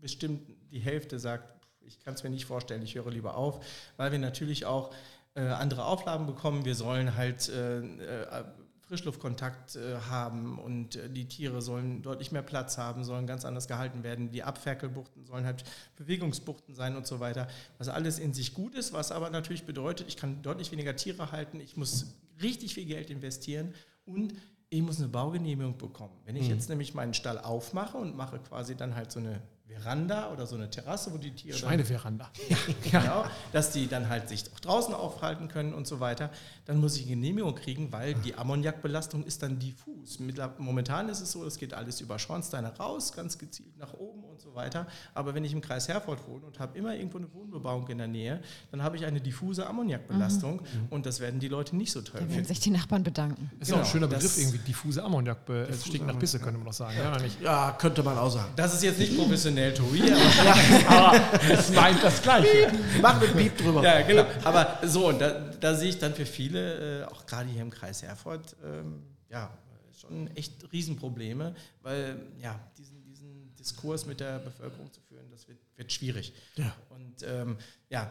bestimmt 0.00 0.50
die 0.72 0.80
Hälfte 0.80 1.20
sagt, 1.20 1.64
ich 1.82 2.00
kann 2.00 2.14
es 2.14 2.24
mir 2.24 2.30
nicht 2.30 2.46
vorstellen, 2.46 2.82
ich 2.82 2.96
höre 2.96 3.12
lieber 3.12 3.36
auf, 3.36 3.64
weil 3.96 4.10
wir 4.10 4.18
natürlich 4.18 4.66
auch 4.66 4.92
äh, 5.34 5.42
andere 5.42 5.84
Auflagen 5.84 6.26
bekommen. 6.26 6.64
Wir 6.64 6.74
sollen 6.74 7.14
halt 7.14 7.48
äh, 7.50 7.82
äh, 7.82 8.44
Frischluftkontakt 8.86 9.76
äh, 9.76 9.96
haben 10.08 10.58
und 10.58 10.96
äh, 10.96 11.10
die 11.10 11.26
Tiere 11.26 11.60
sollen 11.60 12.02
deutlich 12.02 12.30
mehr 12.30 12.42
Platz 12.42 12.78
haben, 12.78 13.02
sollen 13.04 13.26
ganz 13.26 13.44
anders 13.44 13.66
gehalten 13.66 14.02
werden. 14.04 14.30
Die 14.30 14.44
Abferkelbuchten 14.44 15.24
sollen 15.24 15.44
halt 15.44 15.64
Bewegungsbuchten 15.96 16.74
sein 16.74 16.96
und 16.96 17.06
so 17.06 17.18
weiter. 17.18 17.48
Was 17.78 17.88
alles 17.88 18.18
in 18.18 18.32
sich 18.32 18.54
gut 18.54 18.74
ist, 18.74 18.92
was 18.92 19.10
aber 19.10 19.30
natürlich 19.30 19.64
bedeutet, 19.64 20.06
ich 20.08 20.16
kann 20.16 20.42
deutlich 20.42 20.70
weniger 20.70 20.94
Tiere 20.94 21.32
halten, 21.32 21.58
ich 21.58 21.76
muss 21.76 22.14
richtig 22.40 22.74
viel 22.74 22.86
Geld 22.86 23.10
investieren 23.10 23.74
und 24.04 24.34
ich 24.68 24.82
muss 24.82 24.98
eine 24.98 25.08
Baugenehmigung 25.08 25.78
bekommen. 25.78 26.14
Wenn 26.24 26.36
ich 26.36 26.48
jetzt 26.48 26.68
nämlich 26.68 26.94
meinen 26.94 27.14
Stall 27.14 27.38
aufmache 27.38 27.96
und 27.96 28.16
mache 28.16 28.38
quasi 28.40 28.76
dann 28.76 28.94
halt 28.94 29.12
so 29.12 29.20
eine 29.20 29.40
Veranda 29.68 30.30
oder 30.32 30.46
so 30.46 30.54
eine 30.56 30.70
Terrasse, 30.70 31.12
wo 31.12 31.18
die 31.18 31.32
Tiere 31.32 31.58
dann 31.58 31.68
Schweineveranda. 31.68 32.30
genau, 32.90 33.24
dass 33.52 33.72
die 33.72 33.86
dann 33.88 34.08
halt 34.08 34.28
sich 34.28 34.44
auch 34.54 34.60
draußen 34.60 34.94
aufhalten 34.94 35.48
können 35.48 35.74
und 35.74 35.86
so 35.86 36.00
weiter, 36.00 36.30
dann 36.64 36.78
muss 36.78 36.96
ich 36.96 37.02
eine 37.02 37.10
Genehmigung 37.16 37.54
kriegen, 37.54 37.92
weil 37.92 38.14
die 38.14 38.34
Ammoniakbelastung 38.36 39.24
ist 39.24 39.42
dann 39.42 39.58
diffus. 39.58 40.18
Momentan 40.58 41.08
ist 41.08 41.20
es 41.20 41.32
so, 41.32 41.44
es 41.44 41.58
geht 41.58 41.74
alles 41.74 42.00
über 42.00 42.18
Schornsteine 42.18 42.76
raus, 42.76 43.12
ganz 43.12 43.38
gezielt 43.38 43.76
nach 43.78 43.92
oben 43.94 44.24
und 44.24 44.40
so 44.40 44.54
weiter. 44.54 44.86
Aber 45.14 45.34
wenn 45.34 45.44
ich 45.44 45.52
im 45.52 45.60
Kreis 45.60 45.88
Herford 45.88 46.26
wohne 46.28 46.46
und 46.46 46.58
habe 46.58 46.78
immer 46.78 46.94
irgendwo 46.94 47.18
eine 47.18 47.32
Wohnbebauung 47.32 47.86
in 47.88 47.98
der 47.98 48.06
Nähe, 48.08 48.40
dann 48.70 48.82
habe 48.82 48.96
ich 48.96 49.04
eine 49.04 49.20
diffuse 49.20 49.66
Ammoniakbelastung 49.66 50.62
und 50.90 51.06
das 51.06 51.20
werden 51.20 51.40
die 51.40 51.48
Leute 51.48 51.76
nicht 51.76 51.92
so 51.92 52.00
toll 52.02 52.12
Da 52.14 52.20
werden 52.20 52.30
finden. 52.30 52.48
sich 52.48 52.60
die 52.60 52.70
Nachbarn 52.70 53.02
bedanken. 53.02 53.50
Ist 53.60 53.72
auch 53.72 53.76
ein 53.76 53.80
Genau, 53.82 53.90
schöner 53.92 54.08
das- 54.08 54.20
Begriff, 54.22 54.38
irgendwie 54.38 54.58
diffuse 54.58 55.02
Ammoniak. 55.02 55.48
Es 55.48 55.84
stinkt 55.86 56.06
nach 56.06 56.18
Pisse, 56.18 56.38
könnte 56.38 56.58
man 56.58 56.66
noch 56.66 56.72
sagen. 56.72 56.96
Ja? 56.96 57.16
Ja, 57.42 57.72
könnte 57.72 58.02
man 58.02 58.16
auch 58.16 58.30
sagen. 58.30 58.52
Das 58.56 58.72
ist 58.74 58.82
jetzt 58.82 58.98
nicht 58.98 59.16
professionell, 59.16 59.55
Tobi, 59.74 60.02
aber 60.10 60.88
Aber 60.88 61.40
es 61.50 61.70
meint 61.70 62.02
das 62.02 62.22
Gleiche. 62.22 62.70
Mach 63.00 63.20
einen 63.20 63.36
Piep 63.36 63.56
drüber. 63.58 63.82
Ja, 63.82 64.02
genau. 64.02 64.26
Aber 64.44 64.78
so, 64.84 65.08
und 65.08 65.20
da, 65.20 65.30
da 65.60 65.74
sehe 65.74 65.90
ich 65.90 65.98
dann 65.98 66.14
für 66.14 66.26
viele, 66.26 67.02
äh, 67.02 67.04
auch 67.04 67.26
gerade 67.26 67.48
hier 67.48 67.62
im 67.62 67.70
Kreis 67.70 68.02
Herford, 68.02 68.56
ähm, 68.64 69.02
ja, 69.30 69.50
schon 69.98 70.28
echt 70.36 70.72
Riesenprobleme, 70.72 71.54
weil 71.82 72.20
ja, 72.40 72.60
diesen, 72.76 73.02
diesen 73.04 73.54
Diskurs 73.56 74.06
mit 74.06 74.20
der 74.20 74.38
Bevölkerung 74.38 74.92
zu 74.92 75.00
führen, 75.00 75.30
das 75.30 75.48
wird, 75.48 75.58
wird 75.76 75.92
schwierig. 75.92 76.32
Ja. 76.56 76.74
Und 76.90 77.22
ähm, 77.26 77.56
ja, 77.88 78.10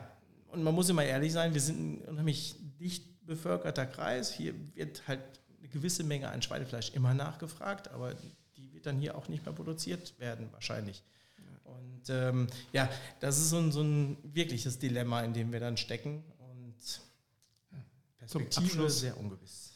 und 0.50 0.64
man 0.64 0.74
muss 0.74 0.90
immer 0.90 1.04
ehrlich 1.04 1.34
sein, 1.34 1.54
wir 1.54 1.62
sind 1.62 1.80
ein 1.80 2.02
unheimlich 2.06 2.56
dicht 2.80 3.26
bevölkerter 3.26 3.86
Kreis. 3.86 4.34
Hier 4.34 4.54
wird 4.74 5.08
halt 5.08 5.22
eine 5.60 5.68
gewisse 5.68 6.04
Menge 6.04 6.30
an 6.30 6.42
Schweinefleisch 6.42 6.92
immer 6.94 7.14
nachgefragt, 7.14 7.90
aber 7.90 8.14
die 8.56 8.74
wird 8.74 8.86
dann 8.86 9.00
hier 9.00 9.18
auch 9.18 9.28
nicht 9.28 9.46
mehr 9.46 9.54
produziert 9.54 10.18
werden, 10.20 10.52
wahrscheinlich. 10.52 11.04
Und 11.66 12.10
ähm, 12.10 12.48
ja, 12.72 12.90
das 13.20 13.38
ist 13.38 13.50
so 13.50 13.58
ein, 13.58 13.72
so 13.72 13.82
ein 13.82 14.18
wirkliches 14.24 14.80
Dilemma, 14.80 15.22
in 15.22 15.34
dem 15.34 15.52
wir 15.52 15.60
dann 15.60 15.76
stecken. 15.78 16.24
Und 16.40 16.76
Perspektive 18.18 18.66
Abschluss. 18.66 19.00
sehr 19.00 19.18
ungewiss. 19.18 19.72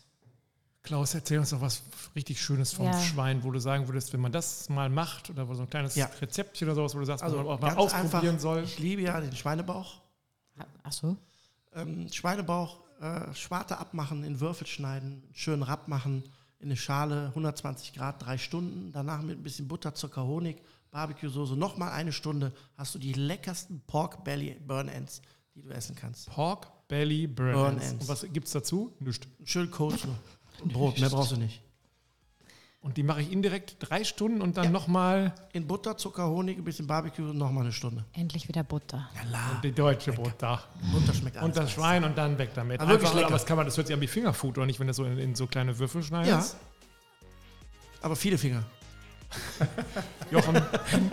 Klaus, 0.81 1.13
erzähl 1.13 1.37
uns 1.39 1.49
doch 1.49 1.61
was 1.61 1.83
richtig 2.15 2.41
Schönes 2.41 2.71
vom 2.73 2.85
Ja. 2.85 2.99
Schwein, 3.01 3.43
wo 3.43 3.51
du 3.51 3.59
sagen 3.59 3.87
würdest, 3.87 4.13
wenn 4.13 4.21
man 4.21 4.31
das 4.31 4.69
mal 4.69 4.89
macht 4.89 5.29
oder 5.29 5.47
wo 5.47 5.53
so 5.53 5.63
ein 5.63 5.69
kleines 5.69 5.95
Ja. 5.95 6.05
Rezeptchen 6.21 6.67
oder 6.67 6.75
sowas, 6.75 6.95
wo 6.95 6.99
du 6.99 7.05
sagst, 7.05 7.23
Also 7.23 7.37
man 7.37 7.47
auch 7.47 7.59
mal 7.59 7.75
ausprobieren 7.75 8.35
einfach, 8.35 8.39
soll. 8.39 8.63
Ich 8.63 8.79
liebe 8.79 9.01
ja 9.03 9.19
den 9.19 9.35
Schweinebauch. 9.35 10.01
Ach 10.83 10.91
so. 10.91 11.17
Ähm, 11.73 12.11
Schweinebauch, 12.11 12.79
äh, 13.01 13.33
Schwarte 13.35 13.77
abmachen, 13.77 14.23
in 14.23 14.39
Würfel 14.39 14.65
schneiden, 14.67 15.21
schön 15.33 15.61
Rapp 15.63 15.87
machen, 15.87 16.23
in 16.59 16.67
eine 16.69 16.75
Schale, 16.77 17.27
120 17.29 17.93
Grad, 17.93 18.25
drei 18.25 18.37
Stunden. 18.37 18.91
Danach 18.91 19.21
mit 19.21 19.37
ein 19.37 19.43
bisschen 19.43 19.67
Butter, 19.67 19.93
Zucker, 19.93 20.23
Honig, 20.25 20.61
Barbecue-Soße, 20.91 21.55
nochmal 21.55 21.91
eine 21.91 22.11
Stunde, 22.11 22.51
hast 22.77 22.95
du 22.95 22.99
die 22.99 23.13
leckersten 23.13 23.81
Pork 23.85 24.23
Belly 24.23 24.59
Burn 24.65 24.87
Ends, 24.87 25.21
die 25.55 25.61
du 25.61 25.69
essen 25.69 25.95
kannst. 25.95 26.29
Pork 26.29 26.87
Belly 26.87 27.27
Burn, 27.27 27.53
Burn 27.53 27.73
Ends. 27.75 27.91
Ends. 27.91 28.03
Und 28.03 28.09
was 28.09 28.25
gibt's 28.33 28.51
dazu? 28.51 28.95
Nichts. 28.99 29.27
Schön 29.43 29.69
Coleslaw 29.69 30.13
und 30.63 30.73
Brot, 30.73 30.99
mehr 30.99 31.09
brauchst 31.09 31.31
du 31.31 31.37
nicht. 31.37 31.61
Und 32.81 32.95
die 32.95 33.03
mache 33.03 33.21
ich 33.21 33.29
indirekt 33.29 33.75
drei 33.79 34.05
Stunden 34.05 34.41
und 34.41 34.55
dann 34.55 34.71
nochmal 34.71 35.35
In 35.51 35.67
Butter, 35.67 35.97
Zucker, 35.97 36.29
Honig, 36.29 36.57
ein 36.57 36.63
bisschen 36.63 36.87
Barbecue 36.87 37.29
und 37.29 37.37
nochmal 37.37 37.63
eine 37.63 37.73
Stunde. 37.73 38.05
Endlich 38.13 38.47
wieder 38.47 38.63
Butter. 38.63 39.09
Ja, 39.15 39.29
la. 39.29 39.59
die 39.61 39.73
deutsche 39.73 40.13
Butter. 40.13 40.63
Butter 40.93 41.13
schmeckt 41.13 41.35
alles. 41.35 41.45
Und 41.49 41.57
das 41.57 41.71
Schwein 41.71 42.05
und 42.05 42.17
dann 42.17 42.37
weg 42.37 42.51
damit. 42.55 42.79
Aber 42.79 42.91
wirklich 42.91 43.09
Einfach, 43.09 43.15
lecker. 43.15 43.27
aber 43.27 43.35
das 43.35 43.45
kann 43.45 43.57
man, 43.57 43.65
das 43.65 43.75
hört 43.75 43.87
sich 43.87 43.93
an 43.93 43.99
wie 44.01 44.07
Fingerfood, 44.07 44.57
oder 44.57 44.65
nicht, 44.65 44.79
wenn 44.79 44.87
du 44.87 44.91
das 44.91 44.95
so 44.97 45.03
in, 45.03 45.17
in 45.19 45.35
so 45.35 45.45
kleine 45.45 45.77
Würfel 45.77 45.99
Ja, 46.01 46.07
schneidest? 46.07 46.55
aber 48.01 48.15
viele 48.15 48.37
Finger. 48.37 48.63
Jochen, 50.31 50.61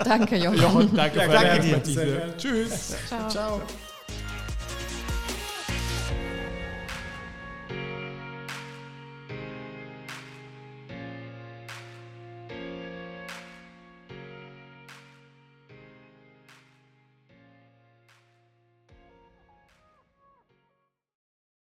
Danke, 0.04 0.36
Jochen. 0.36 0.60
Jochen, 0.60 0.96
danke 0.96 1.18
Ja, 1.18 1.24
für 1.24 1.30
danke 1.32 1.60
deine 1.60 1.80
dir. 1.80 2.36
Tschüss. 2.38 2.94
Ciao. 3.08 3.28
Ciao. 3.28 3.62